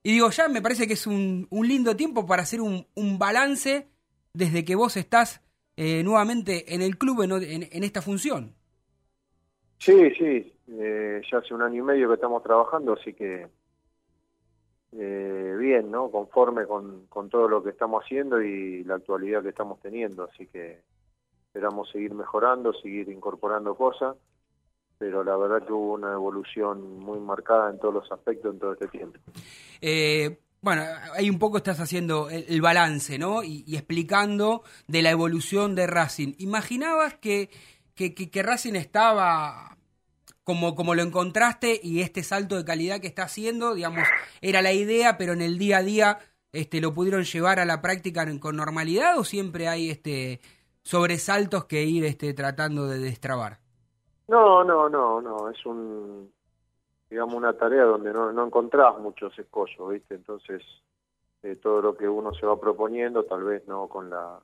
y 0.03 0.11
digo, 0.11 0.29
ya 0.31 0.49
me 0.49 0.61
parece 0.61 0.87
que 0.87 0.93
es 0.93 1.07
un, 1.07 1.47
un 1.49 1.67
lindo 1.67 1.95
tiempo 1.95 2.25
para 2.25 2.43
hacer 2.43 2.59
un, 2.59 2.87
un 2.95 3.19
balance 3.19 3.89
desde 4.33 4.63
que 4.65 4.75
vos 4.75 4.97
estás 4.97 5.41
eh, 5.77 6.03
nuevamente 6.03 6.73
en 6.75 6.81
el 6.81 6.97
club 6.97 7.21
en, 7.23 7.31
en- 7.31 7.69
en 7.71 7.83
esta 7.83 8.01
función. 8.01 8.53
Sí, 9.79 10.11
sí, 10.17 10.53
eh, 10.67 11.21
ya 11.31 11.37
hace 11.39 11.53
un 11.53 11.61
año 11.63 11.79
y 11.81 11.85
medio 11.85 12.07
que 12.07 12.15
estamos 12.15 12.43
trabajando, 12.43 12.93
así 12.93 13.13
que 13.13 13.47
eh, 14.93 15.55
bien, 15.57 15.89
¿no? 15.89 16.11
Conforme 16.11 16.65
con, 16.65 17.07
con 17.07 17.29
todo 17.29 17.47
lo 17.47 17.63
que 17.63 17.69
estamos 17.69 18.03
haciendo 18.03 18.41
y 18.41 18.83
la 18.83 18.95
actualidad 18.95 19.41
que 19.41 19.49
estamos 19.49 19.79
teniendo, 19.81 20.25
así 20.31 20.47
que 20.47 20.81
esperamos 21.47 21.89
seguir 21.91 22.13
mejorando, 22.13 22.73
seguir 22.73 23.09
incorporando 23.09 23.75
cosas, 23.75 24.17
pero 24.97 25.23
la 25.23 25.35
verdad 25.37 25.65
que 25.65 25.73
hubo 25.73 25.93
una 25.93 26.13
evolución 26.13 26.99
muy 26.99 27.19
marcada 27.19 27.69
en 27.71 27.79
todos 27.79 27.93
los 27.93 28.11
aspectos 28.11 28.53
en 28.53 28.59
todo 28.59 28.73
este 28.73 28.87
tiempo. 28.87 29.17
Eh, 29.81 30.37
bueno, 30.61 30.83
ahí 31.15 31.29
un 31.29 31.39
poco 31.39 31.57
estás 31.57 31.79
haciendo 31.79 32.29
el, 32.29 32.61
balance, 32.61 33.17
¿no? 33.17 33.43
Y, 33.43 33.63
y 33.67 33.75
explicando 33.77 34.63
de 34.87 35.01
la 35.01 35.09
evolución 35.09 35.75
de 35.75 35.87
Racing. 35.87 36.35
¿Imaginabas 36.37 37.15
que, 37.15 37.49
que, 37.95 38.13
que- 38.13 38.43
Racing 38.43 38.75
estaba 38.75 39.77
como, 40.43 40.75
como 40.75 40.95
lo 40.95 41.03
encontraste 41.03 41.79
y 41.83 42.01
este 42.01 42.23
salto 42.23 42.57
de 42.57 42.65
calidad 42.65 42.99
que 43.01 43.07
está 43.07 43.23
haciendo, 43.23 43.73
digamos, 43.75 44.07
era 44.41 44.61
la 44.61 44.73
idea, 44.73 45.17
pero 45.17 45.33
en 45.33 45.41
el 45.41 45.57
día 45.57 45.77
a 45.77 45.83
día 45.83 46.19
este, 46.53 46.81
lo 46.81 46.93
pudieron 46.93 47.23
llevar 47.23 47.59
a 47.59 47.65
la 47.65 47.81
práctica 47.81 48.25
con 48.39 48.55
normalidad 48.57 49.17
o 49.17 49.23
siempre 49.23 49.67
hay 49.67 49.89
este 49.89 50.41
sobresaltos 50.83 51.65
que 51.65 51.83
ir 51.83 52.05
este, 52.05 52.33
tratando 52.33 52.87
de 52.87 52.99
destrabar? 52.99 53.59
No, 54.27 54.63
no, 54.63 54.89
no, 54.89 55.21
no, 55.21 55.49
es 55.49 55.65
un, 55.65 56.31
digamos, 57.11 57.35
una 57.35 57.53
tarea 57.53 57.83
donde 57.83 58.11
no, 58.13 58.31
no 58.31 58.45
encontrás 58.47 58.97
muchos 58.97 59.37
escollos, 59.37 59.89
¿viste? 59.89 60.15
Entonces, 60.15 60.63
eh, 61.43 61.57
todo 61.57 61.81
lo 61.81 61.95
que 61.97 62.07
uno 62.07 62.33
se 62.33 62.45
va 62.45 62.59
proponiendo, 62.59 63.25
tal 63.25 63.43
vez 63.43 63.67
no 63.67 63.87
con 63.87 64.09
la 64.09 64.39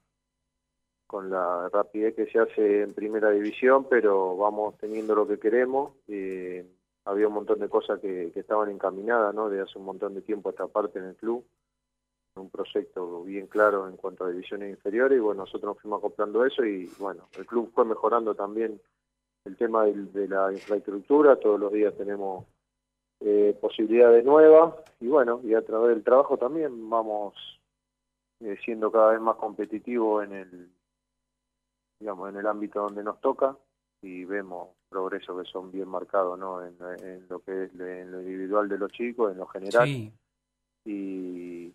con 1.07 1.29
la 1.29 1.69
rapidez 1.69 2.13
que 2.15 2.25
se 2.27 2.37
hace 2.37 2.81
en 2.81 2.93
primera 2.93 3.29
división, 3.29 3.85
pero 3.89 4.35
vamos 4.35 4.77
teniendo 4.77 5.15
lo 5.15 5.25
que 5.25 5.39
queremos. 5.39 5.93
eh, 6.09 6.65
había 7.05 7.29
un 7.29 7.35
montón 7.35 7.59
de 7.59 7.69
cosas 7.69 8.01
que, 8.01 8.31
que 8.33 8.41
estaban 8.41 8.69
encaminadas, 8.69 9.33
¿no? 9.33 9.49
De 9.49 9.61
hace 9.61 9.79
un 9.79 9.85
montón 9.85 10.13
de 10.13 10.21
tiempo 10.21 10.49
a 10.49 10.51
esta 10.51 10.67
parte 10.67 10.99
en 10.99 11.05
el 11.05 11.15
club, 11.15 11.45
un 12.35 12.49
proyecto 12.49 13.23
bien 13.23 13.47
claro 13.47 13.87
en 13.87 13.95
cuanto 13.95 14.25
a 14.25 14.29
divisiones 14.29 14.71
inferiores, 14.71 15.17
y 15.17 15.21
bueno, 15.21 15.43
nosotros 15.45 15.75
nos 15.75 15.81
fuimos 15.81 15.99
acoplando 15.99 16.45
eso 16.45 16.65
y 16.65 16.87
bueno, 16.99 17.29
el 17.37 17.45
club 17.45 17.71
fue 17.73 17.85
mejorando 17.85 18.35
también 18.35 18.81
el 19.45 19.55
tema 19.55 19.85
del- 19.85 20.11
de 20.11 20.27
la 20.27 20.51
infraestructura, 20.51 21.39
todos 21.39 21.57
los 21.57 21.71
días 21.71 21.95
tenemos 21.95 22.45
eh, 23.19 23.57
posibilidades 23.59 24.23
nuevas 24.23 24.75
y 24.99 25.07
bueno, 25.07 25.41
y 25.43 25.53
a 25.53 25.63
través 25.63 25.89
del 25.89 26.03
trabajo 26.03 26.37
también 26.37 26.89
vamos 26.89 27.35
eh, 28.41 28.57
siendo 28.63 28.91
cada 28.91 29.11
vez 29.11 29.21
más 29.21 29.35
competitivos 29.37 30.23
en 30.25 30.33
el 30.33 30.69
digamos 31.99 32.29
en 32.29 32.37
el 32.37 32.47
ámbito 32.47 32.81
donde 32.81 33.03
nos 33.03 33.19
toca 33.21 33.57
y 34.03 34.23
vemos 34.25 34.69
progresos 34.89 35.41
que 35.43 35.49
son 35.51 35.71
bien 35.71 35.87
marcados 35.87 36.37
¿no? 36.37 36.63
en, 36.63 36.75
en 37.03 37.27
lo 37.27 37.39
que 37.39 37.63
es 37.65 37.71
en 37.79 38.11
lo 38.11 38.21
individual 38.21 38.69
de 38.69 38.77
los 38.77 38.91
chicos, 38.91 39.31
en 39.31 39.39
lo 39.39 39.47
general 39.47 39.87
Sí. 39.87 40.13
y 40.85 41.73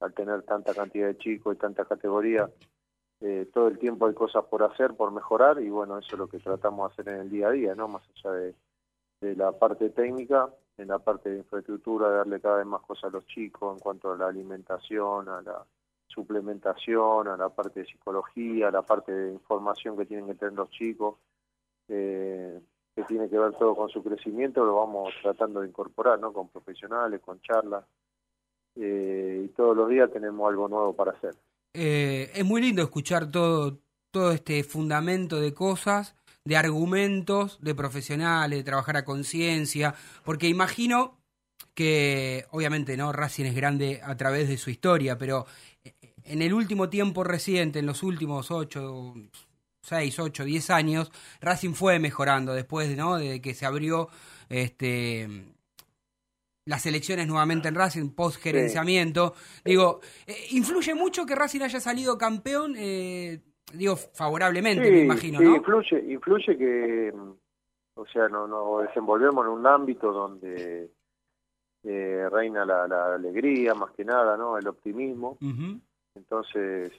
al 0.00 0.14
tener 0.14 0.42
tanta 0.42 0.74
cantidad 0.74 1.08
de 1.08 1.18
chicos 1.18 1.54
y 1.54 1.58
tanta 1.58 1.84
categoría, 1.84 2.48
eh, 3.20 3.48
todo 3.52 3.68
el 3.68 3.78
tiempo 3.78 4.06
hay 4.06 4.14
cosas 4.14 4.44
por 4.44 4.62
hacer, 4.62 4.94
por 4.94 5.10
mejorar 5.10 5.60
y 5.60 5.68
bueno, 5.70 5.98
eso 5.98 6.08
es 6.12 6.18
lo 6.18 6.28
que 6.28 6.38
tratamos 6.38 6.88
de 6.88 7.02
hacer 7.02 7.14
en 7.14 7.20
el 7.22 7.30
día 7.30 7.48
a 7.48 7.50
día, 7.52 7.74
¿no? 7.74 7.88
Más 7.88 8.02
allá 8.14 8.32
de, 8.32 8.54
de 9.20 9.36
la 9.36 9.52
parte 9.52 9.90
técnica, 9.90 10.48
en 10.78 10.88
la 10.88 10.98
parte 10.98 11.30
de 11.30 11.38
infraestructura, 11.38 12.08
darle 12.08 12.40
cada 12.40 12.58
vez 12.58 12.66
más 12.66 12.82
cosas 12.82 13.04
a 13.04 13.10
los 13.10 13.26
chicos 13.26 13.74
en 13.74 13.80
cuanto 13.80 14.12
a 14.12 14.16
la 14.16 14.28
alimentación, 14.28 15.28
a 15.28 15.42
la, 15.42 15.64
suplementación, 16.08 17.28
a 17.28 17.36
la 17.36 17.48
parte 17.48 17.80
de 17.80 17.86
psicología, 17.86 18.68
a 18.68 18.70
la 18.72 18.82
parte 18.82 19.12
de 19.12 19.32
información 19.32 19.96
que 19.96 20.06
tienen 20.06 20.26
que 20.26 20.34
tener 20.34 20.54
los 20.54 20.70
chicos, 20.70 21.16
eh, 21.88 22.60
que 22.94 23.04
tiene 23.04 23.28
que 23.28 23.38
ver 23.38 23.52
todo 23.52 23.76
con 23.76 23.88
su 23.88 24.02
crecimiento, 24.02 24.64
lo 24.64 24.76
vamos 24.76 25.14
tratando 25.22 25.60
de 25.60 25.68
incorporar, 25.68 26.18
¿no? 26.18 26.32
Con 26.32 26.48
profesionales, 26.48 27.20
con 27.20 27.40
charlas, 27.40 27.84
eh, 28.74 29.42
y 29.44 29.48
todos 29.48 29.76
los 29.76 29.88
días 29.88 30.10
tenemos 30.12 30.48
algo 30.48 30.68
nuevo 30.68 30.92
para 30.94 31.12
hacer. 31.12 31.34
Eh, 31.74 32.30
es 32.34 32.44
muy 32.44 32.60
lindo 32.60 32.82
escuchar 32.82 33.30
todo, 33.30 33.78
todo 34.10 34.32
este 34.32 34.64
fundamento 34.64 35.38
de 35.38 35.54
cosas, 35.54 36.16
de 36.48 36.56
argumentos, 36.56 37.58
de 37.60 37.74
profesionales, 37.74 38.58
de 38.58 38.64
trabajar 38.64 38.96
a 38.96 39.04
conciencia, 39.04 39.94
porque 40.24 40.48
imagino 40.48 41.18
que 41.74 42.46
obviamente 42.52 42.96
no 42.96 43.12
Racing 43.12 43.44
es 43.44 43.54
grande 43.54 44.00
a 44.02 44.16
través 44.16 44.48
de 44.48 44.56
su 44.56 44.70
historia, 44.70 45.18
pero 45.18 45.44
eh, 45.84 45.92
en 46.24 46.40
el 46.40 46.54
último 46.54 46.88
tiempo 46.88 47.22
reciente, 47.22 47.80
en 47.80 47.86
los 47.86 48.02
últimos 48.02 48.50
8, 48.50 49.14
6, 49.82 50.18
8, 50.18 50.44
10 50.44 50.70
años, 50.70 51.12
Racing 51.42 51.74
fue 51.74 51.98
mejorando 51.98 52.54
después 52.54 52.96
¿no? 52.96 53.18
de 53.18 53.42
que 53.42 53.52
se 53.52 53.66
abrió 53.66 54.08
este 54.48 55.28
las 56.64 56.86
elecciones 56.86 57.26
nuevamente 57.26 57.68
en 57.68 57.74
Racing, 57.74 58.10
post 58.10 58.40
gerenciamiento. 58.40 59.34
Digo, 59.66 60.00
eh, 60.26 60.46
¿influye 60.52 60.94
mucho 60.94 61.26
que 61.26 61.34
Racing 61.34 61.60
haya 61.60 61.80
salido 61.80 62.16
campeón? 62.16 62.74
Eh, 62.78 63.40
digo, 63.72 63.96
favorablemente, 63.96 64.84
Sí, 64.84 64.90
me 64.90 65.00
imagino, 65.04 65.38
sí, 65.38 65.44
¿no? 65.44 65.56
influye, 65.56 66.12
influye 66.12 66.56
que, 66.56 67.12
o 67.94 68.06
sea, 68.06 68.28
nos 68.28 68.48
no 68.48 68.78
desenvolvemos 68.78 69.44
en 69.46 69.52
un 69.52 69.66
ámbito 69.66 70.12
donde 70.12 70.90
eh, 71.84 72.28
reina 72.30 72.64
la, 72.64 72.86
la 72.86 73.14
alegría, 73.14 73.74
más 73.74 73.92
que 73.92 74.04
nada, 74.04 74.36
¿no? 74.36 74.58
El 74.58 74.68
optimismo. 74.68 75.38
Entonces, 76.14 76.92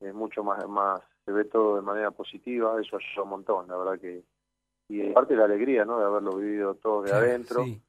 es 0.00 0.14
mucho 0.14 0.44
más, 0.44 0.66
más, 0.68 1.00
se 1.24 1.32
ve 1.32 1.44
todo 1.44 1.76
de 1.76 1.82
manera 1.82 2.10
positiva, 2.10 2.80
eso 2.80 2.96
ayuda 2.96 3.22
un 3.22 3.30
montón, 3.30 3.68
la 3.68 3.76
verdad 3.76 3.98
que. 4.00 4.22
Y 4.88 5.10
aparte 5.10 5.34
la 5.34 5.46
alegría, 5.46 5.84
¿no? 5.84 5.98
De 5.98 6.04
haberlo 6.04 6.36
vivido 6.36 6.74
todo 6.76 7.02
de 7.02 7.12
adentro. 7.12 7.64
sí. 7.64 7.80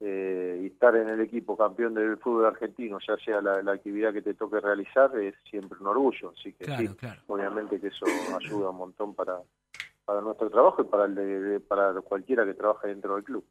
Eh, 0.00 0.60
y 0.62 0.66
estar 0.66 0.96
en 0.96 1.08
el 1.08 1.20
equipo 1.20 1.56
campeón 1.56 1.94
del 1.94 2.16
fútbol 2.18 2.46
argentino, 2.46 2.98
ya 3.06 3.16
sea 3.24 3.40
la, 3.40 3.62
la 3.62 3.72
actividad 3.72 4.12
que 4.12 4.22
te 4.22 4.34
toque 4.34 4.58
realizar, 4.60 5.10
es 5.18 5.34
siempre 5.50 5.78
un 5.80 5.86
orgullo. 5.88 6.32
Así 6.38 6.52
que 6.54 6.64
Claro, 6.64 6.88
sí, 6.90 6.94
claro. 6.96 7.20
obviamente 7.26 7.78
que 7.80 7.88
eso 7.88 8.06
ayuda 8.36 8.70
un 8.70 8.76
montón 8.76 9.14
para, 9.14 9.38
para 10.04 10.20
nuestro 10.22 10.48
trabajo 10.50 10.82
y 10.82 10.84
para, 10.86 11.04
el 11.04 11.14
de- 11.14 11.40
de- 11.40 11.60
para 11.60 11.92
cualquiera 12.00 12.44
que 12.46 12.54
trabaje 12.54 12.88
dentro 12.88 13.14
del 13.14 13.24
club. 13.24 13.44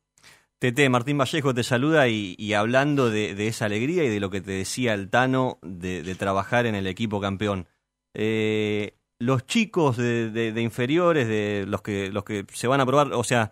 Tete, 0.58 0.89
Martín 0.89 1.18
Vallejo 1.18 1.54
te 1.54 1.64
saluda 1.64 2.10
y, 2.10 2.36
y 2.38 2.54
hablando 2.54 3.10
de, 3.10 3.34
de 3.34 3.47
esa 3.47 3.66
alegría 3.66 4.04
y 4.04 4.10
de 4.10 4.20
lo 4.20 4.30
que 4.30 4.41
te 4.41 4.52
decía 4.52 4.93
el 4.93 5.10
Tano 5.10 5.58
de, 5.62 6.04
de 6.04 6.16
trabajar 6.16 6.66
en 6.66 6.76
el 6.76 6.86
equipo 6.88 7.22
campeón. 7.22 7.66
Eh, 8.14 8.95
los 9.20 9.45
chicos 9.45 9.97
de, 9.97 10.30
de- 10.32 10.52
de 10.52 10.62
inferiores, 10.62 11.28
de 11.28 11.66
los 11.68 11.82
que, 11.82 12.12
los 12.12 12.24
que 12.24 12.45
se 12.54 12.68
van 12.68 12.82
a 12.82 12.86
probar, 12.86 13.14
o 13.14 13.24
sea, 13.24 13.52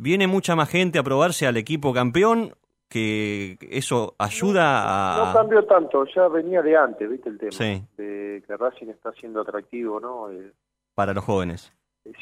¿viene 0.00 0.26
mucha 0.26 0.56
más 0.56 0.68
gente 0.70 0.98
a 0.98 1.02
probarse 1.02 1.46
al 1.46 1.56
equipo 1.56 1.92
campeón? 1.92 2.54
Que 2.88 3.56
eso 3.70 4.14
ayuda 4.18 5.16
No 5.16 5.24
a... 5.30 5.32
cambió 5.32 5.64
tanto, 5.64 6.04
ya 6.12 6.26
venía 6.26 6.60
de 6.60 6.76
antes, 6.76 7.08
¿viste 7.08 7.28
el 7.28 7.38
tema? 7.38 7.52
Sí. 7.52 7.82
De 7.96 8.42
que 8.44 8.56
Racing 8.56 8.88
está 8.88 9.12
siendo 9.12 9.40
atractivo, 9.42 10.00
¿no? 10.00 10.28
Eh, 10.32 10.52
para 10.96 11.14
los 11.14 11.24
jóvenes. 11.24 11.72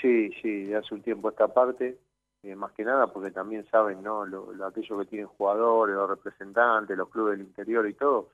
Sí, 0.02 0.30
sí, 0.42 0.64
de 0.64 0.76
hace 0.76 0.94
un 0.94 1.00
tiempo 1.02 1.30
esta 1.30 1.48
parte, 1.48 1.96
eh, 2.42 2.54
más 2.54 2.72
que 2.72 2.84
nada 2.84 3.06
porque 3.06 3.30
también 3.30 3.64
saben, 3.70 4.02
¿no? 4.02 4.26
Lo, 4.26 4.52
lo- 4.52 4.66
aquellos 4.66 4.98
que 5.00 5.06
tienen 5.06 5.28
jugadores, 5.28 5.96
los 5.96 6.10
representantes, 6.10 6.98
los 6.98 7.08
clubes 7.08 7.38
del 7.38 7.46
interior 7.46 7.88
y 7.88 7.94
todo, 7.94 8.28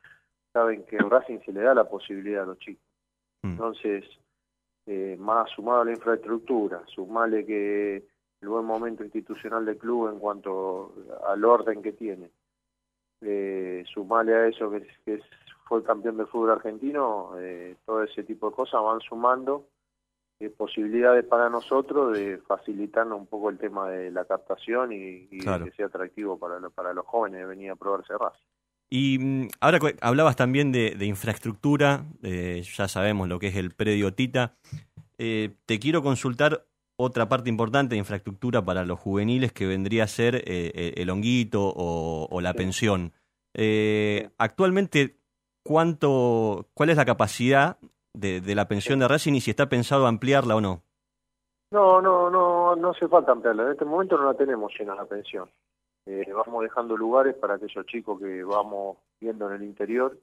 saben 0.52 0.84
que 0.86 0.96
en 0.96 1.08
Racing 1.08 1.38
se 1.46 1.52
le 1.52 1.60
da 1.60 1.72
la 1.72 1.88
posibilidad 1.88 2.42
a 2.42 2.46
los 2.46 2.58
chicos. 2.58 2.82
Mm. 3.42 3.50
Entonces, 3.50 4.04
eh, 4.86 5.16
más 5.20 5.48
sumado 5.50 5.82
a 5.82 5.84
la 5.84 5.92
infraestructura, 5.92 6.82
sumarle 6.92 7.46
que 7.46 8.02
el 8.44 8.50
buen 8.50 8.64
momento 8.66 9.02
institucional 9.02 9.64
del 9.64 9.78
club 9.78 10.10
en 10.10 10.18
cuanto 10.18 10.92
al 11.26 11.42
orden 11.44 11.82
que 11.82 11.92
tiene, 11.92 12.30
eh, 13.22 13.82
sumarle 13.92 14.34
a 14.34 14.46
eso 14.46 14.70
que, 14.70 14.86
fue 15.66 15.82
campeón 15.82 16.18
del 16.18 16.26
fútbol 16.26 16.50
argentino, 16.50 17.30
eh, 17.38 17.76
todo 17.86 18.02
ese 18.02 18.22
tipo 18.22 18.50
de 18.50 18.54
cosas 18.54 18.82
van 18.82 19.00
sumando 19.00 19.66
eh, 20.38 20.50
posibilidades 20.50 21.24
para 21.24 21.48
nosotros 21.48 22.12
de 22.12 22.36
facilitarnos 22.46 23.18
un 23.18 23.26
poco 23.26 23.48
el 23.48 23.56
tema 23.56 23.88
de 23.88 24.10
la 24.10 24.26
captación 24.26 24.92
y, 24.92 25.26
y 25.30 25.38
Claro. 25.38 25.64
que 25.64 25.70
sea 25.70 25.86
atractivo 25.86 26.38
para, 26.38 26.60
lo- 26.60 26.70
para 26.70 26.92
los 26.92 27.06
jóvenes 27.06 27.40
de 27.40 27.46
venir 27.46 27.70
a 27.70 27.76
probarse 27.76 28.12
Racing. 28.12 28.44
Y 28.90 29.18
mm, 29.18 29.48
ahora 29.60 29.78
hablabas 30.02 30.36
también 30.36 30.70
de, 30.70 30.94
de 30.98 31.06
infraestructura, 31.06 32.04
eh, 32.22 32.60
ya 32.62 32.88
sabemos 32.88 33.26
lo 33.26 33.38
que 33.38 33.46
es 33.48 33.56
el 33.56 33.70
predio 33.70 34.12
Tita. 34.12 34.54
Te 35.16 35.78
quiero 35.80 36.02
consultar 36.02 36.66
otra 36.96 37.28
parte 37.28 37.48
importante 37.50 37.94
de 37.94 37.98
infraestructura 37.98 38.64
para 38.64 38.84
los 38.84 39.00
juveniles 39.00 39.52
que 39.52 39.66
vendría 39.66 40.04
a 40.04 40.08
ser 40.08 40.36
eh, 40.36 40.42
eh, 40.46 40.94
el 40.96 41.10
honguito 41.10 41.60
o, 41.74 42.28
o 42.30 42.40
la 42.40 42.52
Sí. 42.52 42.58
pensión. 42.58 43.12
Eh, 43.54 44.30
Actualmente, 44.38 45.16
¿cuánto, 45.64 46.66
¿cuál 46.74 46.90
es 46.90 46.96
la 46.96 47.04
capacidad 47.04 47.78
de, 48.12 48.40
de 48.40 48.54
la 48.54 48.68
pensión 48.68 48.98
de 49.00 49.08
Racing 49.08 49.34
y 49.34 49.40
si 49.40 49.50
está 49.50 49.68
pensado 49.68 50.06
ampliarla 50.06 50.56
o 50.56 50.60
no? 50.60 50.82
No, 51.72 52.00
no, 52.00 52.30
no, 52.30 52.76
no 52.76 52.90
hace 52.90 53.08
falta 53.08 53.32
ampliarla. 53.32 53.64
En 53.64 53.72
este 53.72 53.84
momento 53.84 54.16
no 54.16 54.24
la 54.30 54.34
tenemos 54.34 54.72
llena 54.78 54.94
la 54.94 55.04
pensión. 55.06 55.50
Eh, 56.06 56.30
vamos 56.32 56.62
dejando 56.62 56.96
lugares 56.96 57.34
para 57.34 57.54
aquellos 57.54 57.86
chicos 57.86 58.20
que 58.20 58.44
vamos 58.44 58.98
viendo 59.20 59.48
en 59.48 59.56
el 59.56 59.62
interior 59.64 60.16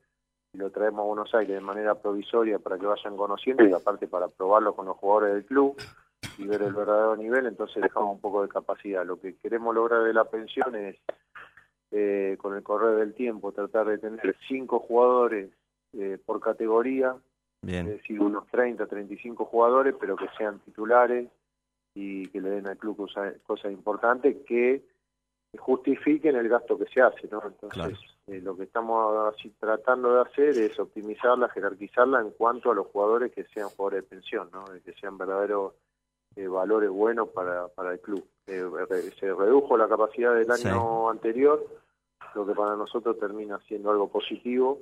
y 0.53 0.57
lo 0.57 0.69
traemos 0.69 1.01
a 1.01 1.07
Buenos 1.07 1.33
Aires 1.33 1.55
de 1.55 1.61
manera 1.61 1.95
provisoria 1.95 2.59
para 2.59 2.77
que 2.77 2.85
vayan 2.85 3.17
conociendo 3.17 3.65
y 3.67 3.73
aparte 3.73 4.07
para 4.07 4.27
probarlo 4.27 4.75
con 4.75 4.85
los 4.85 4.95
jugadores 4.97 5.33
del 5.33 5.45
club 5.45 5.75
y 6.37 6.45
ver 6.47 6.61
el 6.61 6.73
verdadero 6.73 7.15
nivel, 7.15 7.45
entonces 7.47 7.81
dejamos 7.81 8.15
un 8.15 8.21
poco 8.21 8.41
de 8.43 8.49
capacidad. 8.49 9.05
Lo 9.05 9.19
que 9.19 9.35
queremos 9.35 9.73
lograr 9.75 10.03
de 10.03 10.13
la 10.13 10.25
pensión 10.25 10.75
es, 10.75 10.97
eh, 11.91 12.37
con 12.39 12.55
el 12.55 12.63
correr 12.63 12.97
del 12.97 13.13
tiempo, 13.13 13.51
tratar 13.51 13.87
de 13.87 13.97
tener 13.97 14.35
cinco 14.47 14.79
jugadores 14.79 15.49
eh, 15.93 16.17
por 16.25 16.39
categoría 16.39 17.15
es 17.61 17.67
Bien, 17.67 17.85
decir, 17.85 18.19
unos 18.19 18.47
30, 18.47 18.87
35 18.87 19.45
jugadores, 19.45 19.93
pero 19.99 20.15
que 20.15 20.27
sean 20.37 20.59
titulares 20.59 21.29
y 21.93 22.27
que 22.29 22.41
le 22.41 22.49
den 22.49 22.65
al 22.67 22.77
club 22.77 22.95
cosas, 22.97 23.71
importantes 23.71 24.37
que 24.47 24.83
justifiquen 25.59 26.37
el 26.37 26.49
gasto 26.49 26.77
que 26.77 26.85
se 26.85 27.01
hace, 27.01 27.27
¿no? 27.29 27.43
Entonces, 27.45 27.73
Claro. 27.73 27.95
eh, 28.27 28.41
lo 28.41 28.55
que 28.57 28.63
estamos 28.63 29.35
así 29.35 29.49
tratando 29.59 30.15
de 30.15 30.21
hacer 30.21 30.57
es 30.57 30.79
optimizarla, 30.79 31.49
jerarquizarla 31.49 32.21
en 32.21 32.31
cuanto 32.31 32.71
a 32.71 32.75
los 32.75 32.87
jugadores 32.87 33.31
que 33.31 33.43
sean 33.43 33.69
jugadores 33.69 34.03
de 34.05 34.09
pensión, 34.09 34.49
¿no? 34.51 34.65
Que 34.83 34.93
sean 34.93 35.17
verdaderos 35.17 35.73
eh, 36.35 36.47
valores 36.47 36.89
buenos 36.89 37.29
para, 37.29 37.67
para 37.69 37.93
el 37.93 37.99
club. 37.99 38.25
Eh, 38.47 38.63
se 39.19 39.33
redujo 39.33 39.77
la 39.77 39.87
capacidad 39.87 40.33
del 40.35 40.51
Sí. 40.53 40.67
año 40.67 41.09
anterior, 41.09 41.65
lo 42.35 42.45
que 42.45 42.53
para 42.53 42.75
nosotros 42.75 43.17
termina 43.19 43.59
siendo 43.67 43.91
algo 43.91 44.09
positivo, 44.09 44.79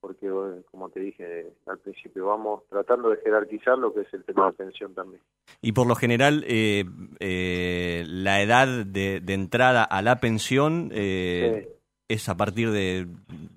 porque, 0.00 0.30
como 0.70 0.88
te 0.90 1.00
dije 1.00 1.46
al 1.66 1.78
principio, 1.78 2.26
vamos 2.26 2.62
tratando 2.68 3.10
de 3.10 3.16
jerarquizar 3.18 3.76
lo 3.78 3.92
que 3.92 4.02
es 4.02 4.14
el 4.14 4.24
tema 4.24 4.46
de 4.46 4.52
pensión 4.52 4.94
también. 4.94 5.20
Y 5.62 5.72
por 5.72 5.86
lo 5.86 5.94
general, 5.96 6.44
eh, 6.46 6.84
eh, 7.18 8.04
la 8.06 8.40
edad 8.42 8.68
de, 8.86 9.20
de 9.20 9.34
entrada 9.34 9.82
a 9.84 10.02
la 10.02 10.20
pensión 10.20 10.90
eh, 10.92 11.75
es 12.08 12.28
a 12.28 12.36
partir 12.36 12.70
de, 12.70 13.06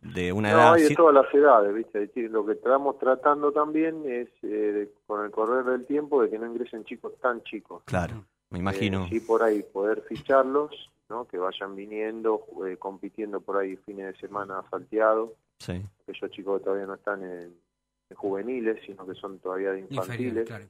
de 0.02 0.34
una 0.34 0.52
No, 0.52 0.58
edad... 0.58 0.74
hay 0.74 0.84
de 0.84 0.96
todas 0.96 1.14
las 1.14 1.34
edades, 1.34 1.74
¿viste? 1.74 2.02
Es 2.04 2.08
decir, 2.10 2.32
Lo 2.32 2.46
que 2.46 2.54
estamos 2.54 2.98
tratando 2.98 3.52
también 3.52 4.04
es, 4.10 4.28
eh, 4.44 4.48
de- 4.48 4.92
con 5.06 5.24
el 5.24 5.32
correr 5.32 5.64
del 5.66 5.86
tiempo, 5.86 6.22
de 6.24 6.30
que 6.30 6.40
no 6.40 6.48
ingresen 6.48 6.84
chicos 6.86 7.14
tan 7.22 7.44
chicos. 7.44 7.84
Claro, 7.86 8.26
me 8.50 8.60
imagino. 8.60 9.06
Eh, 9.06 9.10
sí, 9.10 9.20
por 9.20 9.44
ahí 9.44 9.62
poder 9.62 10.02
ficharlos, 10.02 10.72
¿no? 11.10 11.26
Que 11.28 11.38
vayan 11.38 11.76
viniendo, 11.76 12.44
eh, 12.68 12.78
compitiendo 12.78 13.40
por 13.42 13.58
ahí 13.58 13.76
fines 13.78 14.14
de 14.14 14.20
semana 14.20 14.64
salteados. 14.72 15.32
Sí. 15.60 15.82
Aquellos 16.08 16.32
chicos 16.32 16.60
que 16.60 16.64
todavía 16.64 16.86
no 16.88 16.96
están 16.96 17.22
en, 17.24 17.54
en 18.10 18.16
juveniles, 18.18 18.80
sino 18.86 19.06
que 19.06 19.14
son 19.14 19.38
todavía 19.40 19.72
de 19.74 19.82
Inferior, 19.82 20.04
infantiles. 20.06 20.48
claro. 20.48 20.66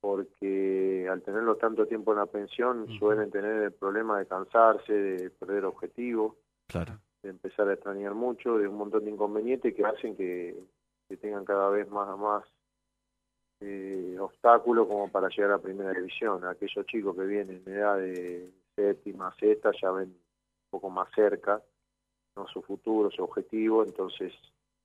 porque 0.00 1.06
al 1.10 1.22
tenerlos 1.22 1.58
tanto 1.58 1.86
tiempo 1.86 2.12
en 2.12 2.18
la 2.18 2.26
pensión 2.26 2.86
suelen 2.98 3.30
tener 3.30 3.62
el 3.64 3.72
problema 3.72 4.18
de 4.18 4.26
cansarse, 4.26 4.92
de 4.92 5.30
perder 5.30 5.64
objetivos, 5.66 6.34
Claro. 6.70 6.98
de 7.22 7.30
empezar 7.30 7.68
a 7.68 7.74
extrañar 7.74 8.14
mucho, 8.14 8.56
de 8.58 8.66
un 8.68 8.76
montón 8.76 9.04
de 9.04 9.10
inconvenientes 9.10 9.74
que 9.74 9.84
hacen 9.84 10.16
que, 10.16 10.56
que 11.08 11.16
tengan 11.18 11.44
cada 11.44 11.68
vez 11.70 11.88
más 11.90 12.16
más 12.18 12.44
eh, 13.60 14.16
obstáculos 14.18 14.86
como 14.88 15.10
para 15.10 15.28
llegar 15.28 15.52
a 15.52 15.58
primera 15.58 15.92
división. 15.92 16.44
Aquellos 16.46 16.86
chicos 16.86 17.14
que 17.16 17.24
vienen 17.24 17.62
en 17.66 17.72
edad 17.74 17.96
de 17.98 18.50
séptima, 18.74 19.34
sexta, 19.38 19.70
ya 19.80 19.90
ven 19.90 20.08
un 20.08 20.70
poco 20.70 20.88
más 20.90 21.08
cerca 21.14 21.62
¿no? 22.36 22.46
su 22.48 22.62
futuro, 22.62 23.10
su 23.10 23.22
objetivo, 23.22 23.84
entonces 23.84 24.32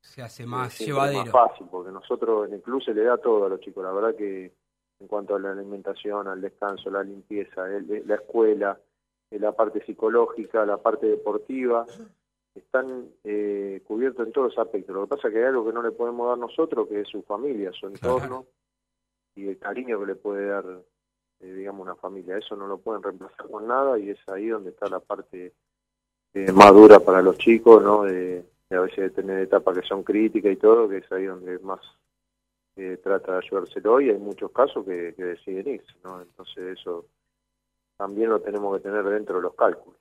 Se 0.02 0.22
hace 0.22 0.46
más 0.46 0.74
siempre 0.74 1.06
es 1.06 1.12
llevadero. 1.14 1.32
más 1.34 1.50
fácil, 1.50 1.68
porque 1.72 1.92
nosotros 1.92 2.48
en 2.48 2.56
el 2.56 2.62
club 2.62 2.84
se 2.84 2.94
le 2.94 3.04
da 3.04 3.18
todo 3.18 3.46
a 3.46 3.50
los 3.50 3.60
chicos. 3.62 3.84
La 3.84 3.92
verdad 3.94 4.16
que 4.16 4.52
en 5.00 5.08
cuanto 5.08 5.36
a 5.36 5.40
la 5.40 5.52
alimentación, 5.52 6.28
al 6.28 6.42
descanso, 6.42 6.90
la 6.90 7.04
limpieza, 7.04 7.66
el- 7.68 8.04
la 8.08 8.16
escuela, 8.16 8.78
eh, 8.78 8.82
la 9.40 9.52
parte 9.52 9.84
psicológica, 9.86 10.66
la 10.66 10.78
parte 10.78 11.08
deportiva, 11.08 11.86
están 12.56 13.10
eh, 13.24 13.82
cubiertos 13.86 14.26
en 14.26 14.34
todos 14.34 14.56
los 14.56 14.66
aspectos. 14.66 14.96
Lo 14.96 15.04
que 15.04 15.16
pasa 15.16 15.28
es 15.28 15.34
que 15.34 15.40
hay 15.40 15.48
algo 15.48 15.66
que 15.66 15.74
no 15.74 15.82
le 15.82 15.92
podemos 15.92 16.30
dar 16.30 16.38
nosotros, 16.38 16.88
que 16.88 17.02
es 17.02 17.08
su 17.08 17.22
familia, 17.24 17.72
su 17.74 17.88
entorno 17.88 18.46
y 19.36 19.50
el 19.50 19.58
cariño 19.58 20.00
que 20.00 20.06
le 20.06 20.16
puede 20.16 20.48
dar, 20.48 20.66
eh, 21.42 21.54
digamos, 21.54 21.82
una 21.82 21.96
familia. 21.96 22.38
Eso 22.38 22.56
no 22.56 22.68
lo 22.68 22.78
pueden 22.78 23.04
reemplazar 23.04 23.50
con 23.50 23.68
nada 23.68 24.00
y 24.00 24.10
es 24.10 24.20
ahí 24.30 24.48
donde 24.48 24.70
está 24.70 24.88
la 24.88 25.02
parte 25.02 25.54
eh, 26.34 26.52
más 26.54 26.74
dura 26.74 27.00
para 27.00 27.22
los 27.22 27.38
chicos, 27.38 27.84
¿no? 27.84 28.04
De, 28.04 28.46
de 28.70 28.78
a 28.78 28.82
veces 28.82 28.98
de 28.98 29.10
tener 29.10 29.40
etapas 29.40 29.78
que 29.78 29.88
son 29.88 30.04
críticas 30.04 30.54
y 30.54 30.56
todo, 30.56 30.88
que 30.88 30.98
es 30.98 31.12
ahí 31.12 31.26
donde 31.26 31.60
más 31.60 31.82
eh, 32.78 32.98
trata 33.04 33.34
de 33.34 33.38
ayudárselo 33.40 34.02
y 34.02 34.10
hay 34.10 34.18
muchos 34.18 34.52
casos 34.52 34.86
que, 34.86 35.14
que 35.16 35.24
deciden 35.24 35.76
irse, 35.76 35.94
¿no? 36.04 36.22
Entonces 36.22 36.80
eso 36.80 37.06
también 37.98 38.30
lo 38.30 38.42
tenemos 38.42 38.76
que 38.78 38.84
tener 38.84 39.04
dentro 39.06 39.36
de 39.38 39.42
los 39.44 39.56
cálculos. 39.56 39.98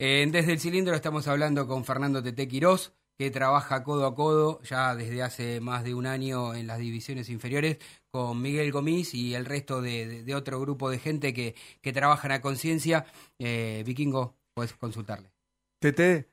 Eh, 0.00 0.26
desde 0.30 0.52
el 0.52 0.60
cilindro 0.60 0.94
estamos 0.94 1.26
hablando 1.28 1.66
con 1.66 1.84
Fernando 1.84 2.22
Tete 2.22 2.46
Quirós, 2.46 2.92
que 3.18 3.30
trabaja 3.32 3.82
codo 3.82 4.06
a 4.06 4.14
codo 4.14 4.60
ya 4.62 4.94
desde 4.94 5.22
hace 5.22 5.60
más 5.60 5.82
de 5.82 5.92
un 5.94 6.06
año 6.06 6.54
en 6.54 6.68
las 6.68 6.78
divisiones 6.78 7.28
inferiores 7.30 7.78
con 8.12 8.40
Miguel 8.40 8.70
Gomis 8.70 9.12
y 9.12 9.34
el 9.34 9.44
resto 9.44 9.82
de, 9.82 10.06
de- 10.06 10.22
de 10.22 10.34
otro 10.36 10.60
grupo 10.60 10.88
de 10.88 10.98
gente 11.00 11.34
que, 11.34 11.56
que 11.80 11.92
trabajan 11.92 12.30
a 12.30 12.40
conciencia. 12.40 13.06
Eh, 13.40 13.82
Vikingo, 13.84 14.36
puedes 14.54 14.72
consultarle. 14.74 15.32
Tete, 15.80 16.28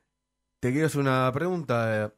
te 0.61 0.71
quiero 0.71 0.85
hacer 0.87 1.01
una 1.01 1.31
pregunta. 1.33 2.13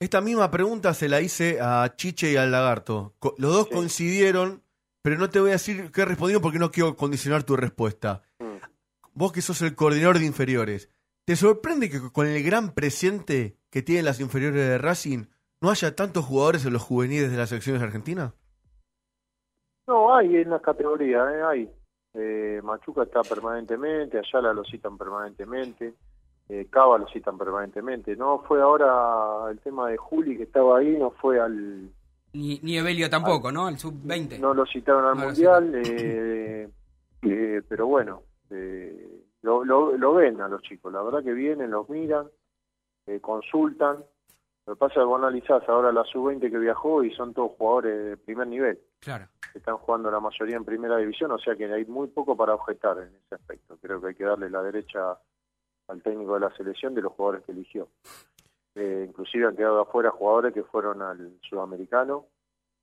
Esta 0.00 0.22
misma 0.22 0.50
pregunta 0.50 0.94
se 0.94 1.10
la 1.10 1.20
hice 1.20 1.58
a 1.60 1.92
Chiche 1.94 2.32
y 2.32 2.36
al 2.36 2.50
Lagarto. 2.52 3.12
Los 3.36 3.52
dos 3.52 3.66
Sí. 3.68 3.74
coincidieron, 3.74 4.62
pero 5.02 5.16
no 5.18 5.30
te 5.30 5.40
voy 5.40 5.50
a 5.50 5.52
decir 5.52 5.90
qué 5.92 6.04
respondieron 6.04 6.42
porque 6.42 6.58
no 6.58 6.70
quiero 6.70 6.96
condicionar 6.96 7.42
tu 7.42 7.56
respuesta. 7.56 8.22
Vos 9.12 9.32
que 9.32 9.42
sos 9.42 9.60
el 9.62 9.74
coordinador 9.74 10.18
de 10.18 10.26
inferiores, 10.26 10.90
¿te 11.24 11.36
sorprende 11.36 11.90
que 11.90 12.00
con 12.12 12.26
el 12.26 12.42
gran 12.42 12.74
presente 12.74 13.56
que 13.70 13.82
tienen 13.82 14.04
las 14.04 14.20
inferiores 14.20 14.60
de 14.60 14.78
Racing 14.78 15.26
no 15.60 15.70
haya 15.70 15.94
tantos 15.94 16.24
jugadores 16.24 16.64
en 16.64 16.72
los 16.72 16.82
juveniles 16.82 17.30
de 17.30 17.36
las 17.36 17.48
selecciones 17.48 17.82
argentinas? 17.82 18.34
No, 19.86 20.14
hay 20.14 20.36
en 20.36 20.50
las 20.50 20.62
categorías, 20.62 21.34
¿eh? 21.34 21.42
hay. 21.42 21.70
Eh, 22.14 22.60
Machuca 22.62 23.02
está 23.02 23.22
permanentemente, 23.22 24.18
Ayala 24.18 24.52
lo 24.52 24.64
citan 24.64 24.98
permanentemente, 24.98 25.94
eh, 26.48 26.66
Cava 26.70 26.98
lo 26.98 27.08
citan 27.08 27.36
permanentemente. 27.36 28.16
No 28.16 28.40
fue 28.40 28.60
ahora 28.60 29.50
el 29.50 29.60
tema 29.60 29.88
de 29.88 29.96
Juli 29.96 30.36
que 30.36 30.44
estaba 30.44 30.78
ahí, 30.78 30.96
no 30.96 31.10
fue 31.10 31.40
al... 31.40 31.90
Ni, 32.32 32.60
ni 32.62 32.78
Evelio 32.78 33.10
tampoco, 33.10 33.50
¿no? 33.50 33.68
El 33.68 33.78
sub-20. 33.78 34.38
No 34.38 34.54
lo 34.54 34.64
citaron 34.66 35.04
al 35.04 35.18
No 35.18 35.24
Mundial, 35.26 35.74
eh, 35.74 36.68
eh, 37.22 37.62
pero 37.68 37.86
bueno, 37.86 38.22
eh, 38.50 39.24
lo, 39.42 39.64
lo, 39.64 39.96
lo 39.96 40.14
ven 40.14 40.40
a 40.40 40.48
los 40.48 40.62
chicos, 40.62 40.92
la 40.92 41.02
verdad 41.02 41.22
que 41.22 41.32
vienen, 41.32 41.70
los 41.70 41.88
miran, 41.88 42.28
eh, 43.06 43.20
consultan. 43.20 44.04
Lo 44.66 44.74
que 44.74 44.78
pasa 44.78 44.94
es 44.94 44.98
que 45.00 45.04
vos 45.04 45.18
analizás 45.18 45.68
ahora 45.68 45.90
la 45.90 46.04
sub-20 46.04 46.50
que 46.50 46.58
viajó 46.58 47.02
y 47.02 47.12
son 47.14 47.34
todos 47.34 47.52
jugadores 47.56 48.04
de 48.04 48.16
primer 48.16 48.46
nivel. 48.46 48.78
Claro. 49.00 49.26
están 49.54 49.78
jugando 49.78 50.10
la 50.10 50.20
mayoría 50.20 50.56
en 50.56 50.64
primera 50.64 50.98
división, 50.98 51.32
o 51.32 51.38
sea 51.38 51.56
que 51.56 51.64
hay 51.72 51.84
muy 51.86 52.08
poco 52.08 52.36
para 52.36 52.54
objetar 52.54 52.98
en 52.98 53.08
ese 53.08 53.34
aspecto. 53.34 53.78
Creo 53.80 54.00
que 54.00 54.08
hay 54.08 54.14
que 54.14 54.24
darle 54.24 54.50
la 54.50 54.62
derecha 54.62 55.18
al 55.88 56.02
técnico 56.02 56.34
de 56.34 56.40
la 56.40 56.54
selección 56.56 56.94
de 56.94 57.02
los 57.02 57.12
jugadores 57.12 57.44
que 57.44 57.52
eligió. 57.52 57.88
Eh, 58.74 59.06
inclusive 59.08 59.46
han 59.46 59.56
quedado 59.56 59.80
afuera 59.80 60.10
jugadores 60.10 60.54
que 60.54 60.62
fueron 60.62 61.02
al 61.02 61.38
sudamericano 61.42 62.26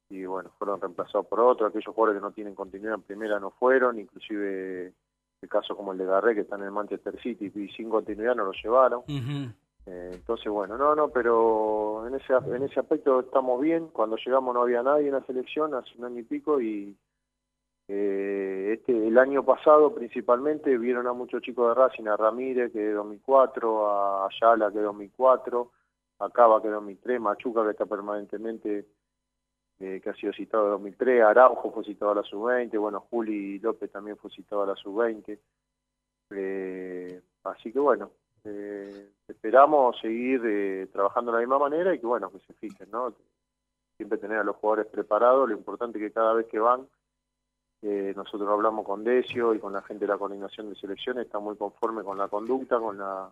y 0.10 0.26
bueno, 0.26 0.52
fueron 0.58 0.80
reemplazados 0.82 1.28
por 1.28 1.40
otros, 1.40 1.70
aquellos 1.70 1.94
jugadores 1.94 2.20
que 2.20 2.26
no 2.26 2.32
tienen 2.32 2.56
continuidad 2.56 2.96
en 2.96 3.02
primera 3.02 3.40
no 3.40 3.52
fueron, 3.52 4.00
inclusive 4.00 4.94
el 5.42 5.50
caso 5.50 5.76
como 5.76 5.92
el 5.92 5.98
de 5.98 6.06
Garré 6.06 6.36
que 6.36 6.42
está 6.42 6.56
en 6.56 6.64
el 6.64 6.72
Manchester 6.72 7.20
City 7.22 7.52
y 7.54 7.68
sin 7.70 7.90
continuidad 7.90 8.36
no 8.36 8.46
lo 8.46 8.52
llevaron. 8.52 9.04
Eh, 9.08 10.12
entonces, 10.14 10.52
bueno, 10.52 10.78
no, 10.78 10.96
no, 10.96 11.10
pero 11.10 12.06
en 12.08 12.16
ese, 12.16 12.34
en 12.34 12.64
ese 12.64 12.80
aspecto 12.80 13.22
estamos 13.22 13.62
bien. 13.62 13.88
Cuando 13.88 14.18
llegamos 14.18 14.54
no 14.54 14.62
había 14.64 14.84
nadie 14.84 15.08
en 15.08 15.14
la 15.14 15.26
selección 15.26 15.74
hace 15.74 15.92
un 15.98 16.06
año 16.06 16.20
y 16.20 16.24
pico 16.24 16.60
y 16.60 16.98
eh, 17.88 18.76
este 18.78 19.08
el 19.08 19.18
año 19.18 19.44
pasado 19.44 19.96
principalmente 19.96 20.78
vieron 20.78 21.08
a 21.08 21.14
muchos 21.14 21.42
chicos 21.42 21.70
de 21.70 21.82
Racing, 21.82 22.08
a 22.08 22.18
Ramírez 22.18 22.74
que 22.74 22.90
es 22.90 22.96
2004, 22.96 23.90
a 23.90 24.28
Ayala 24.28 24.72
que 24.72 24.80
es 24.80 24.84
2004, 24.84 25.72
a 26.20 26.30
Cava 26.30 26.62
que 26.62 26.68
es 26.68 26.74
2003, 26.74 27.22
Machuca 27.22 27.64
que 27.64 27.72
está 27.72 27.86
permanentemente 27.86 28.86
eh, 29.80 30.02
que 30.02 30.10
ha 30.10 30.16
sido 30.16 30.34
citado 30.34 30.66
en 30.66 30.72
2003, 30.72 31.24
Araujo 31.24 31.72
fue 31.72 31.84
citado 31.84 32.12
a 32.12 32.16
la 32.16 32.24
sub-20, 32.24 32.80
bueno, 32.80 33.02
Juli 33.10 33.60
López 33.60 33.92
también 33.92 34.18
fue 34.18 34.32
citado 34.32 34.64
a 34.64 34.68
la 34.68 34.76
sub-20. 34.76 35.40
Eh, 36.32 37.22
así 37.44 37.72
que 37.72 37.80
bueno, 37.80 38.12
eh, 38.44 39.12
esperamos 39.28 40.00
seguir 40.00 40.42
eh, 40.46 40.88
trabajando 40.92 41.32
de 41.32 41.38
la 41.38 41.42
misma 41.42 41.60
manera 41.60 41.94
y 41.94 42.00
que 42.00 42.06
bueno, 42.06 42.32
que 42.32 42.40
se 42.40 42.54
fijen, 42.54 42.90
¿no? 42.92 43.14
Siempre 43.98 44.18
tener 44.18 44.38
a 44.38 44.44
los 44.44 44.56
jugadores 44.56 44.88
preparados, 44.88 45.50
lo 45.50 45.56
importante 45.56 45.98
es 45.98 46.06
que 46.06 46.14
cada 46.14 46.34
vez 46.34 46.48
que 46.48 46.60
van, 46.60 46.88
eh, 47.82 48.14
nosotros 48.16 48.50
hablamos 48.50 48.86
con 48.86 49.04
Decio 49.04 49.54
y 49.54 49.60
con 49.60 49.74
la 49.74 49.82
gente 49.82 50.06
de 50.06 50.14
la 50.14 50.18
coordinación 50.18 50.70
de 50.70 50.76
selecciones, 50.76 51.26
está 51.26 51.40
muy 51.40 51.56
conforme 51.58 52.04
con 52.04 52.18
la 52.18 52.28
conducta, 52.28 52.80
con 52.80 52.98
la 52.98 53.32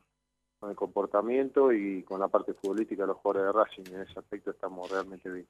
con 0.65 0.71
el 0.71 0.75
comportamiento 0.75 1.71
y 1.71 2.01
con 2.03 2.19
la 2.19 2.27
parte 2.27 2.53
futbolística 2.53 3.03
de 3.03 3.07
los 3.07 3.17
jugadores 3.17 3.53
de 3.53 3.59
Racing, 3.83 3.93
en 3.95 4.01
ese 4.01 4.17
aspecto 4.19 4.49
estamos 4.49 4.89
realmente 4.89 5.29
bien. 5.29 5.47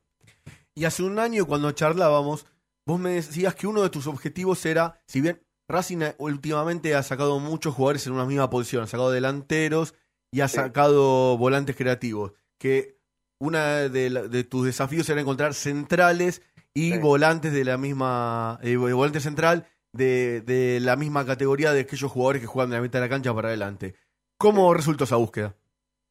Y 0.76 0.84
hace 0.84 1.04
un 1.04 1.20
año 1.20 1.46
cuando 1.46 1.72
charlábamos, 1.72 2.46
vos 2.86 3.00
me 3.00 3.12
decías 3.12 3.56
que 3.56 3.66
uno 3.66 3.82
de 3.82 3.90
tus 3.90 4.08
objetivos 4.08 4.66
era, 4.66 5.00
si 5.08 5.22
bien 5.22 5.42
Racing 5.70 6.00
últimamente 6.18 6.96
ha 6.96 7.02
sacado 7.04 7.40
muchos 7.40 7.74
jugadores 7.74 8.06
en 8.08 8.14
una 8.14 8.26
misma 8.26 8.50
posición, 8.50 8.84
ha 8.84 8.88
sacado 8.88 9.10
delanteros 9.12 9.96
y 10.34 10.42
ha 10.42 10.50
Sí. 10.50 10.56
sacado 10.58 11.38
volantes 11.38 11.78
creativos, 11.78 12.34
que 12.60 13.00
una 13.40 13.88
de, 13.90 14.44
tus 14.44 14.66
desafíos 14.66 15.08
era 15.10 15.22
encontrar 15.22 15.54
centrales 15.54 16.42
y 16.74 16.92
Sí. 16.92 16.98
volantes 16.98 17.54
de 17.54 17.64
la 17.64 17.78
misma, 17.78 18.60
eh, 18.64 18.76
volante 18.76 19.22
central 19.22 19.66
de, 19.94 20.42
de 20.42 20.80
la 20.82 20.98
misma 20.98 21.26
categoría 21.26 21.72
de 21.72 21.82
aquellos 21.82 22.12
jugadores 22.12 22.42
que 22.42 22.48
juegan 22.48 22.70
de 22.72 22.76
la 22.78 22.82
mitad 22.82 23.00
de 23.00 23.06
la 23.06 23.10
cancha 23.10 23.34
para 23.34 23.48
adelante. 23.48 23.96
¿Cómo 24.38 24.74
resultó 24.74 25.04
esa 25.06 25.16
búsqueda? 25.16 25.54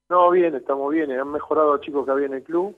No, 0.09 0.31
bien, 0.31 0.55
estamos 0.55 0.93
bien. 0.93 1.11
Han 1.13 1.31
mejorado 1.33 1.73
los 1.73 1.81
chicos 1.81 2.05
que 2.05 2.11
había 2.11 2.27
en 2.27 2.35
el 2.35 2.43
club. 2.43 2.75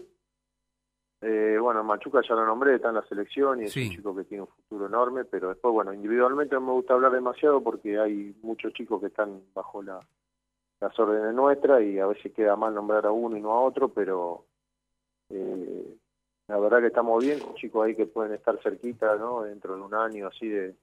Eh, 1.22 1.56
bueno, 1.60 1.82
Machuca 1.82 2.20
ya 2.28 2.34
lo 2.34 2.44
nombré, 2.44 2.74
está 2.76 2.88
en 2.90 2.96
la 2.96 3.06
selección 3.06 3.60
y 3.60 3.64
es 3.64 3.72
Sí. 3.72 3.88
un 3.88 3.96
chico 3.96 4.16
que 4.16 4.24
tiene 4.24 4.42
un 4.42 4.48
futuro 4.48 4.86
enorme, 4.86 5.24
pero 5.24 5.48
después, 5.48 5.72
bueno, 5.72 5.92
individualmente 5.92 6.54
no 6.54 6.60
me 6.60 6.72
gusta 6.72 6.94
hablar 6.94 7.12
demasiado 7.12 7.62
porque 7.62 7.98
hay 7.98 8.36
muchos 8.42 8.72
chicos 8.74 9.00
que 9.00 9.06
están 9.08 9.40
bajo 9.54 9.82
la, 9.82 9.98
las 10.80 10.98
órdenes 10.98 11.34
nuestras 11.34 11.82
y 11.82 11.98
a 11.98 12.06
veces 12.06 12.32
queda 12.34 12.54
mal 12.54 12.74
nombrar 12.74 13.06
a 13.06 13.10
uno 13.12 13.36
y 13.36 13.40
no 13.40 13.52
a 13.52 13.60
otro, 13.62 13.88
pero 13.88 14.44
eh, 15.30 15.96
la 16.48 16.58
verdad 16.58 16.80
que 16.80 16.88
estamos 16.88 17.24
bien 17.24 17.40
con 17.40 17.54
chicos 17.54 17.86
ahí 17.86 17.96
que 17.96 18.06
pueden 18.06 18.34
estar 18.34 18.60
cerquita, 18.62 19.16
¿no? 19.16 19.42
Dentro 19.42 19.74
de 19.74 19.82
un 19.82 19.94
año 19.94 20.28
así 20.28 20.48
de 20.48 20.74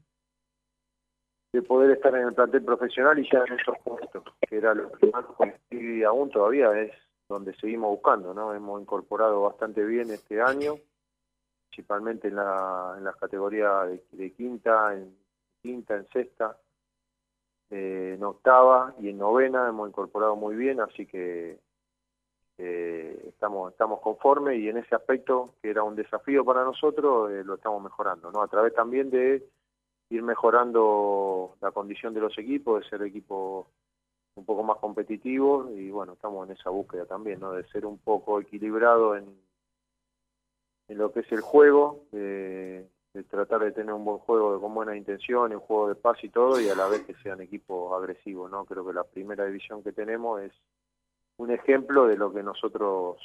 de 1.54 1.62
poder 1.62 1.92
estar 1.92 2.14
en 2.16 2.28
el 2.30 2.34
plantel 2.34 2.64
profesional 2.66 3.20
y 3.20 3.30
ya 3.32 3.44
en 3.48 3.60
esos 3.60 3.78
puestos, 3.84 4.24
era 4.58 4.74
lo 4.74 4.92
más 5.12 5.26
y 5.70 6.04
aún 6.04 6.30
todavía 6.30 6.72
es 6.80 6.92
donde 7.28 7.56
seguimos 7.56 7.90
buscando, 7.90 8.34
¿no? 8.34 8.54
Hemos 8.54 8.82
incorporado 8.82 9.42
bastante 9.42 9.84
bien 9.84 10.12
este 10.12 10.42
año, 10.42 10.76
principalmente 11.70 12.28
en, 12.28 12.36
la, 12.36 12.96
en 12.98 13.04
las 13.04 13.16
categorías 13.16 13.88
de, 13.88 14.04
de 14.12 14.32
quinta, 14.34 14.94
en 14.94 15.16
quinta, 15.62 15.96
en 15.96 16.08
sexta, 16.10 16.58
eh, 17.70 18.14
en 18.16 18.24
octava 18.24 18.94
y 19.00 19.10
en 19.10 19.18
novena 19.18 19.68
hemos 19.68 19.90
incorporado 19.90 20.36
muy 20.36 20.56
bien, 20.56 20.80
así 20.80 21.08
que 21.08 21.60
eh, 22.60 23.26
estamos 23.30 23.72
estamos 23.72 24.00
conformes 24.00 24.60
y 24.60 24.70
en 24.70 24.78
ese 24.78 24.94
aspecto 24.94 25.56
que 25.60 25.72
era 25.72 25.82
un 25.82 25.96
desafío 25.96 26.46
para 26.46 26.64
nosotros 26.64 27.32
eh, 27.32 27.44
lo 27.44 27.56
estamos 27.56 27.82
mejorando, 27.82 28.32
¿no? 28.32 28.44
A 28.44 28.48
través 28.48 28.76
también 28.76 29.10
de 29.10 29.44
ir 30.10 30.22
mejorando 30.22 31.56
la 31.62 31.72
condición 31.72 32.14
de 32.14 32.22
los 32.22 32.38
equipos, 32.38 32.84
de 32.84 32.90
ser 32.90 33.02
equipos 33.02 33.66
un 34.36 34.46
poco 34.46 34.64
más 34.64 34.78
competitivos 34.78 35.70
y 35.76 35.92
bueno, 35.92 36.14
estamos 36.14 36.48
en 36.50 36.56
esa 36.56 36.70
búsqueda 36.70 37.06
también, 37.06 37.40
¿no? 37.40 37.52
De 37.52 37.64
ser 37.68 37.86
un 37.86 37.98
poco 38.00 38.40
equilibrado 38.42 39.16
en, 39.16 39.26
en 40.88 40.98
lo 40.98 41.12
que 41.12 41.22
es 41.22 41.32
el 41.32 41.42
juego, 41.42 42.06
de, 42.12 42.88
de 43.14 43.24
tratar 43.24 43.62
de 43.62 43.72
tener 43.72 43.94
un 43.94 44.06
buen 44.06 44.18
juego 44.20 44.60
con 44.60 44.74
buenas 44.74 44.96
intenciones, 44.98 45.58
un 45.58 45.64
juego 45.64 45.90
de 45.90 45.96
paz 45.96 46.18
y 46.24 46.30
todo 46.30 46.60
y 46.60 46.68
a 46.70 46.76
la 46.76 46.88
vez 46.88 47.04
que 47.06 47.14
sean 47.16 47.42
equipos 47.42 47.94
agresivos, 47.94 48.50
¿no? 48.50 48.66
Creo 48.66 48.86
que 48.86 48.94
la 48.94 49.04
primera 49.04 49.46
división 49.46 49.84
que 49.84 49.92
tenemos 49.92 50.42
es 50.42 50.52
un 51.38 51.52
ejemplo 51.52 52.08
de 52.08 52.18
lo 52.18 52.34
que 52.34 52.44
nosotros 52.44 53.18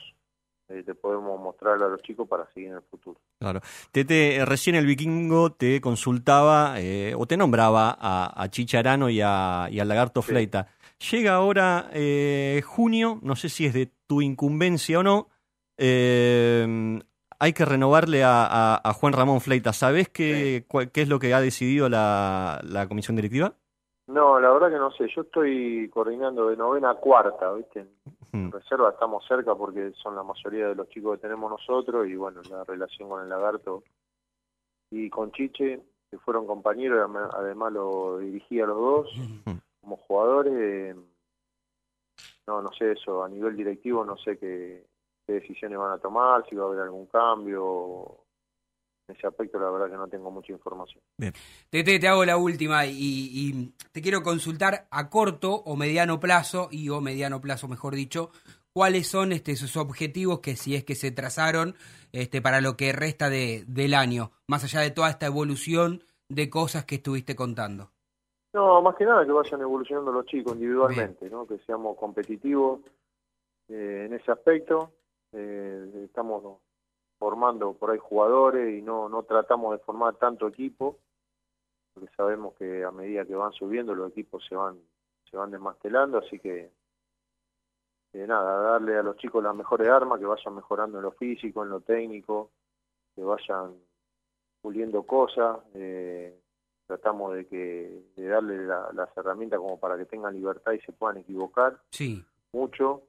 eh, 0.69 0.85
le 0.87 0.95
podemos 0.95 1.41
mostrar 1.41 1.75
a 1.83 1.89
los 1.89 2.03
chicos 2.03 2.29
para 2.29 2.47
seguir 2.53 2.69
en 2.71 2.77
el 2.77 2.83
futuro. 2.83 3.19
Claro. 3.39 3.61
Tete, 3.93 4.37
eh, 4.37 4.45
recién 4.45 4.77
el 4.77 4.85
vikingo 4.87 5.53
te 5.53 5.81
consultaba 5.81 6.75
eh, 6.81 7.15
o 7.17 7.27
te 7.27 7.37
nombraba 7.39 7.97
a, 7.99 8.43
a 8.43 8.49
Chicharano 8.51 9.09
y, 9.09 9.21
a, 9.23 9.69
y 9.71 9.81
al 9.81 9.89
Lagarto 9.89 10.21
Sí. 10.23 10.29
Fleita. 10.29 10.69
Llega 11.11 11.35
ahora 11.35 11.91
eh, 11.93 12.61
junio, 12.67 13.19
no 13.23 13.37
sé 13.37 13.49
si 13.49 13.67
es 13.67 13.73
de 13.75 13.91
tu 14.07 14.21
incumbencia 14.21 14.99
o 14.99 15.03
no. 15.03 15.29
eh, 15.77 16.99
hay 17.41 17.53
que 17.53 17.65
renovarle 17.65 18.25
a, 18.25 18.45
a- 18.47 18.81
a 18.83 18.93
Juan 18.95 19.13
Ramón 19.13 19.41
Fleita. 19.41 19.73
¿Sabés 19.73 20.09
qué, 20.09 20.65
cuál- 20.67 20.91
qué 20.91 21.03
es 21.03 21.09
lo 21.09 21.21
que 21.21 21.33
ha 21.35 21.41
decidido 21.41 21.89
la, 21.89 22.61
la 22.65 22.89
comisión 22.89 23.15
directiva? 23.15 23.55
No, 24.09 24.41
la 24.41 24.51
verdad 24.51 24.71
que 24.71 24.79
no 24.79 24.91
sé. 24.91 25.07
Yo 25.15 25.23
estoy 25.23 25.89
coordinando 25.91 26.49
de 26.49 26.57
novena 26.57 26.91
a 26.91 26.95
cuarta, 26.97 27.53
¿viste? 27.53 27.87
En 28.33 28.51
reserva 28.51 28.91
estamos 28.91 29.25
cerca 29.29 29.55
porque 29.55 29.93
son 30.03 30.17
la 30.17 30.25
mayoría 30.25 30.67
de 30.69 30.75
los 30.75 30.89
chicos 30.89 31.17
que 31.17 31.23
tenemos 31.23 31.49
nosotros 31.51 32.09
y 32.09 32.17
bueno, 32.17 32.41
la 32.51 32.65
relación 32.65 33.09
con 33.09 33.23
el 33.23 33.29
lagarto 33.29 33.85
y 34.91 35.09
con 35.11 35.31
Chiche, 35.33 35.81
que 36.11 36.19
fueron 36.19 36.47
compañeros, 36.47 37.09
adem- 37.09 37.31
además 37.35 37.73
lo 37.73 38.19
dirigía 38.19 38.65
a 38.65 38.67
los 38.69 38.77
dos 38.79 39.11
como 39.89 39.97
jugadores. 39.97 40.53
eh, 40.55 40.95
No, 42.47 42.63
no 42.63 42.71
sé 42.79 42.93
eso, 42.93 43.23
a 43.23 43.29
nivel 43.29 43.57
directivo 43.57 44.05
no 44.05 44.17
sé 44.17 44.39
qué, 44.39 44.87
qué 45.27 45.33
decisiones 45.35 45.79
van 45.79 45.93
a 45.93 45.99
tomar, 45.99 46.45
si 46.49 46.57
va 46.57 46.65
a 46.65 46.67
haber 46.69 46.81
algún 46.81 47.07
cambio. 47.07 48.25
En 49.07 49.17
ese 49.17 49.27
aspecto 49.27 49.59
la 49.59 49.71
verdad 49.71 49.91
que 49.91 49.97
no 49.97 50.09
tengo 50.09 50.31
mucha 50.31 50.53
información. 50.53 51.03
Tete, 51.71 51.99
te 51.99 52.09
hago 52.09 52.25
la 52.27 52.37
última 52.37 52.85
y, 52.87 52.93
y 52.99 53.75
te 53.93 54.03
quiero 54.03 54.23
consultar 54.23 54.87
a 54.91 55.09
corto 55.09 55.55
o 55.55 55.77
mediano 55.77 56.21
plazo, 56.21 56.69
y 56.71 56.91
o 56.91 57.01
mediano 57.01 57.41
plazo 57.41 57.69
mejor 57.69 57.95
dicho, 57.95 58.31
cuáles 58.75 59.09
son 59.09 59.33
este, 59.33 59.57
sus 59.57 59.77
objetivos 59.77 60.41
que 60.41 60.57
si 60.57 60.75
es 60.75 60.85
que 60.85 60.95
se 60.95 61.11
trazaron 61.11 61.75
este, 62.13 62.43
para 62.43 62.61
lo 62.61 62.77
que 62.77 62.93
resta 62.93 63.31
de, 63.31 63.65
del 63.67 63.95
año, 63.95 64.31
más 64.47 64.65
allá 64.65 64.81
de 64.81 64.91
toda 64.91 65.09
esta 65.09 65.27
evolución 65.27 66.03
de 66.29 66.51
cosas 66.51 66.85
que 66.85 66.97
estuviste 66.97 67.35
contando. 67.35 67.91
No, 68.53 68.81
más 68.83 68.97
que 68.97 69.05
nada 69.05 69.27
que 69.27 69.33
vayan 69.33 69.61
evolucionando 69.61 70.11
los 70.11 70.27
chicos 70.27 70.55
individualmente, 70.55 71.29
¿no? 71.29 71.47
que 71.47 71.59
seamos 71.59 71.97
competitivos 71.99 72.81
eh, 73.69 74.05
en 74.07 74.15
ese 74.15 74.33
aspecto. 74.33 74.93
Eh, 75.33 76.05
estamos 76.05 76.59
formando 77.19 77.75
por 77.75 77.91
ahí 77.91 77.99
jugadores 77.99 78.79
y 78.79 78.83
no, 78.83 79.09
no 79.09 79.23
tratamos 79.25 79.73
de 79.73 79.85
formar 79.85 80.17
tanto 80.17 80.49
equipo, 80.49 80.99
porque 81.93 82.09
sabemos 82.17 82.55
que 82.55 82.85
a 82.85 82.91
medida 82.91 83.27
que 83.27 83.35
van 83.35 83.53
subiendo 83.53 83.95
los 83.95 84.11
equipos 84.11 84.45
se 84.49 84.55
van 84.55 84.79
se 85.31 85.37
van 85.37 85.51
desmastelando, 85.51 86.19
así 86.19 86.39
que 86.39 86.71
eh, 88.13 88.27
nada, 88.27 88.73
darle 88.73 88.97
a 88.97 89.03
los 89.03 89.17
chicos 89.17 89.43
las 89.43 89.55
mejores 89.55 89.89
armas, 89.89 90.19
que 90.19 90.27
vayan 90.27 90.55
mejorando 90.55 90.99
en 90.99 91.05
lo 91.05 91.13
físico, 91.13 91.63
en 91.63 91.71
lo 91.71 91.81
técnico, 91.81 92.51
que 93.15 93.23
vayan 93.23 93.75
puliendo 94.63 95.03
cosas. 95.03 95.59
eh, 95.75 96.41
tratamos 96.89 97.35
de 97.35 97.47
que 97.47 98.03
de 98.17 98.27
darle 98.27 98.65
la- 98.67 98.91
las 98.95 99.15
herramientas 99.17 99.61
como 99.61 99.79
para 99.79 99.97
que 99.99 100.07
tengan 100.07 100.35
libertad 100.35 100.73
y 100.73 100.81
se 100.81 100.91
puedan 100.93 101.19
equivocar 101.19 101.79
Sí. 101.93 102.25
mucho 102.53 103.03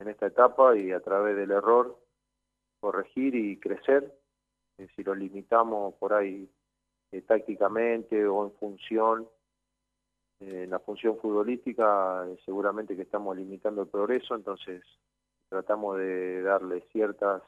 en 0.00 0.08
esta 0.08 0.26
etapa 0.26 0.74
y 0.76 0.90
a 0.92 1.00
través 1.00 1.36
del 1.36 1.50
error 1.50 1.96
corregir 2.80 3.34
y 3.34 3.60
crecer. 3.60 4.12
Eh, 4.78 4.88
si 4.96 5.04
lo 5.04 5.14
limitamos 5.14 5.94
por 5.96 6.14
ahí 6.14 6.50
eh, 7.12 7.22
tácticamente 7.22 8.26
o 8.26 8.44
en 8.44 8.52
función, 8.52 9.28
eh, 10.40 10.64
en 10.64 10.70
la 10.70 10.78
función 10.78 11.18
futbolística, 11.18 12.26
seguramente 12.44 12.94
que 12.96 13.02
estamos 13.02 13.36
limitando 13.36 13.82
el 13.82 13.88
progreso, 13.88 14.34
entonces 14.34 14.82
tratamos 15.48 15.96
de 15.98 16.42
darle 16.42 16.82
ciertas 16.92 17.42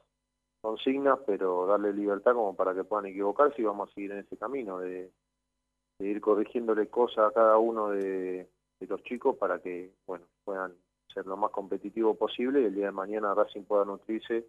consignas, 0.62 1.18
pero 1.26 1.66
darle 1.66 1.92
libertad 1.92 2.32
como 2.34 2.54
para 2.56 2.74
que 2.74 2.84
puedan 2.84 3.06
equivocarse 3.06 3.62
y 3.62 3.64
vamos 3.64 3.90
a 3.90 3.94
seguir 3.94 4.12
en 4.12 4.18
ese 4.18 4.36
camino 4.36 4.78
de, 4.78 5.10
de 6.00 6.08
ir 6.08 6.20
corrigiéndole 6.20 6.88
cosas 6.88 7.28
a 7.28 7.32
cada 7.32 7.58
uno 7.58 7.90
de, 7.90 8.48
de 8.80 8.86
los 8.86 9.02
chicos 9.02 9.36
para 9.36 9.60
que 9.60 9.92
bueno 10.06 10.24
puedan 10.44 10.72
ser 11.12 11.26
lo 11.26 11.36
más 11.36 11.50
competitivo 11.50 12.14
posible 12.14 12.62
y 12.62 12.64
el 12.64 12.74
día 12.74 12.86
de 12.86 12.92
mañana 12.92 13.34
Racing 13.34 13.64
pueda 13.64 13.84
nutrirse 13.84 14.46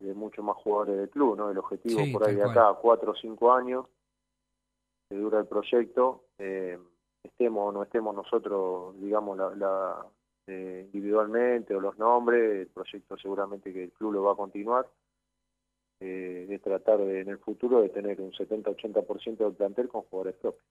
de 0.00 0.14
muchos 0.14 0.44
más 0.44 0.56
jugadores 0.56 0.96
del 0.96 1.10
club, 1.10 1.36
¿no? 1.36 1.50
El 1.50 1.58
objetivo 1.58 2.00
Sí, 2.00 2.12
por 2.12 2.24
ahí 2.24 2.36
de 2.36 2.44
acá 2.44 2.68
a 2.68 2.74
cuatro 2.74 3.12
o 3.12 3.16
cinco 3.16 3.52
años 3.52 3.86
que 5.08 5.16
dura 5.16 5.40
el 5.40 5.46
proyecto, 5.46 6.24
eh, 6.38 6.78
estemos 7.22 7.68
o 7.68 7.72
no 7.72 7.82
estemos 7.82 8.14
nosotros, 8.14 8.94
digamos, 9.00 9.38
la, 9.38 9.54
la, 9.56 10.06
eh, 10.46 10.82
individualmente 10.92 11.74
o 11.74 11.80
los 11.80 11.96
nombres, 11.98 12.60
el 12.60 12.68
proyecto 12.68 13.16
seguramente 13.16 13.72
que 13.72 13.84
el 13.84 13.92
club 13.92 14.12
lo 14.12 14.22
va 14.24 14.32
a 14.32 14.36
continuar, 14.36 14.86
eh, 16.00 16.46
de 16.48 16.58
tratar 16.58 16.98
de, 16.98 17.20
en 17.20 17.28
el 17.28 17.38
futuro 17.38 17.82
de 17.82 17.88
tener 17.88 18.20
un 18.20 18.32
70-80% 18.32 19.36
del 19.36 19.54
plantel 19.54 19.88
con 19.88 20.02
jugadores 20.02 20.36
propios. 20.40 20.64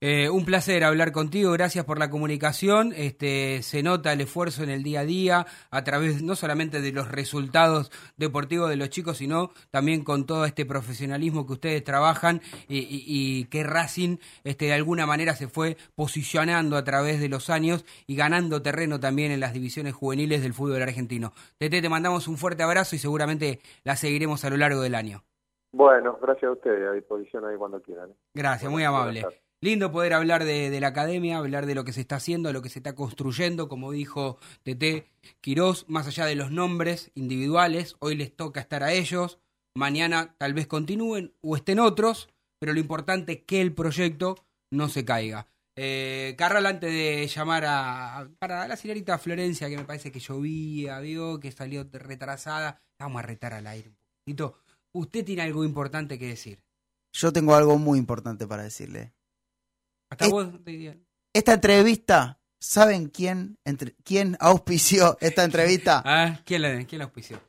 Eh, 0.00 0.28
un 0.28 0.44
placer 0.44 0.84
hablar 0.84 1.12
contigo, 1.12 1.52
gracias 1.52 1.86
por 1.86 1.98
la 1.98 2.10
comunicación. 2.10 2.92
Este, 2.94 3.62
se 3.62 3.82
nota 3.82 4.12
el 4.12 4.20
esfuerzo 4.20 4.62
en 4.62 4.68
el 4.68 4.82
día 4.82 5.00
a 5.00 5.04
día 5.04 5.46
a 5.70 5.84
través 5.84 6.20
no 6.22 6.36
solamente 6.36 6.82
de 6.82 6.92
los 6.92 7.10
resultados 7.10 7.90
deportivos 8.18 8.68
de 8.68 8.76
los 8.76 8.90
chicos, 8.90 9.16
sino 9.18 9.52
también 9.70 10.04
con 10.04 10.26
todo 10.26 10.44
este 10.44 10.66
profesionalismo 10.66 11.46
que 11.46 11.54
ustedes 11.54 11.84
trabajan 11.84 12.42
y, 12.68 12.80
y- 12.80 13.04
y 13.06 13.44
que 13.46 13.62
Racing 13.64 14.18
este, 14.42 14.66
de 14.66 14.74
alguna 14.74 15.06
manera 15.06 15.36
se 15.36 15.48
fue 15.48 15.78
posicionando 15.94 16.76
a 16.76 16.84
través 16.84 17.18
de 17.20 17.30
los 17.30 17.48
años 17.48 17.86
y 18.06 18.14
ganando 18.14 18.60
terreno 18.60 19.00
también 19.00 19.32
en 19.32 19.40
las 19.40 19.54
divisiones 19.54 19.94
juveniles 19.94 20.42
del 20.42 20.52
fútbol 20.52 20.82
argentino. 20.82 21.32
Tete, 21.56 21.80
te 21.80 21.88
mandamos 21.88 22.28
un 22.28 22.36
fuerte 22.36 22.62
abrazo 22.62 22.94
y 22.94 22.98
seguramente 22.98 23.60
la 23.84 23.96
seguiremos 23.96 24.44
a 24.44 24.50
lo 24.50 24.58
largo 24.58 24.82
del 24.82 24.96
año. 24.96 25.24
Bueno, 25.72 26.18
gracias 26.20 26.50
a 26.50 26.52
ustedes, 26.52 26.86
a 26.88 26.92
disposición 26.92 27.46
ahí 27.46 27.56
cuando 27.56 27.80
quieran. 27.80 28.10
¿eh? 28.10 28.14
Gracias, 28.34 28.70
muy 28.70 28.84
amable. 28.84 29.24
Lindo 29.64 29.90
poder 29.90 30.12
hablar 30.12 30.44
de, 30.44 30.78
la 30.78 30.88
academia, 30.88 31.38
hablar 31.38 31.64
de 31.64 31.74
lo 31.74 31.86
que 31.86 31.94
se 31.94 32.02
está 32.02 32.16
haciendo, 32.16 32.50
de 32.50 32.52
lo 32.52 32.60
que 32.60 32.68
se 32.68 32.80
está 32.80 32.94
construyendo, 32.94 33.66
como 33.66 33.92
dijo 33.92 34.36
TT 34.62 35.06
Quirós, 35.40 35.86
más 35.88 36.06
allá 36.06 36.26
de 36.26 36.34
los 36.34 36.50
nombres 36.50 37.10
individuales, 37.14 37.96
hoy 38.00 38.14
les 38.14 38.36
toca 38.36 38.60
estar 38.60 38.82
a 38.82 38.92
ellos, 38.92 39.38
mañana 39.74 40.34
tal 40.36 40.52
vez 40.52 40.66
continúen 40.66 41.32
o 41.40 41.56
estén 41.56 41.78
otros, 41.78 42.28
pero 42.58 42.74
lo 42.74 42.78
importante 42.78 43.32
es 43.32 43.38
que 43.46 43.62
el 43.62 43.72
proyecto 43.72 44.36
no 44.70 44.90
se 44.90 45.06
caiga. 45.06 45.46
Eh, 45.76 46.34
Carral, 46.36 46.66
antes 46.66 46.92
de 46.92 47.26
llamar 47.26 47.64
a, 47.66 48.28
la 48.42 48.76
señorita 48.76 49.16
Florencia, 49.16 49.70
que 49.70 49.78
me 49.78 49.84
parece 49.84 50.12
que 50.12 50.20
llovía, 50.20 51.00
vio 51.00 51.40
que 51.40 51.50
salió 51.52 51.88
retrasada, 51.90 52.82
vamos 52.98 53.20
a 53.20 53.22
retar 53.22 53.54
al 53.54 53.66
aire 53.66 53.88
un 53.88 53.96
poquito. 54.26 54.58
Usted 54.92 55.24
tiene 55.24 55.40
algo 55.40 55.64
importante 55.64 56.18
que 56.18 56.28
decir. 56.28 56.60
Yo 57.14 57.32
tengo 57.32 57.54
algo 57.54 57.78
muy 57.78 57.98
importante 57.98 58.46
para 58.46 58.64
decirle. 58.64 59.14
Hasta 60.14 60.26
Es- 60.26 60.30
vos, 60.32 60.64
diría. 60.64 60.96
Esta 61.32 61.54
entrevista, 61.54 62.38
¿saben 62.60 63.08
quién, 63.08 63.58
entre, 63.64 63.94
quién 64.04 64.36
auspició 64.40 65.18
esta 65.20 65.44
entrevista? 65.44 66.02
Ah, 66.06 66.40
¿quién 66.44 66.62
la, 66.62 66.84
quién 66.84 66.98
la 67.00 67.04
auspició? 67.06 67.40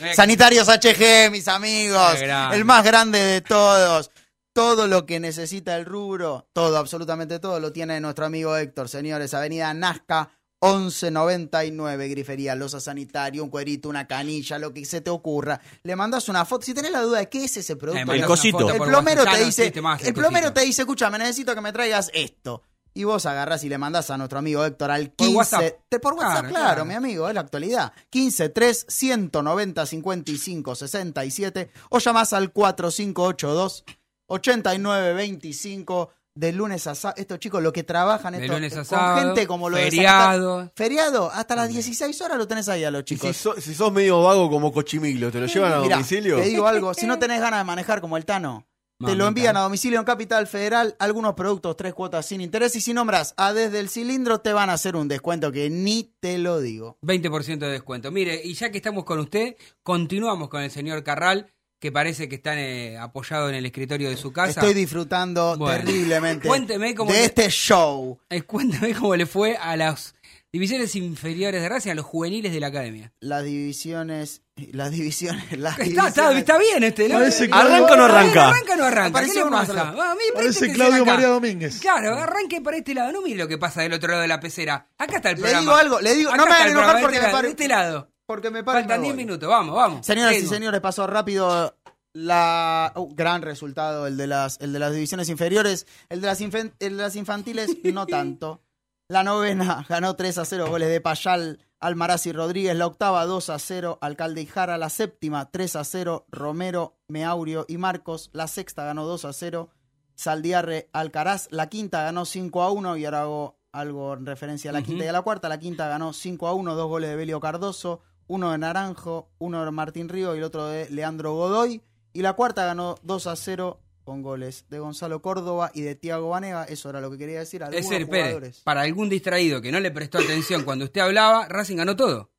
Eh, 0.00 0.14
Sanitarios 0.14 0.68
HG, 0.68 1.30
mis 1.30 1.48
amigos. 1.48 2.20
El 2.52 2.64
más 2.64 2.84
grande 2.84 3.18
de 3.18 3.40
todos. 3.40 4.10
Todo 4.54 4.86
lo 4.88 5.06
que 5.06 5.20
necesita 5.20 5.76
el 5.76 5.84
rubro, 5.84 6.48
todo, 6.52 6.78
absolutamente 6.78 7.38
todo, 7.38 7.60
lo 7.60 7.72
tiene 7.72 8.00
nuestro 8.00 8.26
amigo 8.26 8.56
Héctor. 8.56 8.88
Señores, 8.88 9.32
Avenida 9.34 9.72
Nazca, 9.72 10.30
1199, 10.60 12.08
grifería, 12.08 12.54
losa 12.54 12.80
sanitario, 12.80 13.44
un 13.44 13.50
cuerito, 13.50 13.88
una 13.88 14.06
canilla, 14.06 14.58
lo 14.58 14.72
que 14.72 14.84
se 14.84 15.00
te 15.00 15.10
ocurra. 15.10 15.60
Le 15.82 15.96
mandas 15.96 16.28
una 16.28 16.44
foto. 16.44 16.64
Si 16.66 16.74
tenés 16.74 16.90
la 16.90 17.02
duda 17.02 17.18
de 17.20 17.28
qué 17.28 17.44
es 17.44 17.56
ese 17.56 17.74
eh, 17.74 17.76
producto, 17.76 18.06
mandás 18.06 18.22
El 18.22 18.26
cosito. 18.26 18.70
el 18.70 18.80
plomero 18.80 19.24
te 19.24 19.44
dice, 19.44 19.72
el 20.04 20.14
plomero 20.14 20.52
te 20.52 20.62
dice, 20.62 20.82
escúchame, 20.82 21.18
necesito 21.18 21.54
que 21.54 21.60
me 21.60 21.72
traigas 21.72 22.10
esto. 22.12 22.62
Y 22.94 23.04
vos 23.04 23.26
agarrás 23.26 23.62
y 23.62 23.68
le 23.68 23.78
mandás 23.78 24.10
a 24.10 24.16
nuestro 24.16 24.40
amigo 24.40 24.64
Héctor 24.64 24.90
al 24.90 25.12
15. 25.12 25.16
Por 25.32 25.36
WhatsApp. 25.36 25.74
Te- 25.88 26.00
por 26.00 26.14
WhatsApp, 26.14 26.30
Claro, 26.40 26.48
claro, 26.48 26.64
claro. 26.64 26.84
mi 26.84 26.94
amigo, 26.94 27.28
es 27.28 27.34
la 27.34 27.42
actualidad. 27.42 27.92
15 28.10 28.48
3 28.48 28.86
190 28.88 29.86
55 29.86 30.74
67 30.74 31.70
o 31.90 31.98
llamás 32.00 32.32
al 32.32 32.50
4582 32.52 33.84
8925 34.26 36.10
de 36.38 36.52
lunes 36.52 36.86
a 36.86 36.94
sábado. 36.94 37.20
Estos 37.20 37.38
chicos, 37.40 37.62
lo 37.62 37.72
que 37.72 37.82
trabajan 37.82 38.32
De 38.34 38.40
estos, 38.44 38.56
lunes 38.56 38.72
a 38.74 38.76
con 38.76 38.84
sábado, 38.84 39.26
gente 39.28 39.46
como 39.46 39.68
lo 39.68 39.76
de 39.76 39.84
feriado. 39.84 40.58
Sanitario- 40.60 40.72
Feriado, 40.76 41.30
hasta 41.32 41.56
las 41.56 41.68
16 41.68 42.20
horas 42.20 42.38
lo 42.38 42.46
tenés 42.46 42.68
ahí 42.68 42.84
a 42.84 42.90
los 42.90 43.00
si, 43.00 43.16
chicos. 43.16 43.36
so- 43.36 43.60
si 43.60 43.74
sos 43.74 43.92
medio 43.92 44.22
vago 44.22 44.48
como 44.48 44.72
Cochimiglo, 44.72 45.32
¿te 45.32 45.40
lo 45.40 45.46
llevan 45.46 45.72
a 45.72 45.80
Mirá, 45.80 45.96
domicilio? 45.96 46.36
Te 46.36 46.42
digo 46.44 46.66
algo, 46.68 46.94
si 46.94 47.06
no 47.06 47.18
tenés 47.18 47.40
ganas 47.40 47.60
de 47.60 47.64
manejar 47.64 48.00
como 48.00 48.16
el 48.16 48.24
Tano, 48.24 48.66
te 49.04 49.14
lo 49.14 49.26
envían 49.28 49.56
a 49.56 49.60
domicilio 49.60 49.98
en 50.00 50.04
Capital 50.04 50.46
Federal, 50.48 50.96
algunos 50.98 51.34
productos, 51.34 51.76
tres 51.76 51.94
cuotas 51.94 52.26
sin 52.26 52.40
interés. 52.40 52.74
Y 52.74 52.80
si 52.80 52.92
nombras 52.92 53.32
a 53.36 53.52
desde 53.52 53.78
el 53.78 53.88
cilindro, 53.88 54.40
te 54.40 54.52
van 54.52 54.70
a 54.70 54.72
hacer 54.72 54.96
un 54.96 55.06
descuento 55.06 55.52
que 55.52 55.70
ni 55.70 56.12
te 56.20 56.36
lo 56.38 56.60
digo. 56.60 56.98
20% 57.02 57.58
de 57.66 57.72
descuento. 57.72 58.10
Mire, 58.10 58.40
y 58.42 58.54
ya 58.54 58.70
que 58.72 58.78
estamos 58.78 59.04
con 59.04 59.20
usted, 59.20 59.54
continuamos 59.84 60.48
con 60.48 60.62
el 60.62 60.70
señor 60.72 61.02
Carral, 61.04 61.46
que 61.80 61.92
parece 61.92 62.28
que 62.28 62.34
está 62.36 62.58
eh, 62.60 62.98
apoyado 62.98 63.48
en 63.48 63.54
el 63.54 63.66
escritorio 63.66 64.10
de 64.10 64.16
su 64.16 64.32
casa. 64.32 64.60
Estoy 64.60 64.74
disfrutando 64.74 65.56
Bueno. 65.56 65.84
terriblemente 65.84 66.48
Cuénteme 66.48 66.94
cómo 66.94 67.12
de 67.12 67.18
le- 67.18 67.24
este 67.26 67.48
show. 67.50 68.18
Eh, 68.30 68.42
cuéntame 68.42 68.94
cómo 68.94 69.14
le 69.14 69.26
fue 69.26 69.56
a 69.56 69.76
las 69.76 70.14
divisiones 70.52 70.96
inferiores 70.96 71.60
de 71.62 71.68
Racing, 71.68 71.90
a 71.90 71.94
los 71.94 72.04
juveniles 72.06 72.52
de 72.52 72.58
la 72.60 72.68
academia. 72.68 73.12
Las 73.20 73.44
divisiones, 73.44 74.42
las 74.72 74.90
divisiones, 74.90 75.44
las 75.58 75.72
Está, 75.78 75.84
divisiones. 75.84 76.08
está, 76.16 76.38
está 76.38 76.58
bien 76.58 76.82
este, 76.82 77.08
¿no? 77.08 77.16
Parece 77.20 77.48
¿Arranca 77.52 77.92
o 77.92 77.96
no 77.96 78.04
arranca? 78.06 78.48
¿Arranca 78.48 78.72
o 78.72 78.76
no 78.76 78.84
arranca? 78.84 79.20
¿Qué 79.20 79.34
le 79.34 79.44
pasa? 79.44 79.94
Ah, 79.96 80.10
a 80.12 80.14
mí 80.14 80.20
Parece 80.34 80.72
Claudio 80.72 81.02
acá. 81.02 81.12
María 81.12 81.28
Domínguez. 81.28 81.78
Claro, 81.80 82.14
arranque 82.16 82.60
para 82.60 82.78
este 82.78 82.94
lado. 82.94 83.12
No 83.12 83.22
mire 83.22 83.36
lo 83.36 83.46
que 83.46 83.58
pasa 83.58 83.82
del 83.82 83.92
otro 83.92 84.08
lado 84.08 84.22
de 84.22 84.28
la 84.28 84.40
pecera. 84.40 84.88
Acá 84.98 85.16
está 85.16 85.30
el 85.30 85.36
Le 85.36 85.42
programa. 85.42 85.60
digo 85.60 85.74
algo, 85.74 86.00
le 86.00 86.14
digo, 86.14 86.30
Acá 86.30 86.36
no 86.38 86.46
me 86.46 86.52
hagan 86.54 86.66
el 86.66 86.72
enojar 86.72 87.00
porque 87.02 87.16
este 87.18 87.26
me 87.28 87.32
paro- 87.32 87.42
de 87.42 87.50
este 87.50 87.68
lado. 87.68 88.10
Porque 88.28 88.50
me 88.50 88.60
me 88.62 88.64
Faltan 88.72 89.00
10 89.00 89.14
voy. 89.14 89.24
minutos. 89.24 89.48
Vamos, 89.48 89.74
vamos. 89.74 90.06
Señoras 90.06 90.34
y 90.36 90.46
señores, 90.46 90.80
pasó 90.82 91.06
rápido 91.06 91.74
la 92.12 92.92
uh, 92.94 93.14
gran 93.14 93.40
resultado 93.42 94.06
el 94.06 94.16
de 94.18 94.26
las 94.26 94.60
el 94.60 94.72
de 94.72 94.78
las 94.78 94.92
divisiones 94.92 95.28
inferiores, 95.30 95.86
el 96.10 96.20
de 96.20 96.26
las 96.26 96.40
infen- 96.42 96.72
el 96.78 96.96
de 96.98 97.02
las 97.02 97.16
infantiles 97.16 97.70
no 97.84 98.06
tanto. 98.06 98.60
La 99.08 99.22
novena 99.24 99.86
ganó 99.88 100.14
3 100.14 100.36
a 100.38 100.44
0 100.44 100.66
goles 100.68 100.90
de 100.90 101.00
Payal 101.00 101.58
Almaraz 101.80 102.26
y 102.26 102.32
Rodríguez, 102.32 102.76
la 102.76 102.86
octava 102.86 103.24
2 103.24 103.48
a 103.48 103.58
0, 103.58 103.98
Alcalde 104.02 104.42
y 104.42 104.46
Jara, 104.46 104.76
la 104.76 104.90
séptima 104.90 105.50
3 105.50 105.76
a 105.76 105.84
0, 105.84 106.26
Romero, 106.30 106.98
Meaurio 107.08 107.64
y 107.66 107.78
Marcos, 107.78 108.28
la 108.34 108.46
sexta 108.48 108.84
ganó 108.84 109.06
2 109.06 109.24
a 109.24 109.32
0, 109.32 109.70
Saldiarre, 110.14 110.90
Alcaraz, 110.92 111.48
la 111.50 111.68
quinta 111.70 112.02
ganó 112.02 112.26
5 112.26 112.62
a 112.62 112.72
1 112.72 112.96
y 112.98 113.04
ahora 113.06 113.22
hago 113.22 113.58
algo 113.72 114.12
en 114.14 114.26
referencia 114.26 114.70
a 114.70 114.72
la 114.74 114.82
quinta 114.82 115.04
y 115.04 115.08
a 115.08 115.12
la 115.12 115.22
cuarta, 115.22 115.48
la 115.48 115.58
quinta 115.60 115.88
ganó 115.88 116.12
5 116.12 116.46
a 116.48 116.52
1, 116.54 116.74
dos 116.74 116.88
goles 116.88 117.08
de 117.10 117.16
Belio 117.16 117.38
Cardoso, 117.40 118.00
uno 118.28 118.52
de 118.52 118.58
Naranjo, 118.58 119.30
uno 119.38 119.64
de 119.64 119.70
Martín 119.72 120.08
Río 120.08 120.34
y 120.34 120.38
el 120.38 120.44
otro 120.44 120.66
de 120.66 120.88
Leandro 120.90 121.34
Godoy, 121.34 121.82
y 122.12 122.22
la 122.22 122.34
cuarta 122.34 122.64
ganó 122.64 122.96
2 123.02 123.26
a 123.26 123.36
0 123.36 123.80
con 124.04 124.22
goles 124.22 124.64
de 124.70 124.78
Gonzalo 124.78 125.20
Córdoba 125.20 125.70
y 125.74 125.82
de 125.82 125.94
Tiago 125.94 126.30
Banega, 126.30 126.64
eso 126.64 126.88
era 126.88 127.00
lo 127.00 127.10
que 127.10 127.18
quería 127.18 127.40
decir, 127.40 127.60
Es 127.62 127.68
algunos 127.68 127.90
decir, 127.90 128.08
Pérez, 128.08 128.60
para 128.62 128.80
algún 128.82 129.08
distraído 129.10 129.60
que 129.60 129.70
no 129.72 129.80
le 129.80 129.90
prestó 129.90 130.18
atención 130.18 130.64
cuando 130.64 130.86
usted 130.86 131.02
hablaba, 131.02 131.46
Racing 131.48 131.76
ganó 131.76 131.94
todo. 131.96 132.30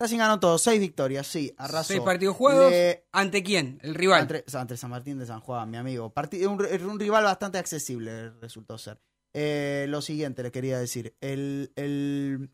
Racing 0.00 0.16
ganó 0.16 0.40
todo, 0.40 0.56
seis 0.56 0.80
victorias, 0.80 1.26
sí, 1.26 1.54
arrasó. 1.58 1.88
Seis 1.88 2.00
partidos 2.00 2.34
juegos. 2.34 2.70
Le- 2.70 3.04
¿Ante 3.12 3.42
quién? 3.42 3.78
El 3.82 3.94
rival. 3.94 4.22
Ante, 4.22 4.44
ante 4.56 4.76
San 4.78 4.88
Martín 4.88 5.18
de 5.18 5.26
San 5.26 5.40
Juan, 5.40 5.70
mi 5.70 5.76
amigo. 5.76 6.08
Parti- 6.14 6.42
un, 6.46 6.58
un 6.88 6.98
rival 6.98 7.24
bastante 7.24 7.58
accesible 7.58 8.30
resultó 8.40 8.78
ser. 8.78 8.98
Eh, 9.34 9.84
lo 9.90 10.00
siguiente 10.00 10.42
les 10.42 10.52
quería 10.52 10.78
decir. 10.78 11.14
El, 11.20 11.70
el- 11.76 12.48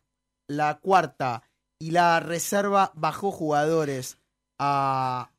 la 0.48 0.80
cuarta 0.80 1.44
y 1.78 1.90
la 1.90 2.20
reserva 2.20 2.90
bajó 2.94 3.30
jugadores 3.32 4.16
a... 4.58 5.30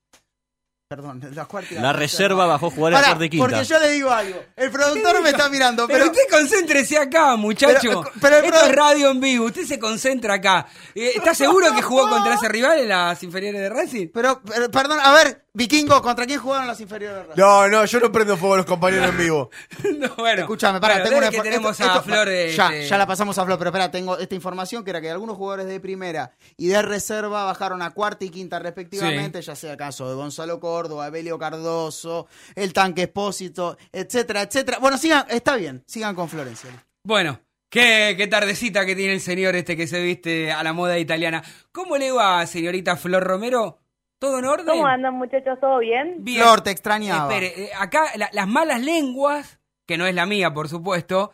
Perdón, 0.90 1.22
la 1.34 1.44
cuarta 1.44 1.76
La 1.82 1.92
reserva 1.92 2.46
bajó 2.46 2.70
jugadores 2.70 2.98
a 3.00 3.02
Pará, 3.02 3.14
par 3.16 3.20
de 3.20 3.30
quinta. 3.30 3.46
porque 3.46 3.66
yo 3.66 3.78
le 3.78 3.90
digo 3.92 4.10
algo. 4.10 4.42
El 4.56 4.72
productor 4.72 5.22
me 5.22 5.32
está 5.32 5.50
mirando, 5.50 5.86
Pero, 5.86 6.06
pero... 6.06 6.12
usted 6.12 6.24
concéntrese 6.32 6.98
acá, 6.98 7.36
muchacho. 7.36 7.82
Pero- 7.82 8.04
pero 8.22 8.38
el 8.38 8.46
Esto 8.46 8.66
es 8.68 8.74
radio 8.74 9.10
en 9.12 9.20
vivo. 9.20 9.46
Usted 9.48 9.66
se 9.66 9.80
concentra 9.80 10.36
acá. 10.36 10.66
Eh, 10.96 11.12
¿Está 11.16 11.36
seguro 11.36 11.74
que 11.76 11.82
jugó 11.82 12.08
contra 12.08 12.36
ese 12.36 12.48
rival 12.48 12.80
en 12.80 12.88
las 12.88 13.22
inferiores 13.22 13.60
de 13.60 13.70
Racing? 13.70 14.08
Pero, 14.14 14.42
pero, 14.46 14.72
perdón, 14.72 15.00
a 15.04 15.12
ver, 15.12 15.46
Vikingo, 15.58 16.00
¿contra 16.04 16.28
quién 16.28 16.40
jugaron 16.40 16.68
las 16.68 16.80
inferiores? 16.80 17.36
No, 17.36 17.68
no, 17.68 17.84
yo 17.84 18.00
no 18.00 18.12
prendo 18.12 18.38
fuego 18.38 18.54
a 18.54 18.58
los 18.58 18.66
compañeros 18.68 19.10
en 19.10 19.18
vivo. 19.18 19.50
No, 19.98 20.10
bueno. 20.16 20.42
Escúchame, 20.42 20.80
para, 20.80 20.94
Bueno, 20.96 21.06
tengo 21.10 21.18
una 21.18 21.30
que 21.32 21.42
tenemos 21.42 21.72
esto- 21.72 21.84
a 21.92 21.96
esto- 21.96 22.04
Flor. 22.04 22.28
Ya, 22.28 22.68
este, 22.68 22.88
ya 22.88 22.98
la 23.00 23.08
pasamos 23.08 23.36
a 23.40 23.44
Flor, 23.46 23.58
pero 23.58 23.72
espera, 23.72 23.90
tengo 23.90 24.20
esta 24.20 24.36
información 24.36 24.84
que 24.84 24.92
era 24.92 25.02
que 25.02 25.10
algunos 25.10 25.36
jugadores 25.36 25.66
de 25.66 25.80
primera 25.80 26.32
y 26.58 26.68
de 26.68 26.80
reserva 26.84 27.44
bajaron 27.46 27.82
a 27.82 27.90
cuarta 27.90 28.24
y 28.24 28.30
quinta 28.30 28.60
respectivamente, 28.60 29.42
ya 29.42 29.56
sea 29.56 29.76
caso 29.76 30.08
de 30.08 30.14
Gonzalo 30.14 30.60
Córdoba, 30.60 31.10
Belio 31.10 31.40
Cardoso, 31.40 32.28
el 32.54 32.72
Tanque 32.74 33.04
Espósito, 33.04 33.80
etcétera, 33.92 34.44
etcétera. 34.44 34.78
Bueno, 34.78 35.00
sigan, 35.00 35.26
está 35.28 35.56
bien, 35.56 35.84
sigan 35.88 36.14
con 36.14 36.30
Florencia. 36.30 36.70
Bueno, 37.04 37.40
qué, 37.70 38.14
qué 38.16 38.28
tardecita 38.28 38.86
que 38.86 38.96
tiene 38.96 39.14
el 39.14 39.22
señor 39.22 39.56
este 39.56 39.76
que 39.76 39.88
se 39.88 40.02
viste 40.04 40.52
a 40.52 40.62
la 40.62 40.74
moda 40.74 41.00
italiana. 41.00 41.42
¿Cómo 41.72 41.98
le 41.98 42.12
va, 42.12 42.46
señorita 42.46 42.96
Flor 42.96 43.24
Romero? 43.24 43.80
¿Todo 44.20 44.40
en 44.40 44.46
orden? 44.46 44.66
¿Cómo 44.68 44.88
andan 44.88 45.14
muchachos? 45.14 45.60
¿Todo 45.60 45.80
bien? 45.80 46.16
Bien. 46.24 46.42
Flor, 46.42 46.62
te 46.62 46.72
extrañaba. 46.72 47.32
Espere, 47.32 47.66
eh, 47.66 47.70
acá 47.78 48.06
la- 48.16 48.30
las 48.34 48.48
malas 48.48 48.82
lenguas, 48.82 49.60
que 49.88 49.98
no 49.98 50.06
es 50.08 50.16
la 50.16 50.26
mía, 50.26 50.54
por 50.54 50.70
supuesto, 50.70 51.32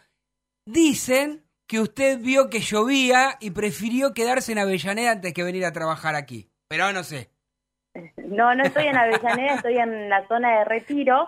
dicen 0.65 1.45
que 1.67 1.79
usted 1.79 2.19
vio 2.19 2.49
que 2.49 2.59
llovía 2.59 3.37
y 3.39 3.51
prefirió 3.51 4.13
quedarse 4.13 4.51
en 4.51 4.59
Avellaneda 4.59 5.11
antes 5.11 5.33
que 5.33 5.43
venir 5.43 5.65
a 5.65 5.71
trabajar 5.73 6.15
aquí. 6.15 6.49
Pero 6.67 6.91
no 6.91 7.03
sé. 7.03 7.29
No, 8.17 8.55
no 8.55 8.63
estoy 8.63 8.85
en 8.87 8.97
Avellaneda, 8.97 9.55
estoy 9.55 9.77
en 9.77 10.09
la 10.09 10.27
zona 10.27 10.57
de 10.57 10.65
retiro, 10.65 11.27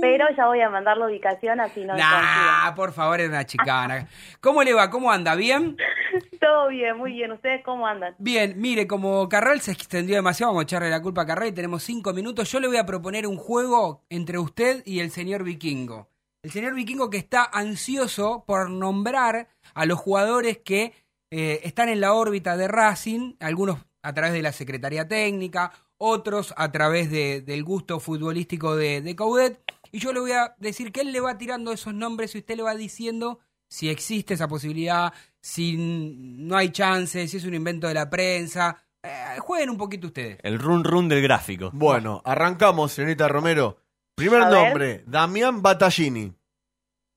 pero 0.00 0.26
ya 0.36 0.46
voy 0.46 0.60
a 0.60 0.70
mandar 0.70 0.96
la 0.96 1.06
ubicación 1.06 1.60
así 1.60 1.84
no 1.84 1.96
Nah, 1.96 2.72
por 2.76 2.92
favor, 2.92 3.20
es 3.20 3.28
una 3.28 3.44
chicana. 3.44 4.06
¿Cómo 4.40 4.62
le 4.62 4.74
va? 4.74 4.90
¿Cómo 4.90 5.10
anda? 5.10 5.34
¿Bien? 5.34 5.76
Todo 6.40 6.68
bien, 6.68 6.96
muy 6.96 7.12
bien. 7.12 7.32
¿Ustedes 7.32 7.64
cómo 7.64 7.86
andan? 7.86 8.14
Bien, 8.18 8.54
mire, 8.56 8.86
como 8.86 9.28
Carral 9.28 9.60
se 9.60 9.72
extendió 9.72 10.14
demasiado, 10.14 10.52
vamos 10.52 10.62
a 10.62 10.64
echarle 10.64 10.90
la 10.90 11.02
culpa 11.02 11.22
a 11.22 11.26
Carral 11.26 11.48
y 11.48 11.52
tenemos 11.52 11.82
cinco 11.82 12.12
minutos. 12.12 12.50
Yo 12.52 12.60
le 12.60 12.68
voy 12.68 12.76
a 12.76 12.86
proponer 12.86 13.26
un 13.26 13.36
juego 13.36 14.04
entre 14.08 14.38
usted 14.38 14.82
y 14.86 15.00
el 15.00 15.10
señor 15.10 15.42
Vikingo. 15.42 16.08
El 16.44 16.52
señor 16.52 16.74
Vikingo 16.74 17.10
que 17.10 17.16
está 17.16 17.42
ansioso 17.44 18.44
por 18.46 18.70
nombrar 18.70 19.48
a 19.74 19.86
los 19.86 19.98
jugadores 19.98 20.58
que 20.58 20.92
eh, 21.32 21.60
están 21.64 21.88
en 21.88 22.00
la 22.00 22.12
órbita 22.12 22.56
de 22.56 22.68
Racing, 22.68 23.34
algunos 23.40 23.78
a 24.04 24.12
través 24.12 24.34
de 24.34 24.42
la 24.42 24.52
Secretaría 24.52 25.08
Técnica, 25.08 25.72
otros 25.98 26.52
a 26.56 26.70
través 26.72 27.10
de- 27.10 27.40
del 27.42 27.64
gusto 27.64 28.00
futbolístico 28.00 28.76
de, 28.76 29.00
de 29.02 29.16
Caudet. 29.16 29.60
Y 29.92 29.98
yo 29.98 30.12
le 30.12 30.20
voy 30.20 30.32
a 30.32 30.54
decir 30.58 30.90
que 30.92 31.02
él 31.02 31.12
le 31.12 31.20
va 31.20 31.38
tirando 31.38 31.72
esos 31.72 31.94
nombres 31.94 32.34
y 32.34 32.38
usted 32.38 32.56
le 32.56 32.62
va 32.64 32.74
diciendo 32.74 33.38
si 33.68 33.88
existe 33.88 34.34
esa 34.34 34.46
posibilidad, 34.48 35.12
si 35.40 35.76
no 35.78 36.56
hay 36.56 36.70
chance, 36.70 37.26
si 37.28 37.36
es 37.36 37.44
un 37.44 37.54
invento 37.54 37.86
de 37.88 37.94
la 37.94 38.08
prensa. 38.10 38.76
Eh, 39.02 39.38
jueguen 39.40 39.70
un 39.70 39.76
poquito 39.76 40.06
ustedes. 40.08 40.38
El 40.42 40.58
run 40.58 40.82
run 40.84 41.08
del 41.08 41.22
gráfico. 41.22 41.70
Bueno, 41.72 42.22
arrancamos, 42.24 42.92
señorita 42.92 43.28
Romero. 43.28 43.78
Primer 44.14 44.42
A 44.42 44.48
ver. 44.50 44.64
nombre, 44.64 45.04
Damián 45.06 45.60
Battaglini. 45.60 46.32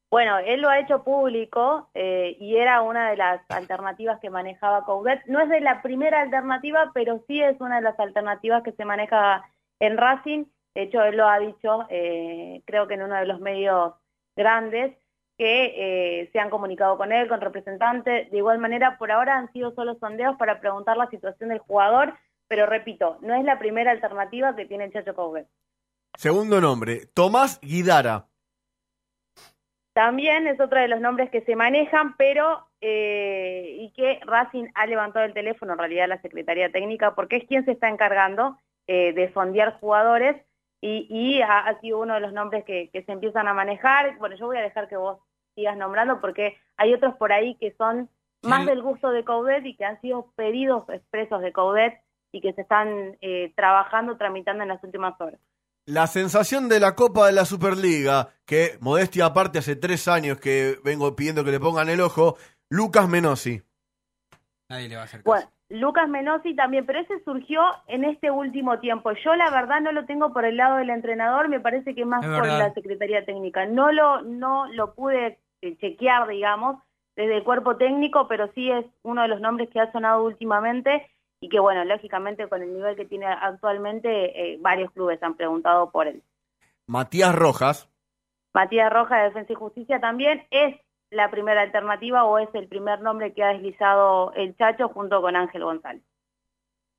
Bueno, 0.09 0.37
él 0.39 0.61
lo 0.61 0.69
ha 0.69 0.79
hecho 0.79 1.03
público 1.03 1.89
eh, 1.93 2.37
y 2.39 2.55
era 2.55 2.81
una 2.81 3.09
de 3.09 3.17
las 3.17 3.41
alternativas 3.49 4.19
que 4.21 4.29
manejaba 4.29 4.85
Coudet. 4.85 5.25
No 5.25 5.41
es 5.41 5.49
de 5.49 5.59
la 5.59 5.81
primera 5.81 6.21
alternativa, 6.21 6.91
pero 6.93 7.23
sí 7.27 7.41
es 7.41 7.59
una 7.59 7.77
de 7.77 7.81
las 7.81 7.99
alternativas 7.99 8.63
que 8.63 8.71
se 8.71 8.85
maneja 8.85 9.43
en 9.79 9.97
Racing. 9.97 10.45
De 10.73 10.83
hecho, 10.83 11.03
él 11.03 11.17
lo 11.17 11.27
ha 11.27 11.39
dicho, 11.39 11.85
eh, 11.89 12.61
creo 12.65 12.87
que 12.87 12.93
en 12.93 13.03
uno 13.03 13.15
de 13.15 13.25
los 13.25 13.41
medios 13.41 13.95
grandes, 14.35 14.95
que 15.37 16.21
eh, 16.21 16.29
se 16.31 16.39
han 16.39 16.49
comunicado 16.49 16.97
con 16.97 17.11
él, 17.11 17.27
con 17.27 17.41
representantes. 17.41 18.31
De 18.31 18.37
igual 18.37 18.59
manera, 18.59 18.97
por 18.97 19.11
ahora 19.11 19.37
han 19.37 19.51
sido 19.51 19.73
solo 19.75 19.95
sondeos 19.99 20.37
para 20.37 20.61
preguntar 20.61 20.95
la 20.95 21.09
situación 21.09 21.49
del 21.49 21.59
jugador, 21.59 22.13
pero 22.47 22.65
repito, 22.65 23.17
no 23.21 23.35
es 23.35 23.43
la 23.43 23.59
primera 23.59 23.91
alternativa 23.91 24.55
que 24.55 24.65
tiene 24.65 24.85
el 24.85 24.93
Chacho 24.93 25.13
Coudet. 25.13 25.47
Segundo 26.15 26.61
nombre, 26.61 27.07
Tomás 27.13 27.59
Guidara. 27.61 28.27
También 29.97 30.45
es 30.45 30.59
otro 30.59 30.79
de 30.79 30.87
los 30.87 31.01
nombres 31.01 31.31
que 31.31 31.41
se 31.41 31.55
manejan, 31.55 32.15
pero 32.17 32.67
eh, 32.81 33.77
y 33.79 33.91
que 33.93 34.19
Racing 34.23 34.65
ha 34.75 34.85
levantado 34.85 35.25
el 35.25 35.33
teléfono, 35.33 35.73
en 35.73 35.79
realidad 35.79 36.07
la 36.07 36.21
Secretaría 36.21 36.71
Técnica, 36.71 37.15
porque 37.15 37.37
es 37.37 37.47
quien 37.47 37.65
se 37.65 37.71
está 37.71 37.89
encargando 37.89 38.59
eh, 38.85 39.11
de 39.13 39.33
sondear 39.33 39.79
jugadores 39.79 40.35
y, 40.81 41.07
y 41.09 41.41
ha, 41.41 41.61
ha 41.61 41.79
sido 41.81 41.97
uno 41.99 42.13
de 42.13 42.19
los 42.19 42.31
nombres 42.31 42.63
que, 42.63 42.91
que 42.91 43.01
se 43.05 43.11
empiezan 43.11 43.47
a 43.47 43.55
manejar. 43.55 44.15
Bueno, 44.19 44.35
yo 44.35 44.45
voy 44.45 44.57
a 44.57 44.61
dejar 44.61 44.87
que 44.87 44.97
vos 44.97 45.17
sigas 45.55 45.75
nombrando 45.75 46.21
porque 46.21 46.59
hay 46.75 46.93
otros 46.93 47.15
por 47.15 47.31
ahí 47.31 47.55
que 47.55 47.71
son 47.71 48.07
más 48.43 48.65
Sí. 48.65 48.67
del 48.67 48.83
gusto 48.83 49.09
de 49.09 49.23
Coudet 49.23 49.65
y 49.65 49.75
que 49.75 49.85
han 49.85 49.99
sido 50.01 50.31
pedidos 50.35 50.87
expresos 50.89 51.41
de 51.41 51.51
Coudet 51.51 51.99
y 52.31 52.41
que 52.41 52.53
se 52.53 52.61
están 52.61 53.17
eh, 53.21 53.51
trabajando, 53.55 54.15
tramitando 54.15 54.61
en 54.61 54.69
las 54.69 54.83
últimas 54.83 55.19
horas. 55.19 55.39
La 55.87 56.05
sensación 56.07 56.67
de 56.67 56.81
la 56.81 56.95
Copa 56.95 57.27
de 57.27 57.31
la 57.31 57.45
Superliga, 57.45 58.27
que 58.45 58.77
modestia 58.81 59.27
aparte 59.27 59.59
hace 59.59 59.77
tres 59.77 60.09
años 60.09 60.37
que 60.37 60.75
vengo 60.83 61.15
pidiendo 61.15 61.45
que 61.45 61.51
le 61.51 61.61
pongan 61.61 61.87
el 61.87 62.01
ojo, 62.01 62.35
Lucas 62.69 63.07
Menossi. 63.07 63.61
Nadie 64.67 64.89
le 64.89 64.97
va 64.97 65.03
a 65.03 65.05
hacer 65.05 65.23
caso. 65.23 65.29
Bueno, 65.29 65.49
Lucas 65.69 66.09
Menossi 66.09 66.53
también, 66.57 66.85
pero 66.85 66.99
ese 66.99 67.23
surgió 67.23 67.61
en 67.87 68.03
este 68.03 68.29
último 68.29 68.79
tiempo. 68.79 69.13
Yo 69.23 69.33
la 69.35 69.49
verdad 69.49 69.79
no 69.79 69.93
lo 69.93 70.03
tengo 70.05 70.33
por 70.33 70.43
el 70.43 70.57
lado 70.57 70.75
del 70.75 70.89
entrenador, 70.89 71.47
me 71.47 71.61
parece 71.61 71.95
que 71.95 72.03
más 72.03 72.21
Es 72.21 72.31
por 72.31 72.41
verdad. 72.41 72.59
la 72.59 72.73
Secretaría 72.73 73.23
Técnica. 73.23 73.65
No 73.65 73.93
lo, 73.93 74.21
no 74.23 74.67
lo 74.73 74.93
pude 74.93 75.39
eh, 75.61 75.77
chequear, 75.77 76.27
digamos, 76.27 76.83
desde 77.15 77.37
el 77.37 77.45
cuerpo 77.45 77.77
técnico, 77.77 78.27
pero 78.27 78.51
sí 78.53 78.69
es 78.69 78.85
uno 79.03 79.21
de 79.21 79.29
los 79.29 79.39
nombres 79.39 79.69
que 79.69 79.79
ha 79.79 79.89
sonado 79.93 80.25
últimamente 80.25 81.09
y 81.39 81.49
que, 81.49 81.59
bueno, 81.59 81.85
lógicamente 81.85 82.47
con 82.47 82.61
el 82.61 82.73
nivel 82.73 82.95
que 82.95 83.05
tiene 83.05 83.25
actualmente, 83.27 84.53
eh, 84.53 84.57
varios 84.59 84.91
clubes 84.91 85.21
han 85.21 85.35
preguntado 85.35 85.91
por 85.91 86.07
él. 86.07 86.23
Matías 86.87 87.35
Rojas. 87.35 87.89
Matías 88.53 88.91
Roja 88.91 89.17
de 89.17 89.23
Defensa 89.25 89.53
y 89.53 89.55
Justicia 89.55 89.99
también 89.99 90.45
es 90.49 90.75
la 91.11 91.29
primera 91.29 91.61
alternativa 91.61 92.23
o 92.25 92.37
es 92.39 92.49
el 92.53 92.67
primer 92.67 93.01
nombre 93.01 93.33
que 93.33 93.43
ha 93.43 93.53
deslizado 93.53 94.33
el 94.33 94.55
Chacho 94.57 94.89
junto 94.89 95.21
con 95.21 95.35
Ángel 95.35 95.63
González. 95.63 96.03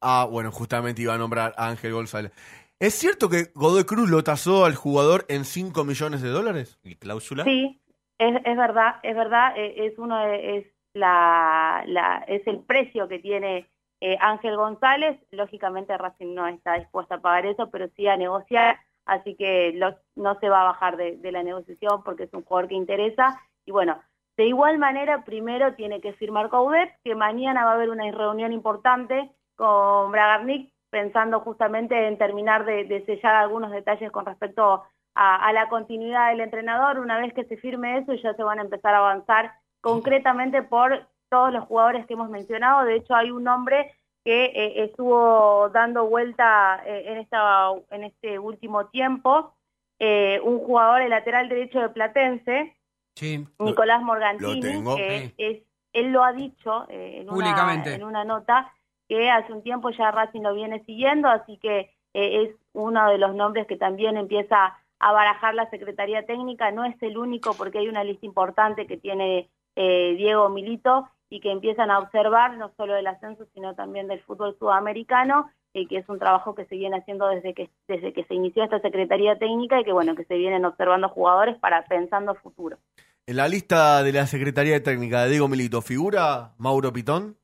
Ah, 0.00 0.26
bueno, 0.30 0.52
justamente 0.52 1.02
iba 1.02 1.14
a 1.14 1.18
nombrar 1.18 1.54
a 1.56 1.68
Ángel 1.68 1.92
González. 1.92 2.32
¿Es 2.78 2.94
cierto 2.94 3.28
que 3.28 3.46
Godoy 3.54 3.84
Cruz 3.84 4.08
lo 4.08 4.22
tasó 4.22 4.64
al 4.64 4.76
jugador 4.76 5.24
en 5.28 5.44
5 5.44 5.84
millones 5.84 6.22
de 6.22 6.28
dólares? 6.28 6.78
¿Y 6.84 6.94
cláusula? 6.94 7.42
Sí, 7.42 7.80
es, 8.18 8.36
es 8.44 8.56
verdad, 8.56 9.00
es 9.02 9.16
verdad, 9.16 9.52
eh, 9.56 9.86
es 9.86 9.98
uno 9.98 10.16
de- 10.24 10.58
es 10.58 10.66
la, 10.94 11.82
la 11.86 12.18
es 12.28 12.46
el 12.46 12.60
precio 12.60 13.08
que 13.08 13.18
tiene 13.18 13.68
eh, 14.00 14.16
Ángel 14.20 14.56
González. 14.56 15.18
Lógicamente 15.30 15.96
Racing 15.96 16.34
no 16.34 16.46
está 16.46 16.74
dispuesta 16.74 17.16
a 17.16 17.20
pagar 17.20 17.46
eso, 17.46 17.70
pero 17.70 17.88
sí 17.96 18.06
a 18.06 18.16
negociar, 18.16 18.78
así 19.06 19.34
que 19.34 19.78
no 20.14 20.38
se 20.40 20.48
va 20.48 20.62
a 20.62 20.72
bajar 20.72 20.96
de, 20.96 21.18
la 21.32 21.42
negociación 21.42 22.02
porque 22.04 22.24
es 22.24 22.32
un 22.32 22.44
jugador 22.44 22.68
que 22.68 22.74
interesa. 22.74 23.40
Y 23.64 23.72
bueno, 23.72 24.00
de 24.36 24.46
igual 24.46 24.78
manera, 24.78 25.24
primero 25.24 25.74
tiene 25.74 26.00
que 26.00 26.12
firmar 26.12 26.48
Coudet, 26.48 26.90
que 27.04 27.14
mañana 27.14 27.64
va 27.64 27.72
a 27.72 27.74
haber 27.74 27.90
una 27.90 28.10
reunión 28.10 28.52
importante 28.52 29.30
con 29.56 30.12
Bragarnik, 30.12 30.72
pensando 30.90 31.40
justamente 31.40 32.06
en 32.06 32.16
terminar 32.16 32.64
de, 32.64 33.04
sellar 33.04 33.34
algunos 33.34 33.72
detalles 33.72 34.10
con 34.12 34.24
respecto 34.24 34.84
a 35.20 35.52
la 35.52 35.68
continuidad 35.68 36.30
del 36.30 36.40
entrenador. 36.40 37.00
Una 37.00 37.18
vez 37.18 37.34
que 37.34 37.44
se 37.44 37.56
firme 37.56 37.98
eso, 37.98 38.14
ya 38.14 38.34
se 38.34 38.42
van 38.44 38.60
a 38.60 38.62
empezar 38.62 38.94
a 38.94 38.98
avanzar 38.98 39.52
concretamente 39.80 40.62
por 40.62 41.08
todos 41.28 41.52
los 41.52 41.64
jugadores 41.64 42.06
que 42.06 42.14
hemos 42.14 42.30
mencionado. 42.30 42.84
De 42.84 42.96
hecho, 42.96 43.14
hay 43.14 43.30
un 43.30 43.44
nombre 43.44 43.94
que 44.24 44.46
eh, 44.46 44.84
estuvo 44.84 45.70
dando 45.70 46.06
vuelta 46.06 46.82
eh, 46.84 47.04
en, 47.06 47.18
esta, 47.18 47.70
en 47.90 48.04
este 48.04 48.38
último 48.38 48.86
tiempo, 48.86 49.54
eh, 49.98 50.40
un 50.42 50.58
jugador, 50.58 51.02
el 51.02 51.10
lateral 51.10 51.48
derecho 51.48 51.80
de 51.80 51.88
Platense, 51.88 52.74
Sí. 53.18 53.44
Nicolás 53.58 54.00
Morgantini, 54.00 54.60
que 54.60 55.34
es, 55.38 55.62
él 55.92 56.12
lo 56.12 56.22
ha 56.22 56.32
dicho 56.32 56.86
eh, 56.88 57.18
en, 57.20 57.30
una, 57.30 57.82
en 57.84 58.04
una 58.04 58.24
nota 58.24 58.72
que 59.08 59.28
hace 59.28 59.52
un 59.52 59.64
tiempo 59.64 59.90
ya 59.90 60.12
Racing 60.12 60.42
lo 60.42 60.54
viene 60.54 60.84
siguiendo, 60.84 61.28
así 61.28 61.56
que 61.56 61.90
eh, 62.14 62.42
es 62.42 62.56
uno 62.74 63.10
de 63.10 63.18
los 63.18 63.34
nombres 63.34 63.66
que 63.66 63.76
también 63.76 64.16
empieza 64.16 64.78
a 65.00 65.12
barajar 65.12 65.54
la 65.54 65.68
Secretaría 65.70 66.26
Técnica. 66.26 66.70
No 66.70 66.84
es 66.84 66.94
el 67.02 67.18
único 67.18 67.54
porque 67.54 67.78
hay 67.78 67.88
una 67.88 68.04
lista 68.04 68.24
importante 68.24 68.86
que 68.86 68.96
tiene 68.98 69.50
eh, 69.74 70.14
Diego 70.16 70.48
Milito 70.48 71.08
y 71.30 71.40
que 71.40 71.50
empiezan 71.52 71.90
a 71.90 71.98
observar 71.98 72.56
no 72.56 72.72
solo 72.76 72.94
del 72.94 73.06
ascenso, 73.06 73.46
sino 73.54 73.74
también 73.74 74.08
del 74.08 74.20
fútbol 74.22 74.56
sudamericano, 74.58 75.50
y 75.74 75.86
que 75.86 75.98
es 75.98 76.08
un 76.08 76.18
trabajo 76.18 76.54
que 76.54 76.64
se 76.64 76.76
viene 76.76 76.96
haciendo 76.98 77.28
desde 77.28 77.52
que, 77.54 77.70
desde 77.86 78.12
que 78.12 78.24
se 78.24 78.34
inició 78.34 78.64
esta 78.64 78.80
Secretaría 78.80 79.38
Técnica 79.38 79.78
y 79.80 79.84
que, 79.84 79.92
bueno, 79.92 80.14
que 80.14 80.24
se 80.24 80.34
vienen 80.36 80.64
observando 80.64 81.08
jugadores 81.10 81.58
para 81.58 81.84
pensando 81.86 82.34
futuro. 82.34 82.78
En 83.26 83.36
la 83.36 83.46
lista 83.46 84.02
de 84.02 84.12
la 84.12 84.26
Secretaría 84.26 84.72
de 84.72 84.80
Técnica 84.80 85.22
de 85.24 85.30
Diego 85.30 85.48
Milito, 85.48 85.82
¿figura 85.82 86.54
Mauro 86.56 86.92
Pitón? 86.92 87.36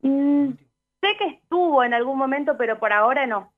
Mm, 0.00 0.50
sé 0.52 1.08
que 1.18 1.26
estuvo 1.34 1.84
en 1.84 1.94
algún 1.94 2.18
momento, 2.18 2.56
pero 2.56 2.78
por 2.78 2.92
ahora 2.92 3.26
no. 3.26 3.52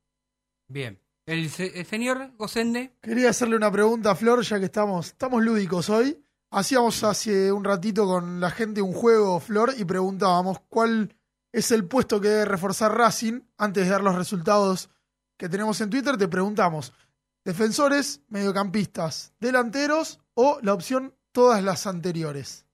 Bien. 0.69 0.99
El, 1.27 1.49
se- 1.49 1.79
el 1.79 1.85
señor 1.87 2.37
Gosende. 2.37 2.93
Quería 3.03 3.31
hacerle 3.31 3.57
una 3.57 3.71
pregunta 3.71 4.13
a 4.13 4.15
Flor, 4.15 4.43
ya 4.43 4.59
que 4.59 4.67
estamos, 4.67 5.07
estamos 5.09 5.43
lúdicos 5.43 5.91
hoy. 5.91 6.23
Hacíamos 6.51 7.03
hace 7.03 7.53
un 7.53 7.65
ratito 7.65 8.07
con 8.07 8.41
la 8.41 8.51
gente 8.51 8.81
un 8.81 8.93
juego, 8.93 9.41
Flor, 9.41 9.71
y 9.77 9.85
preguntábamos 9.85 10.61
cuál 10.69 11.15
es 11.53 11.73
el 11.73 11.87
puesto 11.89 12.21
que 12.21 12.29
debe 12.29 12.45
reforzar 12.45 12.97
Racing. 12.97 13.41
Antes 13.59 13.85
de 13.85 13.91
dar 13.91 14.03
los 14.03 14.15
resultados 14.15 14.91
que 15.37 15.49
tenemos 15.49 15.81
en 15.81 15.91
Twitter, 15.91 16.17
te 16.17 16.29
preguntamos, 16.29 16.93
defensores, 17.45 18.25
mediocampistas, 18.29 19.35
delanteros 19.41 20.21
o 20.35 20.59
la 20.63 20.73
opción 20.73 21.15
todas 21.33 21.63
las 21.63 21.87
anteriores. 21.87 22.67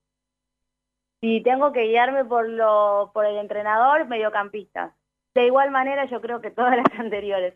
Si 1.21 1.43
tengo 1.43 1.73
que 1.73 1.85
guiarme 1.85 2.25
por, 2.25 2.49
lo, 2.49 3.11
por 3.15 3.25
el 3.25 3.39
entrenador, 3.39 4.07
mediocampistas. 4.07 4.93
De 5.35 5.47
igual 5.47 5.71
manera, 5.71 6.05
yo 6.11 6.21
creo 6.21 6.41
que 6.41 6.51
todas 6.51 6.77
las 6.77 6.99
anteriores. 6.99 7.55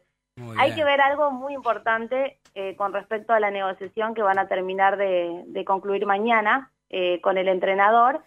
Hay 0.58 0.74
que 0.74 0.84
ver 0.84 1.00
algo 1.00 1.30
muy 1.30 1.54
importante 1.54 2.38
eh, 2.54 2.76
con 2.76 2.92
respecto 2.92 3.32
a 3.32 3.40
la 3.40 3.50
negociación 3.50 4.14
que 4.14 4.22
van 4.22 4.38
a 4.38 4.48
terminar 4.48 4.96
de, 4.96 5.44
de 5.46 5.64
concluir 5.64 6.04
mañana 6.06 6.70
eh, 6.90 7.20
con 7.22 7.38
el 7.38 7.48
entrenador, 7.48 8.22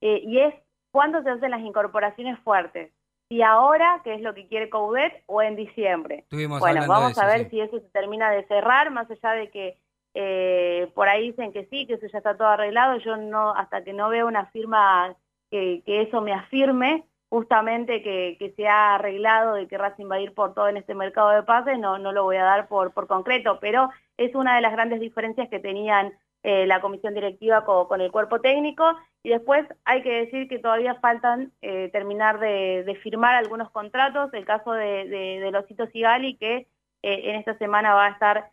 eh, 0.00 0.20
y 0.24 0.40
es 0.40 0.54
cuándo 0.90 1.22
se 1.22 1.30
hacen 1.30 1.50
las 1.50 1.60
incorporaciones 1.60 2.38
fuertes. 2.40 2.92
Si 3.28 3.40
ahora, 3.42 4.00
que 4.04 4.14
es 4.14 4.20
lo 4.20 4.34
que 4.34 4.46
quiere 4.46 4.68
Coudet, 4.68 5.22
o 5.26 5.40
en 5.40 5.56
diciembre. 5.56 6.18
Estuvimos 6.18 6.60
Bueno, 6.60 6.84
vamos 6.86 7.12
eso, 7.12 7.22
a 7.22 7.26
ver 7.26 7.44
sí. 7.44 7.50
si 7.50 7.60
eso 7.60 7.78
se 7.78 7.88
termina 7.90 8.30
de 8.30 8.44
cerrar, 8.44 8.90
más 8.90 9.10
allá 9.10 9.30
de 9.30 9.48
que 9.48 9.78
eh, 10.14 10.90
por 10.94 11.08
ahí 11.08 11.30
dicen 11.30 11.52
que 11.52 11.64
sí, 11.66 11.86
que 11.86 11.94
eso 11.94 12.06
ya 12.08 12.18
está 12.18 12.36
todo 12.36 12.48
arreglado. 12.48 12.98
Yo 12.98 13.16
no, 13.16 13.54
hasta 13.54 13.82
que 13.82 13.94
no 13.94 14.10
veo 14.10 14.26
una 14.26 14.46
firma 14.46 15.16
que, 15.50 15.82
que 15.86 16.02
eso 16.02 16.20
me 16.20 16.34
afirme, 16.34 17.04
justamente 17.32 18.02
que, 18.02 18.52
se 18.56 18.68
ha 18.68 18.96
arreglado 18.96 19.54
de 19.54 19.66
que 19.66 19.78
Racing 19.78 20.04
va 20.04 20.16
a 20.16 20.20
ir 20.20 20.34
por 20.34 20.52
todo 20.52 20.68
en 20.68 20.76
este 20.76 20.94
mercado 20.94 21.30
de 21.30 21.42
pases, 21.42 21.78
no, 21.78 21.96
no 21.96 22.12
lo 22.12 22.24
voy 22.24 22.36
a 22.36 22.44
dar 22.44 22.68
por, 22.68 22.92
por 22.92 23.06
concreto, 23.06 23.58
pero 23.58 23.88
es 24.18 24.34
una 24.34 24.54
de 24.54 24.60
las 24.60 24.72
grandes 24.72 25.00
diferencias 25.00 25.48
que 25.48 25.58
tenían 25.58 26.12
eh, 26.42 26.66
la 26.66 26.82
comisión 26.82 27.14
directiva 27.14 27.64
co- 27.64 27.88
con, 27.88 28.02
el 28.02 28.12
cuerpo 28.12 28.42
técnico. 28.42 28.84
Y 29.22 29.30
después 29.30 29.66
hay 29.86 30.02
que 30.02 30.12
decir 30.12 30.46
que 30.46 30.58
todavía 30.58 30.96
faltan 30.96 31.52
eh, 31.62 31.88
terminar 31.90 32.38
de, 32.38 32.98
firmar 33.02 33.34
algunos 33.34 33.70
contratos, 33.70 34.28
el 34.34 34.44
caso 34.44 34.72
de, 34.72 35.08
de, 35.08 35.50
Losito 35.50 35.86
Sigali, 35.86 36.36
que 36.36 36.66
eh, 37.02 37.30
en 37.30 37.36
esta 37.36 37.56
semana 37.56 37.94
va 37.94 38.08
a 38.08 38.10
estar 38.10 38.50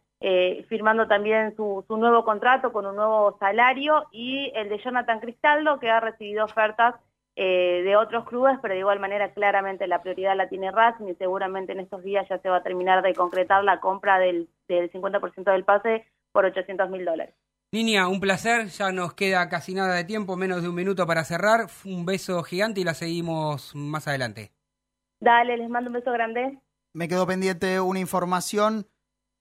firmando 0.69 1.07
también 1.07 1.55
su, 1.55 1.84
su 1.88 1.95
nuevo 1.97 2.25
contrato 2.25 2.71
con 2.71 2.86
un 2.86 2.95
nuevo 2.95 3.38
salario, 3.39 4.05
y 4.13 4.51
el 4.55 4.69
de 4.69 4.77
Jonathan 4.77 5.19
Cristaldo, 5.19 5.80
que 5.80 5.89
ha 5.89 5.99
recibido 5.99 6.45
ofertas 6.45 6.95
eh, 7.42 7.84
de 7.84 7.96
otros 7.96 8.26
clubes, 8.26 8.60
pero 8.62 8.74
de 8.74 8.82
igual 8.82 9.00
manera 9.00 9.32
claramente 9.32 9.88
la 9.88 10.02
prioridad 10.02 10.36
la 10.36 10.50
tiene 10.50 10.72
Racing 10.72 11.06
y 11.08 11.16
seguramente 11.16 11.72
en 11.72 11.80
estos 11.80 12.04
días 12.04 12.28
ya 12.30 12.38
se 12.40 12.50
va 12.50 12.58
a 12.58 12.64
terminar 12.64 13.02
de 13.02 13.14
concretar 13.14 13.64
la 13.64 13.80
compra 13.80 14.20
del, 14.20 14.50
del 14.68 14.92
50% 14.92 15.50
del 15.50 15.64
pase 15.64 16.06
por 16.34 16.44
800 16.44 16.90
mil 16.90 17.06
dólares. 17.06 17.34
Niña, 17.72 18.10
un 18.10 18.20
placer. 18.20 18.68
Ya 18.68 18.92
nos 18.92 19.14
queda 19.14 19.48
casi 19.48 19.74
nada 19.74 19.96
de 19.96 20.04
tiempo, 20.04 20.36
menos 20.36 20.62
de 20.62 20.68
un 20.68 20.76
minuto 20.76 21.08
para 21.08 21.24
cerrar. 21.24 21.68
Un 21.86 22.06
beso 22.06 22.44
gigante 22.44 22.82
y 22.82 22.84
la 22.84 22.94
seguimos 22.94 23.74
más 23.74 24.10
adelante. 24.10 24.52
Dale, 25.22 25.56
les 25.56 25.70
mando 25.70 25.90
un 25.90 25.94
beso 25.94 26.12
grande. 26.12 26.60
Me 26.94 27.08
quedó 27.08 27.26
pendiente 27.26 27.80
una 27.80 28.00
información. 28.00 28.86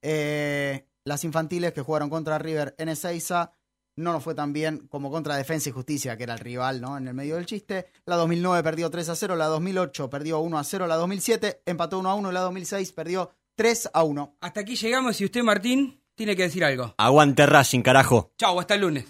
eh, 0.01 0.85
las 1.03 1.25
infantiles 1.25 1.73
que 1.73 1.81
jugaron 1.81 2.09
contra 2.09 2.37
River 2.37 2.75
en 2.77 2.87
Ezeiza 2.87 3.51
no 3.95 4.13
nos 4.13 4.23
fue 4.23 4.35
tan 4.35 4.53
bien 4.53 4.87
como 4.87 5.11
contra 5.11 5.35
Defensa 5.35 5.69
y 5.69 5.71
Justicia, 5.71 6.17
que 6.17 6.23
era 6.23 6.33
el 6.33 6.39
rival, 6.39 6.81
¿no? 6.81 6.97
En 6.97 7.07
el 7.07 7.13
medio 7.13 7.35
del 7.35 7.45
chiste. 7.45 7.87
La 8.05 8.15
2009 8.15 8.63
perdió 8.63 8.89
3 8.89 9.09
a 9.09 9.15
0, 9.15 9.35
la 9.35 9.45
2008 9.45 10.09
perdió 10.09 10.39
1 10.39 10.57
a 10.57 10.63
0, 10.63 10.87
la 10.87 10.95
2007 10.95 11.63
empató 11.65 11.99
1 11.99 12.09
a 12.09 12.15
1, 12.15 12.31
la 12.31 12.39
2006 12.41 12.91
perdió 12.93 13.31
3 13.55 13.89
a 13.93 14.03
1. 14.03 14.37
Hasta 14.41 14.61
aquí 14.61 14.75
llegamos 14.75 15.19
y 15.19 15.25
usted, 15.25 15.43
Martín, 15.43 16.01
tiene 16.15 16.35
que 16.35 16.43
decir 16.43 16.63
algo. 16.63 16.93
Aguante 16.97 17.45
Racing, 17.45 17.81
carajo. 17.81 18.31
Chau, 18.37 18.59
hasta 18.59 18.75
el 18.75 18.81
lunes. 18.81 19.05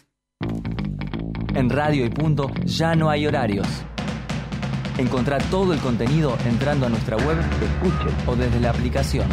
En 1.56 1.70
Radio 1.70 2.06
y 2.06 2.10
Punto 2.10 2.52
ya 2.66 2.96
no 2.96 3.10
hay 3.10 3.26
horarios. 3.28 3.68
Encontrá 4.98 5.38
todo 5.50 5.74
el 5.74 5.80
contenido 5.80 6.38
entrando 6.46 6.86
a 6.86 6.90
nuestra 6.90 7.16
web, 7.18 7.38
escuche 7.40 8.16
o 8.28 8.36
desde 8.36 8.60
la 8.60 8.72
aplicación. 8.72 9.28